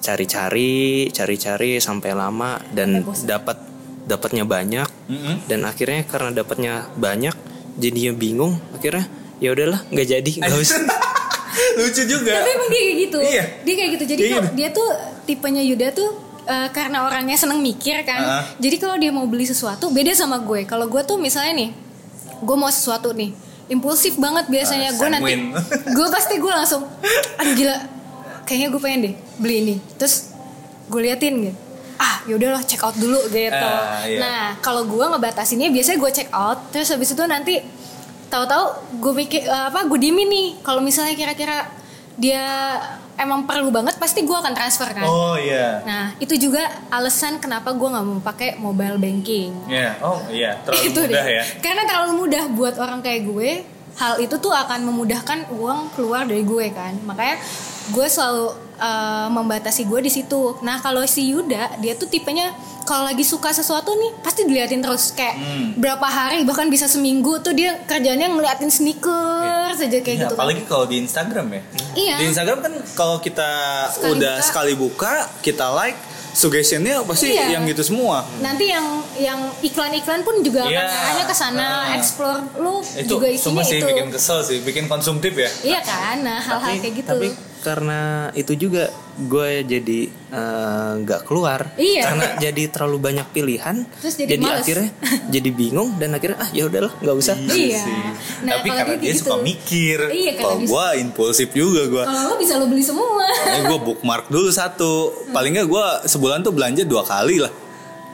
cari-cari, 0.03 1.07
cari-cari 1.15 1.79
sampai 1.79 2.11
lama 2.13 2.59
dan 2.75 3.07
dapat 3.27 3.57
dapatnya 4.03 4.43
banyak. 4.43 4.89
Mm-mm. 5.07 5.35
Dan 5.47 5.63
akhirnya 5.63 6.03
karena 6.07 6.31
dapatnya 6.35 6.91
banyak, 6.99 7.35
jadinya 7.79 8.13
bingung. 8.15 8.59
Akhirnya 8.75 9.07
ya 9.39 9.55
udahlah 9.55 9.81
nggak 9.91 10.09
jadi 10.09 10.33
nggak 10.43 10.59
usah. 10.59 10.83
Lucu 11.79 12.03
juga. 12.05 12.43
Tapi 12.43 12.51
emang 12.53 12.69
dia 12.69 12.83
kayak 12.83 12.97
gitu. 12.99 13.19
Iya. 13.23 13.45
Dia 13.63 13.75
kayak 13.77 13.91
gitu. 13.97 14.05
Jadi 14.09 14.21
Iya 14.21 14.31
kalau 14.33 14.45
gitu. 14.45 14.57
dia 14.59 14.69
tuh 14.73 14.89
tipenya 15.25 15.63
Yuda 15.63 15.89
tuh 15.95 16.11
eh, 16.49 16.69
karena 16.75 16.99
orangnya 17.07 17.37
seneng 17.39 17.61
mikir 17.63 18.03
kan. 18.03 18.21
Ah. 18.21 18.45
Jadi 18.59 18.77
kalau 18.81 18.97
dia 18.99 19.11
mau 19.15 19.25
beli 19.29 19.47
sesuatu 19.47 19.89
beda 19.93 20.13
sama 20.13 20.41
gue. 20.43 20.65
Kalau 20.67 20.89
gue 20.91 21.03
tuh 21.07 21.17
misalnya 21.21 21.53
nih, 21.67 21.71
gue 22.43 22.57
mau 22.59 22.69
sesuatu 22.73 23.15
nih, 23.15 23.31
impulsif 23.69 24.19
banget 24.19 24.49
biasanya. 24.49 24.91
Ah, 24.91 24.99
gue 24.99 25.09
nanti, 25.11 25.33
gue 25.93 26.07
pasti 26.15 26.35
gue 26.39 26.53
langsung, 26.53 26.83
aduh 27.39 27.55
gila, 27.55 27.77
kayaknya 28.47 28.69
gue 28.73 28.81
pengen 28.83 29.01
deh 29.11 29.15
beli 29.39 29.57
ini. 29.63 29.75
Terus 29.99 30.33
gue 30.91 31.01
liatin 31.03 31.35
gitu. 31.51 31.59
Ah, 32.03 32.19
yaudahlah 32.27 32.67
check 32.67 32.83
out 32.83 32.99
dulu 32.99 33.21
gitu. 33.31 33.53
Ah, 33.55 34.03
iya. 34.03 34.19
Nah, 34.19 34.45
kalau 34.59 34.83
gue 34.89 35.05
ngebatasinnya 35.07 35.71
biasanya 35.71 35.99
gue 36.03 36.11
check 36.11 36.31
out, 36.35 36.59
terus 36.75 36.91
habis 36.91 37.15
itu 37.15 37.23
nanti 37.31 37.63
tahu-tahu 38.33 38.65
gue 38.99 39.13
mikir 39.13 39.45
eh, 39.45 39.65
apa 39.69 39.85
gue 39.85 39.99
diemin 40.01 40.25
nih 40.25 40.49
kalau 40.65 40.81
misalnya 40.81 41.13
kira-kira 41.13 41.69
dia 42.17 42.41
emang 43.15 43.43
perlu 43.43 43.69
banget 43.69 43.95
pasti 43.95 44.23
gue 44.23 44.33
akan 44.33 44.51
transfer 44.51 44.89
kan 44.89 45.05
Oh 45.05 45.35
iya. 45.35 45.81
nah 45.83 46.05
itu 46.17 46.35
juga 46.35 46.63
alasan 46.89 47.37
kenapa 47.37 47.71
gue 47.71 47.85
nggak 47.85 48.05
mau 48.05 48.19
pakai 48.19 48.57
mobile 48.57 48.97
banking 48.97 49.53
Iya. 49.67 49.99
Oh 50.01 50.21
iya. 50.29 50.57
Terlalu 50.63 50.83
itu 50.89 51.01
mudah 51.03 51.23
deh 51.23 51.35
ya. 51.35 51.43
karena 51.59 51.83
terlalu 51.85 52.13
mudah 52.19 52.45
buat 52.51 52.75
orang 52.77 53.01
kayak 53.01 53.23
gue 53.25 53.51
hal 53.93 54.15
itu 54.19 54.35
tuh 54.37 54.51
akan 54.51 54.81
memudahkan 54.85 55.53
uang 55.53 55.93
keluar 55.93 56.25
dari 56.25 56.41
gue 56.43 56.67
kan 56.71 56.97
makanya 57.03 57.37
gue 57.85 58.07
selalu 58.07 58.47
eh, 58.83 59.29
membatasi 59.29 59.83
gue 59.85 60.01
di 60.01 60.11
situ 60.11 60.59
nah 60.61 60.77
kalau 60.77 61.03
si 61.05 61.31
Yuda 61.31 61.79
dia 61.79 61.95
tuh 61.95 62.07
tipenya 62.07 62.51
kalau 62.83 63.07
lagi 63.07 63.23
suka 63.23 63.49
sesuatu 63.51 63.95
nih 63.95 64.11
pasti 64.19 64.43
diliatin 64.43 64.81
terus 64.81 65.13
kayak 65.13 65.35
Hmm. 65.35 65.71
berapa 65.77 66.03
hari 66.05 66.43
bahkan 66.43 66.67
bisa 66.67 66.85
seminggu 66.85 67.39
tuh 67.39 67.53
dia 67.53 67.79
kerjanya 67.85 68.27
ngeliatin 68.27 68.67
sneakers 68.69 69.79
aja 69.79 69.99
kayak 69.99 70.07
Iya, 70.09 70.15
gitu 70.21 70.27
kan. 70.29 70.39
apalagi 70.41 70.63
kalau 70.65 70.85
di 70.85 70.99
Instagram 70.99 71.47
ya. 71.49 71.63
Iya. 71.95 72.17
Di 72.17 72.25
Instagram 72.27 72.59
kan 72.61 72.73
kalau 72.93 73.17
kita 73.19 73.51
Sekali 73.89 74.13
udah 74.13 74.35
buka. 74.35 74.45
sekali 74.45 74.73
buka, 74.75 75.13
kita 75.41 75.67
like, 75.71 75.99
suggestionnya 76.33 77.05
pasti 77.05 77.31
Iya. 77.31 77.55
yang 77.55 77.63
gitu 77.65 77.83
semua. 77.85 78.27
nanti 78.41 78.67
yang 78.67 78.83
yang 79.15 79.39
iklan-iklan 79.61 80.23
pun 80.23 80.41
juga 80.41 80.65
Iya. 80.65 80.83
akan 80.83 80.99
arahnya 80.99 81.25
ke 81.25 81.35
sana 81.37 81.65
Ah. 81.85 81.95
explore 81.95 82.41
lu 82.57 82.81
Itu 82.97 83.15
juga 83.15 83.27
isinya 83.29 83.63
sih 83.63 83.79
itu 83.79 83.87
bikin 83.87 84.09
kesel 84.11 84.39
sih, 84.41 84.59
bikin 84.61 84.85
konsumtif 84.87 85.33
ya. 85.35 85.51
iya 85.63 85.81
kan 85.81 86.19
nah 86.21 86.41
hal-hal 86.41 86.73
kayak 86.75 86.95
gitu 86.97 87.09
tapi 87.09 87.29
karena 87.63 88.01
itu 88.33 88.53
juga 88.55 88.91
gue 89.15 89.63
jadi 89.63 90.01
eh, 90.09 90.93
nggak 90.99 91.25
keluar 91.25 91.71
Iya. 91.75 92.03
karena 92.05 92.27
jadi 92.41 92.63
terlalu 92.67 92.99
banyak 92.99 93.27
pilihan 93.29 93.87
Terus 93.99 94.15
jadi 94.17 94.35
males. 94.37 94.61
akhirnya 94.61 94.91
jadi 95.29 95.51
bingung 95.51 95.95
dan 95.97 96.13
akhirnya 96.13 96.39
ah 96.39 96.51
ya 96.51 96.67
udahlah 96.67 96.93
nggak 96.99 97.17
usah 97.17 97.37
Iya. 97.39 97.81
sih. 97.81 98.01
Nah, 98.43 98.59
Tapi 98.59 98.69
karena 98.69 98.95
dia 98.97 99.13
gitu. 99.13 99.21
suka 99.23 99.37
mikir. 99.39 99.99
Iya, 100.09 100.31
karena 100.35 100.43
kalau 100.43 100.59
gue 100.65 100.87
impulsif 100.99 101.49
juga 101.53 101.83
gue. 101.85 102.03
kalau 102.03 102.23
lo 102.27 102.35
bisa 102.37 102.57
lo 102.57 102.67
beli 102.67 102.83
semua 102.83 103.07
Makanya 103.15 103.63
gue 103.65 103.79
bookmark 103.81 104.25
dulu 104.27 104.51
satu. 104.51 104.93
Paling 105.31 105.53
nggak 105.55 105.69
gue 105.69 105.87
sebulan 106.07 106.43
tuh 106.43 106.51
belanja 106.51 106.83
dua 106.83 107.03
kali 107.03 107.39
lah 107.39 107.53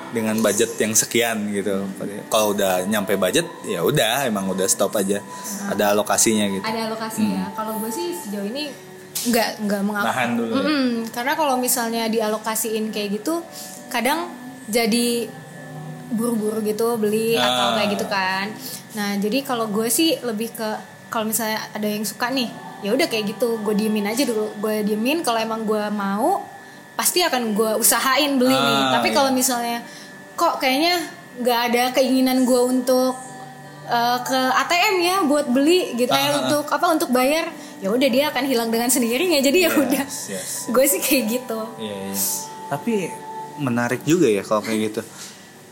dengan 0.09 0.35
budget 0.39 0.73
yang 0.75 0.93
sekian 0.93 1.53
gitu. 1.53 1.85
Kalau 2.27 2.53
udah 2.53 2.85
nyampe 2.85 3.15
budget 3.15 3.45
ya 3.63 3.81
udah 3.81 4.25
emang 4.25 4.49
udah 4.49 4.65
stop 4.65 4.93
aja. 4.95 5.21
Ada 5.69 5.93
alokasinya 5.93 6.49
gitu. 6.49 6.65
ada 6.65 6.89
alokasi 6.89 7.23
ya 7.29 7.45
kalau 7.53 7.77
gue 7.79 7.89
sih 7.89 8.17
sejauh 8.17 8.45
ini 8.47 8.73
nggak 9.25 9.49
nggak 9.61 9.83
mengapa 9.83 10.09
Tahan 10.09 10.31
dulu 10.33 10.53
ya. 10.55 10.63
karena 11.11 11.33
kalau 11.33 11.55
misalnya 11.57 12.07
dialokasiin 12.07 12.89
kayak 12.89 13.19
gitu 13.19 13.43
kadang 13.89 14.31
jadi 14.65 15.27
buru-buru 16.09 16.63
gitu 16.63 16.97
beli 16.97 17.35
Ah. 17.35 17.45
atau 17.45 17.67
kayak 17.75 17.89
gitu 17.91 18.07
kan 18.07 18.47
nah 18.95 19.13
jadi 19.15 19.43
kalau 19.43 19.67
gue 19.67 19.89
sih 19.89 20.17
lebih 20.21 20.51
ke 20.51 20.69
kalau 21.09 21.25
misalnya 21.25 21.61
ada 21.69 21.85
yang 21.85 22.03
suka 22.03 22.29
nih 22.29 22.49
ya 22.79 22.91
udah 22.91 23.07
kayak 23.07 23.35
gitu 23.35 23.59
gue 23.59 23.75
diemin 23.75 24.07
aja 24.07 24.23
dulu 24.23 24.55
gue 24.57 24.87
diemin 24.87 25.21
kalau 25.21 25.37
emang 25.37 25.63
gue 25.63 25.83
mau 25.91 26.47
pasti 26.95 27.21
akan 27.21 27.53
gue 27.53 27.73
usahain 27.77 28.37
beli 28.37 28.55
nih 28.55 28.81
Ah, 28.81 28.91
tapi 28.95 29.09
iya. 29.09 29.17
kalau 29.17 29.31
misalnya 29.31 29.79
kok 30.35 30.59
kayaknya 30.59 30.95
nggak 31.37 31.61
ada 31.69 31.83
keinginan 31.93 32.43
gue 32.43 32.61
untuk 32.63 33.19
eh, 33.87 34.19
ke 34.21 34.41
ATM 34.57 34.95
ya 35.01 35.17
buat 35.23 35.47
beli 35.49 35.93
gitu 35.95 36.09
ya 36.09 36.19
Ah, 36.21 36.31
ah. 36.31 36.41
untuk 36.41 36.65
apa 36.67 36.87
untuk 36.89 37.11
bayar 37.11 37.51
ya 37.79 37.89
udah 37.95 38.09
dia 38.11 38.25
akan 38.31 38.45
hilang 38.47 38.69
dengan 38.71 38.91
sendirinya 38.91 39.39
jadi 39.39 39.69
ya 39.69 39.71
Yes, 39.71 39.79
udah 39.79 40.05
yes. 40.31 40.51
gue 40.71 40.85
sih 40.87 41.01
kayak 41.03 41.25
gitu 41.31 41.61
Iya, 41.79 41.97
iya. 42.11 42.15
Tapi 42.69 42.95
menarik 43.59 44.05
juga 44.05 44.29
ya 44.29 44.45
kalau 44.45 44.61
kayak 44.63 44.81
gitu. 44.93 45.01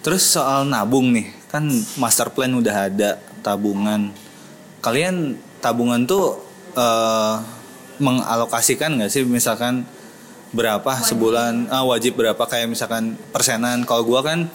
Terus 0.00 0.22
soal 0.24 0.64
nabung 0.64 1.12
nih, 1.12 1.28
kan 1.50 1.66
master 2.00 2.32
plan 2.32 2.50
udah 2.54 2.88
ada 2.88 3.20
tabungan. 3.44 4.10
Kalian 4.80 5.36
tabungan 5.60 6.08
tuh 6.08 6.40
eh, 6.72 7.34
mengalokasikan 8.00 8.96
nggak 8.96 9.10
sih 9.12 9.24
misalkan 9.24 9.84
berapa 10.52 10.88
sebulan 11.04 11.68
ah, 11.68 11.84
wajib 11.84 12.16
berapa 12.16 12.38
kayak 12.38 12.70
misalkan 12.70 13.18
persenan 13.34 13.82
kalau 13.84 14.06
gua 14.06 14.20
kan 14.24 14.48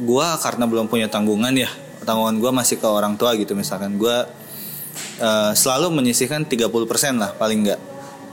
gua 0.00 0.36
karena 0.38 0.64
belum 0.68 0.86
punya 0.86 1.08
tanggungan 1.08 1.52
ya 1.56 1.68
tanggungan 2.04 2.36
gua 2.38 2.52
masih 2.52 2.78
ke 2.78 2.86
orang 2.86 3.16
tua 3.18 3.34
gitu 3.34 3.56
misalkan 3.56 3.96
gua 3.96 4.28
eh, 5.20 5.52
selalu 5.52 5.92
menyisihkan 5.92 6.44
30% 6.44 6.68
lah 7.16 7.32
paling 7.36 7.66
enggak 7.66 7.80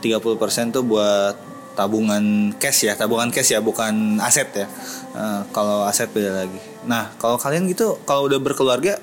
30% 0.03 0.76
tuh 0.76 0.84
buat 0.84 1.36
tabungan 1.74 2.53
cash 2.61 2.86
ya 2.86 2.93
tabungan 2.93 3.34
cash 3.34 3.57
ya 3.57 3.59
bukan 3.64 4.22
aset 4.22 4.49
ya. 4.53 4.68
Eh, 5.16 5.41
kalau 5.55 5.88
aset 5.88 6.09
beda 6.11 6.45
lagi. 6.45 6.59
Nah 6.86 7.16
kalau 7.18 7.39
kalian 7.39 7.66
gitu 7.72 7.97
kalau 8.03 8.30
udah 8.30 8.39
berkeluarga 8.41 8.99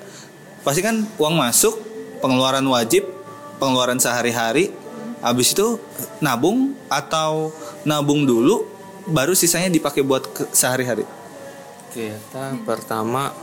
pasti 0.61 0.85
kan 0.85 1.03
uang 1.17 1.35
masuk 1.35 1.73
pengeluaran 2.21 2.63
wajib 2.69 3.09
pengeluaran 3.57 3.97
sehari-hari 3.97 4.69
habis 5.21 5.53
itu 5.53 5.77
nabung 6.21 6.73
atau 6.89 7.53
nabung 7.85 8.25
dulu 8.25 8.65
baru 9.09 9.33
sisanya 9.33 9.69
dipakai 9.69 10.05
buat 10.05 10.29
sehari-hari. 10.53 11.05
Kita 11.91 12.55
pertama 12.63 13.33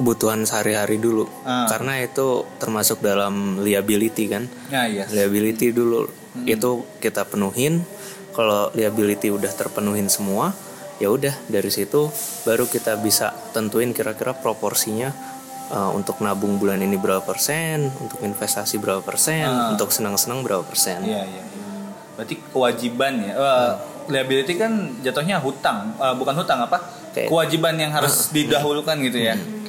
kebutuhan 0.00 0.40
sehari-hari 0.42 0.96
dulu 0.96 1.28
Ah. 1.44 1.68
karena 1.68 2.00
itu 2.00 2.48
termasuk 2.56 2.98
dalam 3.00 3.60
liability 3.60 4.24
kan 4.26 4.48
ya 4.68 4.88
iya 4.88 5.04
liability 5.06 5.70
dulu 5.70 6.08
itu 6.42 6.70
kita 6.96 7.22
penuhin 7.22 7.84
kalau 8.30 8.72
liability 8.72 9.28
udah 9.28 9.52
terpenuhin 9.52 10.08
semua 10.08 10.56
ya 10.96 11.08
udah 11.08 11.36
dari 11.46 11.68
situ 11.68 12.08
baru 12.42 12.64
kita 12.64 12.96
bisa 12.96 13.36
tentuin 13.52 13.90
kira-kira 13.90 14.32
proporsinya 14.32 15.12
uh, 15.68 15.90
untuk 15.90 16.20
nabung 16.20 16.56
bulan 16.56 16.78
ini 16.78 16.96
berapa 16.96 17.20
persen 17.20 17.92
untuk 17.94 18.20
investasi 18.20 18.76
berapa 18.76 19.00
persen 19.00 19.44
Ah. 19.44 19.70
untuk 19.70 19.92
senang-senang 19.92 20.40
berapa 20.40 20.64
persen 20.64 21.04
Iya 21.04 21.22
iya. 21.22 21.42
Berarti 22.10 22.36
kewajiban 22.46 23.16
ya. 23.18 23.32
Eh, 23.32 23.70
liability 24.06 24.52
kan 24.54 24.72
jatuhnya 25.00 25.40
hutang, 25.40 25.96
Eh, 25.96 26.12
bukan 26.12 26.36
hutang 26.36 26.60
apa? 26.60 26.76
Kayak- 27.10 27.32
Kewajiban 27.32 27.74
yang 27.74 27.88
harus 27.90 28.28
didahulukan 28.28 28.92
gitu 29.00 29.16
ya. 29.18 29.32
Oke. 29.34 29.59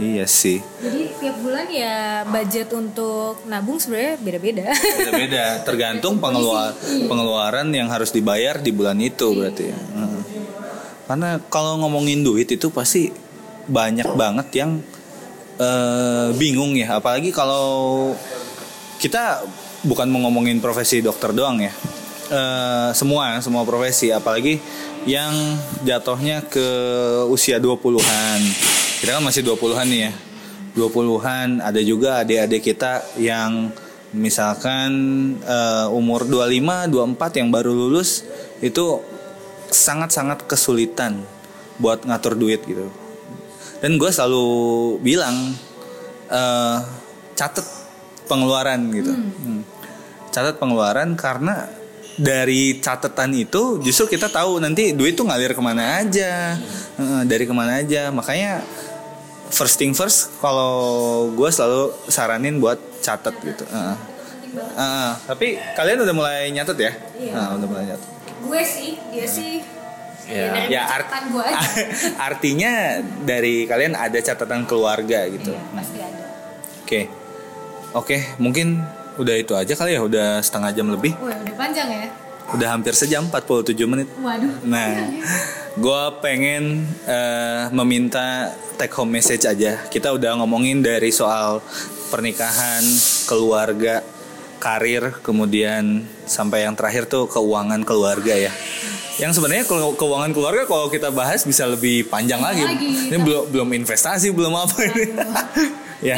Iya 0.00 0.24
sih. 0.24 0.58
jadi 0.80 1.00
tiap 1.20 1.36
bulan 1.44 1.66
ya 1.68 2.24
budget 2.24 2.68
untuk 2.72 3.44
nabung 3.44 3.76
sebenarnya 3.76 4.16
beda-beda 4.18 4.66
Beda-beda, 4.72 5.44
tergantung 5.62 6.16
pengeluar 6.22 6.72
pengeluaran 7.06 7.68
yang 7.70 7.92
harus 7.92 8.08
dibayar 8.08 8.56
di 8.56 8.72
bulan 8.72 8.96
itu 8.98 9.36
berarti. 9.36 9.64
ya. 9.68 9.76
Heeh. 9.76 10.22
Karena 11.06 11.36
kalau 11.52 11.76
ngomongin 11.84 12.24
duit 12.24 12.48
itu 12.48 12.72
pasti 12.72 13.12
banyak 13.68 14.16
banget 14.16 14.48
yang 14.64 14.80
eh, 15.60 16.28
bingung 16.34 16.72
ya, 16.72 16.98
apalagi 16.98 17.28
kalau 17.30 18.10
kita 18.96 19.44
bukan 19.82 20.08
mau 20.08 20.24
ngomongin 20.24 20.62
profesi 20.62 21.04
dokter 21.04 21.36
doang 21.36 21.60
ya. 21.60 21.72
Eh, 22.32 22.90
semua 22.96 23.36
semua 23.44 23.66
profesi 23.68 24.08
apalagi 24.08 24.56
yang 25.04 25.34
jatuhnya 25.84 26.46
ke 26.48 26.64
usia 27.28 27.60
20-an. 27.60 28.40
Kita 29.02 29.18
kan 29.18 29.22
masih 29.26 29.42
20-an 29.42 29.86
nih 29.90 30.00
ya. 30.06 30.12
20-an 30.72 31.58
ada 31.58 31.80
juga 31.82 32.22
adik-adik 32.22 32.62
kita 32.64 33.02
yang 33.18 33.74
misalkan 34.14 34.90
eh, 35.42 35.86
umur 35.90 36.24
25, 36.24 36.86
24 36.86 37.40
yang 37.42 37.48
baru 37.50 37.74
lulus 37.74 38.22
itu 38.62 39.02
sangat-sangat 39.68 40.46
kesulitan 40.46 41.18
buat 41.76 42.04
ngatur 42.06 42.36
duit 42.36 42.60
gitu. 42.62 42.92
dan 43.82 43.98
gue 43.98 44.06
selalu 44.06 44.46
bilang 45.02 45.56
eh 46.30 46.78
catat 47.34 47.66
pengeluaran 48.30 48.78
gitu 48.94 49.10
Hmm. 49.10 49.66
catat 50.30 50.60
pengeluaran 50.60 51.18
karena 51.18 51.66
dari 52.14 52.78
catatan 52.78 53.32
itu 53.34 53.80
justru 53.82 54.06
kita 54.06 54.30
tahu 54.30 54.60
nanti 54.62 54.92
duit 54.94 55.16
tuh 55.18 55.26
ngalir 55.26 55.56
ke 55.56 55.62
mana 55.64 55.98
aja 56.04 56.54
Eh, 56.92 57.22
dari 57.24 57.48
ke 57.48 57.54
mana 57.56 57.80
aja 57.80 58.12
makanya 58.12 58.60
first 59.52 59.76
thing 59.76 59.92
first 59.92 60.32
kalau 60.38 60.72
gue 61.30 61.48
selalu 61.48 61.82
saranin 62.08 62.56
buat 62.56 62.80
catat 62.98 63.36
gitu. 63.38 63.64
Heeh. 63.64 63.96
Heeh. 64.52 65.10
tapi 65.24 65.46
kalian 65.72 66.00
udah 66.00 66.12
mulai 66.12 66.48
nyatet 66.48 66.76
ya? 66.78 66.92
Nah, 67.30 67.56
udah 67.56 67.66
mulai 67.66 67.84
nyatet. 67.86 68.08
Gue 68.42 68.60
sih 68.62 68.96
dia 69.08 69.24
sih 69.24 69.60
Ya. 70.22 70.54
dari 70.54 70.70
ya 70.70 70.86
art- 70.86 71.10
aja. 71.10 71.58
artinya 72.30 72.72
dari 73.20 73.66
kalian 73.66 73.92
ada 73.92 74.14
catatan 74.16 74.64
keluarga 74.64 75.26
gitu. 75.26 75.50
Pasti 75.74 75.98
ada. 75.98 76.24
Oke. 76.80 77.00
Oke 77.92 78.16
mungkin 78.38 78.80
udah 79.18 79.34
itu 79.34 79.52
aja 79.52 79.74
kali 79.74 79.92
ya 79.92 80.00
udah 80.00 80.38
setengah 80.38 80.70
jam 80.72 80.88
lebih. 80.88 81.12
Wah 81.18 81.34
udah 81.34 81.54
panjang 81.54 81.88
ya 81.90 82.06
udah 82.52 82.68
hampir 82.68 82.92
sejam 82.92 83.24
47 83.28 83.74
menit 83.88 84.08
waduh 84.20 84.52
Nah, 84.62 85.08
gue 85.76 86.02
pengen 86.20 86.84
eh, 87.08 87.64
meminta 87.72 88.52
take 88.76 88.92
home 88.98 89.14
message 89.14 89.44
aja. 89.46 89.84
Kita 89.88 90.12
udah 90.12 90.42
ngomongin 90.42 90.82
dari 90.82 91.14
soal 91.14 91.62
pernikahan, 92.10 92.82
keluarga, 93.24 94.04
karir, 94.60 95.22
kemudian 95.24 96.04
sampai 96.28 96.68
yang 96.68 96.74
terakhir 96.76 97.08
tuh 97.08 97.26
keuangan 97.30 97.82
keluarga 97.82 98.34
ya. 98.34 98.52
Yang 99.20 99.38
sebenarnya 99.38 99.64
kalau 99.68 99.92
keuangan 99.94 100.32
keluarga 100.32 100.62
kalau 100.64 100.88
kita 100.88 101.12
bahas 101.12 101.44
bisa 101.44 101.68
lebih 101.68 102.08
panjang 102.08 102.40
lagi. 102.40 102.64
lagi, 102.64 103.12
Ini 103.12 103.18
belum 103.20 103.52
belum 103.52 103.68
investasi, 103.84 104.32
belum 104.32 104.54
apa 104.56 104.76
ini. 104.88 105.04
ya. 106.08 106.16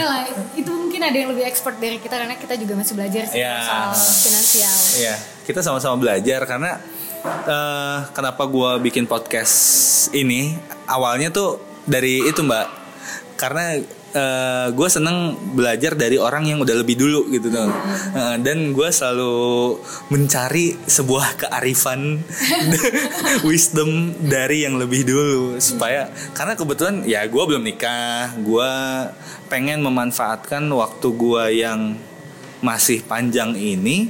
itu 0.55 0.84
mungkin 0.95 1.11
ada 1.11 1.19
yang 1.19 1.31
lebih 1.35 1.43
expert 1.43 1.75
dari 1.83 1.99
kita 1.99 2.15
karena 2.15 2.39
kita 2.39 2.55
juga 2.55 2.79
masih 2.79 2.95
belajar 2.95 3.27
sih 3.27 3.43
Ya. 3.43 3.59
soal 3.67 3.91
finansial. 3.99 4.75
Iya, 4.95 5.15
kita 5.43 5.59
sama-sama 5.59 5.99
belajar 5.99 6.47
karena 6.47 6.79
eh, 7.27 7.99
kenapa 8.15 8.47
gua 8.47 8.79
bikin 8.79 9.03
podcast 9.03 9.59
ini? 10.15 10.55
Awalnya 10.87 11.35
tuh 11.35 11.59
dari 11.83 12.23
itu 12.23 12.47
mbak, 12.47 12.71
karena 13.35 13.83
gue 14.71 14.89
seneng 14.89 15.35
belajar 15.59 15.99
dari 15.99 16.15
orang 16.15 16.47
yang 16.47 16.63
udah 16.63 16.77
lebih 16.79 16.95
dulu 16.95 17.27
gitu 17.35 17.51
tuh, 17.51 17.67
Eh, 18.15 18.37
dan 18.47 18.71
gue 18.71 18.89
selalu 18.95 19.35
mencari 20.15 20.79
sebuah 20.87 21.35
kearifan, 21.47 22.23
wisdom 23.49 24.15
dari 24.23 24.63
yang 24.63 24.79
lebih 24.79 25.03
dulu 25.03 25.59
supaya 25.59 26.07
karena 26.31 26.55
kebetulan 26.55 27.03
ya 27.03 27.27
gue 27.27 27.43
belum 27.43 27.67
nikah, 27.67 28.39
gue 28.39 28.73
pengen 29.51 29.83
memanfaatkan 29.83 30.63
waktu 30.71 31.09
gue 31.11 31.45
yang 31.59 31.99
masih 32.63 33.03
panjang 33.03 33.59
ini 33.59 34.09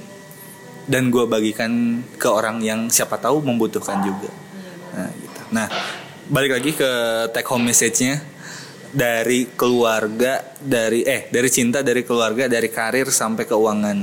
dan 0.84 1.08
gue 1.08 1.24
bagikan 1.24 2.04
ke 2.20 2.28
orang 2.28 2.60
yang 2.60 2.92
siapa 2.92 3.16
tahu 3.16 3.40
membutuhkan 3.40 4.04
juga. 4.04 4.28
Nah, 4.92 5.10
gitu. 5.16 5.40
Nah, 5.48 5.66
balik 6.28 6.60
lagi 6.60 6.70
ke 6.76 6.90
take 7.32 7.48
home 7.48 7.64
message-nya 7.64 8.33
dari 8.94 9.50
keluarga, 9.58 10.38
dari 10.62 11.02
eh 11.02 11.26
dari 11.26 11.50
cinta, 11.50 11.82
dari 11.82 12.06
keluarga, 12.06 12.46
dari 12.46 12.70
karir 12.70 13.10
sampai 13.10 13.42
keuangan. 13.42 13.98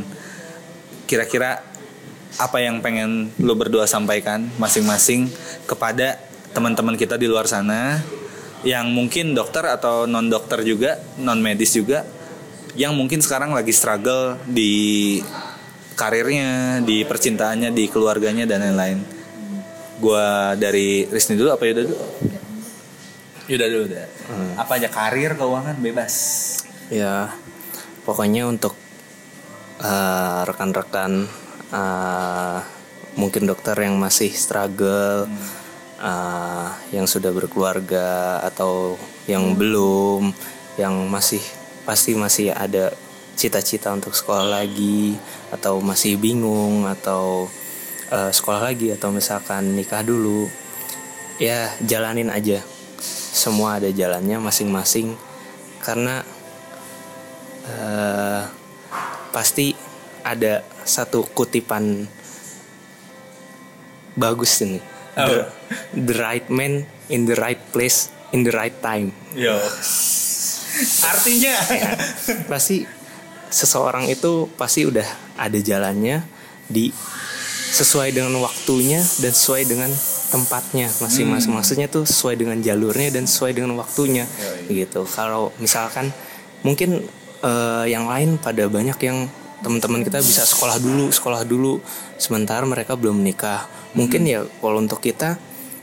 Kira-kira 1.07 1.63
apa 2.35 2.57
yang 2.59 2.83
pengen 2.83 3.31
lo 3.39 3.55
berdua 3.55 3.87
sampaikan 3.87 4.51
masing-masing 4.59 5.31
kepada 5.63 6.19
teman-teman 6.51 6.99
kita 6.99 7.15
di 7.15 7.27
luar 7.27 7.47
sana 7.47 8.03
yang 8.67 8.91
mungkin 8.91 9.31
dokter 9.31 9.63
atau 9.63 10.03
non 10.05 10.27
dokter 10.27 10.61
juga, 10.67 10.99
non 11.17 11.39
medis 11.39 11.71
juga 11.71 12.03
yang 12.75 12.95
mungkin 12.95 13.19
sekarang 13.19 13.51
lagi 13.51 13.71
struggle 13.75 14.39
di 14.47 15.19
karirnya, 15.95 16.79
di 16.83 17.03
percintaannya, 17.03 17.71
di 17.71 17.87
keluarganya 17.87 18.47
dan 18.47 18.63
lain-lain. 18.63 18.99
Gua 19.99 20.55
dari 20.59 21.07
Rizny 21.07 21.39
dulu 21.39 21.51
apa 21.51 21.63
Yuda 21.67 21.81
dulu? 21.87 21.97
Yuda 23.51 23.67
dulu 23.67 23.85
deh. 23.91 24.07
Apa 24.55 24.79
aja 24.79 24.87
karir, 24.87 25.35
keuangan 25.35 25.75
bebas. 25.83 26.15
Ya, 26.87 27.35
pokoknya 28.07 28.47
untuk 28.47 28.79
eh, 29.83 30.41
rekan-rekan 30.47 31.27
eh, 31.75 32.59
mungkin 33.19 33.43
dokter 33.43 33.75
yang 33.75 33.99
masih 33.99 34.31
struggle, 34.31 35.27
eh, 35.99 36.67
yang 36.95 37.03
sudah 37.11 37.35
berkeluarga 37.35 38.39
atau 38.47 38.95
yang 39.27 39.51
belum, 39.59 40.31
yang 40.79 41.11
masih 41.11 41.43
pasti 41.83 42.15
masih 42.15 42.55
ada 42.55 42.95
cita-cita 43.35 43.91
untuk 43.91 44.15
sekolah 44.15 44.63
lagi 44.63 45.19
atau 45.51 45.83
masih 45.83 46.15
bingung 46.15 46.87
atau 46.87 47.51
eh, 48.07 48.31
sekolah 48.31 48.71
lagi 48.71 48.95
atau 48.95 49.11
misalkan 49.11 49.75
nikah 49.75 50.07
dulu, 50.07 50.47
ya 51.35 51.67
jalanin 51.83 52.31
aja. 52.31 52.63
Semua 53.31 53.79
ada 53.79 53.87
jalannya 53.87 54.37
masing-masing. 54.43 55.15
Karena 55.79 56.21
eh, 57.65 58.43
pasti 59.31 59.73
ada 60.21 60.61
satu 60.83 61.25
kutipan 61.31 62.05
bagus 64.19 64.61
ini. 64.61 64.79
The, 65.11 65.51
the 65.91 66.15
right 66.15 66.47
man 66.47 66.87
in 67.11 67.27
the 67.27 67.35
right 67.35 67.59
place 67.75 68.07
in 68.31 68.47
the 68.47 68.53
right 68.55 68.75
time. 68.79 69.11
Yo. 69.35 69.59
Artinya? 71.11 71.55
Pasti 72.47 72.87
seseorang 73.51 74.07
itu 74.07 74.47
pasti 74.55 74.87
udah 74.87 75.05
ada 75.35 75.59
jalannya 75.59 76.23
di 76.71 76.89
sesuai 77.71 78.15
dengan 78.15 78.39
waktunya 78.39 79.03
dan 79.19 79.31
sesuai 79.35 79.63
dengan 79.67 79.91
tempatnya 80.31 80.87
masing-masing. 80.87 81.51
Maksudnya 81.51 81.91
tuh 81.91 82.07
sesuai 82.07 82.39
dengan 82.39 82.57
jalurnya 82.63 83.11
dan 83.11 83.27
sesuai 83.27 83.51
dengan 83.59 83.75
waktunya 83.75 84.23
gitu. 84.71 85.03
Kalau 85.03 85.51
misalkan 85.59 86.09
mungkin 86.63 87.03
eh, 87.43 87.85
yang 87.91 88.07
lain 88.07 88.39
pada 88.39 88.65
banyak 88.71 88.95
yang 89.03 89.27
teman-teman 89.61 90.01
kita 90.01 90.17
bisa 90.25 90.41
sekolah 90.41 90.81
dulu 90.81 91.13
sekolah 91.13 91.45
dulu 91.45 91.83
sementara 92.15 92.63
mereka 92.63 92.95
belum 92.95 93.19
menikah. 93.19 93.67
Mungkin 93.93 94.23
ya 94.23 94.47
kalau 94.63 94.79
untuk 94.79 95.03
kita 95.03 95.35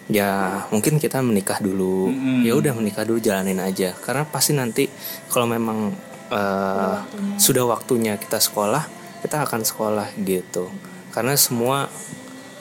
ya 0.08 0.64
mungkin 0.72 0.96
kita 0.96 1.20
menikah 1.20 1.60
dulu. 1.60 2.08
Ya 2.42 2.56
udah 2.56 2.72
menikah 2.72 3.04
dulu 3.04 3.20
jalanin 3.20 3.60
aja. 3.60 3.92
Karena 3.92 4.24
pasti 4.24 4.56
nanti 4.56 4.88
kalau 5.28 5.44
memang 5.44 5.92
eh, 6.32 6.96
sudah 7.36 7.68
waktunya 7.68 8.16
kita 8.16 8.40
sekolah 8.40 8.98
kita 9.22 9.44
akan 9.44 9.60
sekolah 9.66 10.08
gitu. 10.22 10.70
Karena 11.10 11.34
semua 11.34 11.90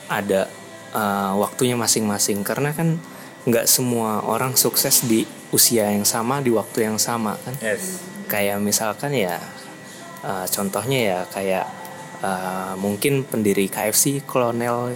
ada 0.10 0.50
eh, 0.94 1.34
waktunya 1.36 1.76
masing-masing 1.76 2.44
karena 2.46 2.72
kan 2.72 3.00
nggak 3.48 3.64
semua 3.64 4.28
orang 4.28 4.60
sukses 4.60 5.08
di 5.08 5.24
usia 5.56 5.88
yang 5.88 6.04
sama 6.04 6.44
di 6.44 6.52
waktu 6.52 6.84
yang 6.84 7.00
sama 7.00 7.40
kan 7.40 7.56
yes. 7.64 8.04
kayak 8.28 8.60
misalkan 8.60 9.16
ya 9.16 9.40
eh, 10.24 10.46
contohnya 10.52 11.00
ya 11.00 11.20
kayak 11.32 11.66
eh, 12.22 12.74
mungkin 12.76 13.24
pendiri 13.24 13.72
KFC 13.72 14.28
Colonel 14.28 14.96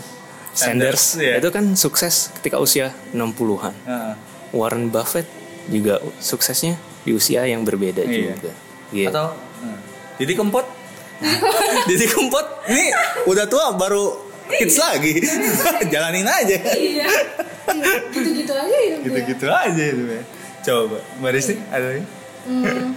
Sanders, 0.52 1.16
Sanders, 1.16 1.24
iya. 1.24 1.40
itu 1.40 1.48
kan 1.48 1.64
sukses 1.80 2.28
ketika 2.36 2.60
usia 2.60 2.92
60-an. 3.16 3.72
Heeh. 3.88 4.14
Warren 4.52 4.92
Buffett 4.92 5.24
juga 5.72 6.04
suksesnya 6.20 6.76
di 7.08 7.16
usia 7.16 7.48
yang 7.48 7.64
berbeda 7.64 8.04
Iya. 8.04 8.36
juga. 8.36 8.52
Gitu. 8.92 9.08
Atau 9.08 9.32
hmm. 9.32 9.80
Didi 10.20 10.34
Kempot. 10.36 10.68
Didi 11.90 12.06
Kempot 12.12 12.68
ini 12.68 12.92
udah 13.32 13.46
tua 13.48 13.72
baru 13.80 14.31
hits 14.60 14.78
lagi. 14.82 15.14
Jalanin 15.94 16.28
aja. 16.28 16.58
iya 16.76 17.08
gitu-gitu 18.12 18.54
aja 18.54 18.76
gue. 18.76 19.00
Gitu-gitu 19.08 19.46
aja 19.48 19.84
itu 19.84 20.04
ya. 20.06 20.24
Coba, 20.62 20.98
Mbak 21.20 21.32
Rizky 21.34 21.56
ada 21.74 21.86
lagi? 21.90 22.04
Hmm, 22.42 22.94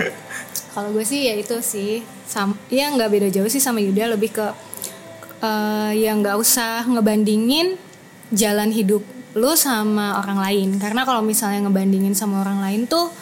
kalau 0.73 0.89
gue 0.93 1.05
sih 1.05 1.29
ya 1.29 1.35
itu 1.37 1.57
sih 1.61 2.01
sam 2.25 2.57
ya 2.73 2.89
nggak 2.89 3.11
beda 3.13 3.29
jauh 3.29 3.49
sih 3.49 3.61
sama 3.61 3.77
Yuda 3.85 4.17
lebih 4.17 4.33
ke 4.33 4.47
eh 5.45 5.93
ya 6.01 6.17
nggak 6.17 6.41
usah 6.41 6.89
ngebandingin 6.89 7.77
jalan 8.33 8.73
hidup 8.73 9.05
lu 9.37 9.53
sama 9.53 10.17
orang 10.25 10.41
lain 10.41 10.69
karena 10.81 11.05
kalau 11.05 11.21
misalnya 11.21 11.69
ngebandingin 11.69 12.17
sama 12.17 12.41
orang 12.41 12.65
lain 12.65 12.89
tuh 12.89 13.13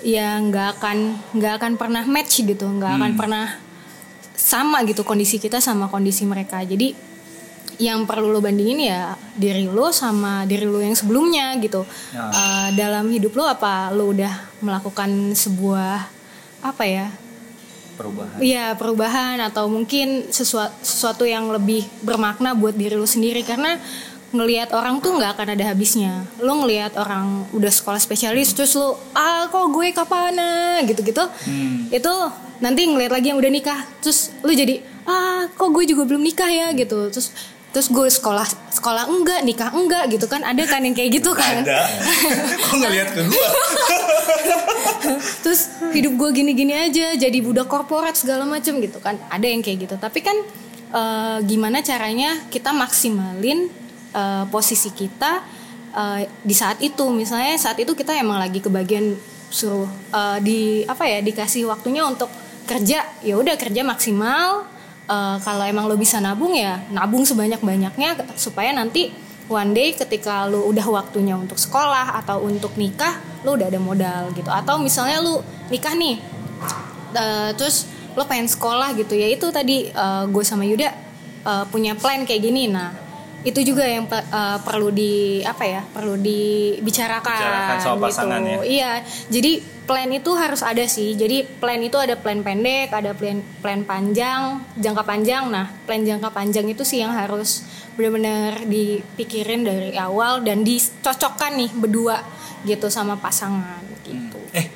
ya 0.00 0.40
nggak 0.40 0.80
akan 0.80 1.20
nggak 1.36 1.52
akan 1.60 1.72
pernah 1.76 2.04
match 2.08 2.40
gitu 2.40 2.64
nggak 2.64 2.92
akan 2.96 3.12
pernah 3.12 3.60
sama 4.32 4.80
gitu 4.88 5.04
kondisi 5.04 5.36
kita 5.36 5.60
sama 5.60 5.92
kondisi 5.92 6.24
mereka 6.24 6.64
jadi 6.64 6.96
yang 7.78 8.04
perlu 8.04 8.34
lo 8.34 8.42
bandingin 8.42 8.90
ya 8.90 9.14
diri 9.38 9.70
lo 9.70 9.94
sama 9.94 10.42
diri 10.44 10.66
lo 10.66 10.82
yang 10.82 10.98
sebelumnya 10.98 11.54
gitu 11.62 11.86
Ya. 12.10 12.26
Eh, 12.30 12.68
dalam 12.74 13.06
hidup 13.06 13.38
lo 13.38 13.46
apa 13.46 13.94
lo 13.94 14.10
udah 14.10 14.58
melakukan 14.60 15.32
sebuah 15.34 16.10
apa 16.58 16.84
ya 16.84 17.06
Perubahan. 17.98 18.38
Iya 18.38 18.66
perubahan 18.78 19.36
atau 19.42 19.66
mungkin 19.66 20.30
sesuatu, 20.30 20.70
sesuatu 20.86 21.26
yang 21.26 21.50
lebih 21.50 21.82
bermakna 22.06 22.54
buat 22.54 22.78
diri 22.78 22.94
lu 22.94 23.10
sendiri 23.10 23.42
karena 23.42 23.74
ngelihat 24.30 24.70
orang 24.70 25.02
tuh 25.02 25.18
nggak 25.18 25.34
akan 25.34 25.58
ada 25.58 25.64
habisnya. 25.66 26.22
Lo 26.38 26.62
ngelihat 26.62 26.94
orang 26.94 27.50
udah 27.50 27.72
sekolah 27.74 27.98
spesialis 27.98 28.54
terus 28.54 28.78
lo 28.78 28.94
ah 29.18 29.50
kok 29.50 29.66
gue 29.74 29.90
kapan 29.90 30.30
ah?" 30.38 30.78
gitu-gitu. 30.86 31.26
Itu 31.90 32.14
nanti 32.62 32.86
ngelihat 32.86 33.10
lagi 33.18 33.34
yang 33.34 33.38
udah 33.42 33.50
nikah 33.50 33.82
terus 33.98 34.30
lo 34.46 34.54
jadi 34.54 34.78
ah 35.02 35.50
kok 35.50 35.66
gue 35.74 35.82
juga 35.90 36.06
belum 36.06 36.22
nikah 36.22 36.46
ya 36.46 36.70
gitu. 36.78 37.10
Terus 37.10 37.34
terus 37.78 37.94
gue 37.94 38.10
sekolah 38.10 38.42
sekolah 38.74 39.06
enggak 39.06 39.46
nikah 39.46 39.70
enggak 39.70 40.10
gitu 40.10 40.26
kan. 40.26 40.42
Ada 40.42 40.66
kan 40.66 40.82
yang 40.82 40.98
kayak 40.98 41.22
gitu 41.22 41.30
kan? 41.30 41.62
Ada. 41.62 41.86
Kok 42.66 42.74
ngeliat 42.74 43.08
ke 43.14 43.22
gue? 43.22 43.48
terus 45.46 45.78
hidup 45.94 46.18
gue 46.18 46.42
gini-gini 46.42 46.74
aja 46.74 47.14
jadi 47.14 47.38
budak 47.38 47.70
korporat 47.70 48.18
segala 48.18 48.42
macem 48.50 48.82
gitu 48.82 48.98
kan. 48.98 49.14
Ada 49.30 49.46
yang 49.46 49.62
kayak 49.62 49.86
gitu. 49.86 49.94
Tapi 49.94 50.18
kan 50.26 50.34
eh, 50.90 51.38
gimana 51.46 51.78
caranya 51.78 52.50
kita 52.50 52.74
maksimalin 52.74 53.70
eh, 54.10 54.44
posisi 54.50 54.90
kita 54.90 55.46
eh, 55.94 56.26
di 56.42 56.54
saat 56.58 56.82
itu. 56.82 57.06
Misalnya 57.14 57.54
saat 57.62 57.78
itu 57.78 57.94
kita 57.94 58.10
emang 58.18 58.42
lagi 58.42 58.58
kebagian 58.58 59.14
suruh 59.54 59.86
eh, 60.10 60.38
di 60.42 60.82
apa 60.82 61.06
ya 61.06 61.22
dikasih 61.22 61.70
waktunya 61.70 62.02
untuk 62.02 62.26
kerja. 62.66 63.06
Ya 63.22 63.38
udah 63.38 63.54
kerja 63.54 63.86
maksimal 63.86 64.66
Eh, 65.08 65.36
kalau 65.40 65.64
emang 65.64 65.88
lo 65.88 65.96
bisa 65.96 66.20
nabung 66.20 66.52
ya 66.52 66.84
nabung 66.92 67.24
sebanyak 67.24 67.64
banyaknya 67.64 68.12
supaya 68.36 68.76
nanti 68.76 69.08
one 69.48 69.72
day 69.72 69.96
ketika 69.96 70.44
lu 70.44 70.68
udah 70.68 70.84
waktunya 70.84 71.32
untuk 71.32 71.56
sekolah 71.56 72.12
atau 72.20 72.44
untuk 72.44 72.76
nikah 72.76 73.16
lu 73.40 73.56
udah 73.56 73.72
ada 73.72 73.80
modal 73.80 74.28
gitu 74.36 74.52
atau 74.52 74.76
misalnya 74.76 75.24
lu 75.24 75.40
nikah 75.72 75.96
nih 75.96 76.20
eh, 77.16 77.50
terus 77.56 77.88
lo 78.20 78.28
pengen 78.28 78.52
sekolah 78.52 78.92
gitu 79.00 79.16
ya 79.16 79.32
itu 79.32 79.48
tadi 79.48 79.88
eh, 79.88 80.24
gue 80.28 80.44
sama 80.44 80.68
Yuda 80.68 80.92
eh, 81.40 81.64
punya 81.72 81.96
plan 81.96 82.28
kayak 82.28 82.44
gini 82.44 82.68
nah 82.68 82.92
itu 83.48 83.64
juga 83.64 83.88
yang 83.88 84.04
eh, 84.12 84.58
perlu 84.60 84.92
di 84.92 85.40
apa 85.40 85.64
ya 85.64 85.88
perlu 85.88 86.20
dibicarakan 86.20 87.32
Bicarakan 87.32 87.76
sama 87.80 87.96
gitu. 87.96 88.04
pasangan 88.12 88.40
ya. 88.44 88.56
iya 88.60 88.92
jadi 89.32 89.77
plan 89.88 90.12
itu 90.12 90.36
harus 90.36 90.60
ada 90.60 90.84
sih. 90.84 91.16
Jadi 91.16 91.48
plan 91.48 91.80
itu 91.80 91.96
ada 91.96 92.14
plan 92.20 92.44
pendek 92.44 92.92
ada 92.92 93.16
plan 93.16 93.40
plan 93.64 93.80
panjang 93.88 94.60
jangka 94.76 95.02
panjang. 95.08 95.48
Nah 95.48 95.72
plan 95.88 96.04
jangka 96.04 96.28
panjang 96.28 96.68
itu 96.68 96.84
sih 96.84 97.00
yang 97.00 97.16
harus 97.16 97.64
benar-benar 97.96 98.68
dipikirin 98.68 99.64
dari 99.64 99.96
awal 99.96 100.44
dan 100.44 100.62
dicocokkan 100.62 101.56
nih 101.56 101.72
berdua 101.72 102.20
gitu 102.62 102.92
sama 102.92 103.16
pasangan 103.16 103.82
gitu. 104.04 104.38
Eh, 104.52 104.66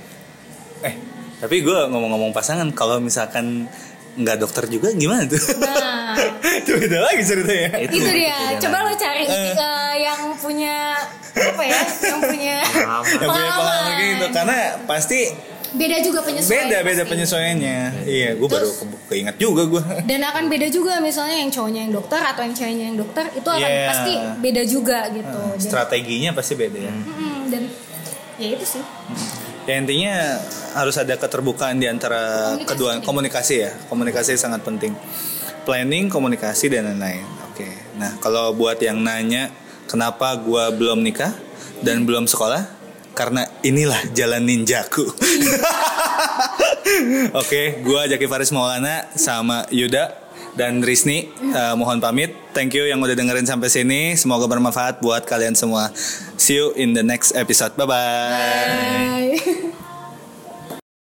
eh, 0.82 0.94
tapi 1.38 1.62
gue 1.62 1.78
ngomong-ngomong 1.90 2.30
pasangan, 2.30 2.70
kalau 2.74 2.98
misalkan 2.98 3.66
nggak 4.12 4.36
dokter 4.42 4.68
juga 4.68 4.92
gimana 4.92 5.24
tuh? 5.24 5.40
nah 5.62 6.01
Itu 6.60 6.72
beda 6.76 6.98
lagi 7.00 7.22
ceritanya. 7.22 7.68
itu 7.80 7.96
dia 8.02 8.36
coba 8.58 8.76
lo 8.82 8.92
cari 8.92 9.24
eh, 9.24 9.54
yang 9.98 10.20
punya 10.36 10.94
apa 11.32 11.62
ya 11.62 11.80
yang 12.02 12.20
punya 12.20 12.56
Yang 12.62 13.02
punya 13.08 13.50
pengalaman 13.50 13.98
gitu, 13.98 14.26
karena 14.30 14.58
pasti 14.84 15.20
beda 15.72 15.96
juga 15.98 16.20
penyesuaian 16.20 16.68
beda 16.68 16.78
beda 16.78 16.92
pasti. 16.98 17.10
penyesuaiannya. 17.10 17.78
Iya, 18.04 18.30
gue 18.34 18.44
baru 18.46 18.68
ke- 18.68 19.00
keinget 19.08 19.36
juga 19.36 19.62
gue. 19.66 19.82
dan 20.04 20.20
akan 20.22 20.44
beda 20.46 20.68
juga 20.68 21.00
misalnya 21.00 21.32
yang 21.34 21.48
cowoknya 21.48 21.80
yang 21.82 21.94
dokter 21.94 22.20
atau 22.20 22.42
yang 22.42 22.52
ceweknya 22.52 22.84
yang 22.86 22.98
dokter 22.98 23.24
itu 23.30 23.48
akan 23.48 23.64
Yeah. 23.64 23.88
pasti 23.88 24.12
beda 24.38 24.62
juga 24.64 24.98
gitu 25.08 25.40
Dan- 25.50 25.60
Strateginya 25.62 26.30
pasti 26.32 26.52
beda 26.54 26.78
ya. 26.78 26.92
Dan 27.48 27.62
ya 28.36 28.48
itu 28.50 28.64
sih 28.68 28.82
Ya 29.62 29.78
intinya 29.78 30.42
harus 30.74 30.98
ada 30.98 31.14
keterbukaan 31.14 31.78
di 31.78 31.86
antara 31.86 32.50
Komunikasi 32.52 32.66
kedua 32.66 32.90
komunikasi 33.00 33.54
ya. 33.56 33.70
Komunikasi 33.86 34.34
sangat 34.34 34.60
penting. 34.60 34.90
Planning, 35.62 36.10
komunikasi 36.10 36.70
dan 36.70 36.90
lain-lain. 36.90 37.22
Oke. 37.52 37.68
Nah, 37.98 38.18
kalau 38.18 38.50
buat 38.56 38.80
yang 38.82 38.98
nanya 38.98 39.52
kenapa 39.86 40.34
gua 40.40 40.72
belum 40.74 41.04
nikah 41.04 41.30
dan 41.84 42.08
belum 42.08 42.26
sekolah? 42.26 42.66
Karena 43.12 43.44
inilah 43.60 44.08
jalan 44.16 44.42
ninjaku. 44.42 45.04
Oke, 47.40 47.84
gua 47.84 48.08
Jaki 48.08 48.24
Faris 48.24 48.50
Maulana 48.50 49.12
sama 49.14 49.68
Yuda 49.68 50.22
dan 50.56 50.84
Risni 50.84 51.28
eh, 51.40 51.74
mohon 51.76 52.00
pamit. 52.00 52.32
Thank 52.52 52.76
you 52.76 52.88
yang 52.88 53.00
udah 53.00 53.16
dengerin 53.16 53.48
sampai 53.48 53.72
sini. 53.72 54.16
Semoga 54.16 54.48
bermanfaat 54.48 55.00
buat 55.00 55.24
kalian 55.24 55.56
semua. 55.56 55.92
See 56.36 56.56
you 56.56 56.72
in 56.76 56.92
the 56.92 57.04
next 57.04 57.32
episode. 57.36 57.76
Bye 57.76 57.88
bye. 57.88 59.36
Bye. 59.36 59.71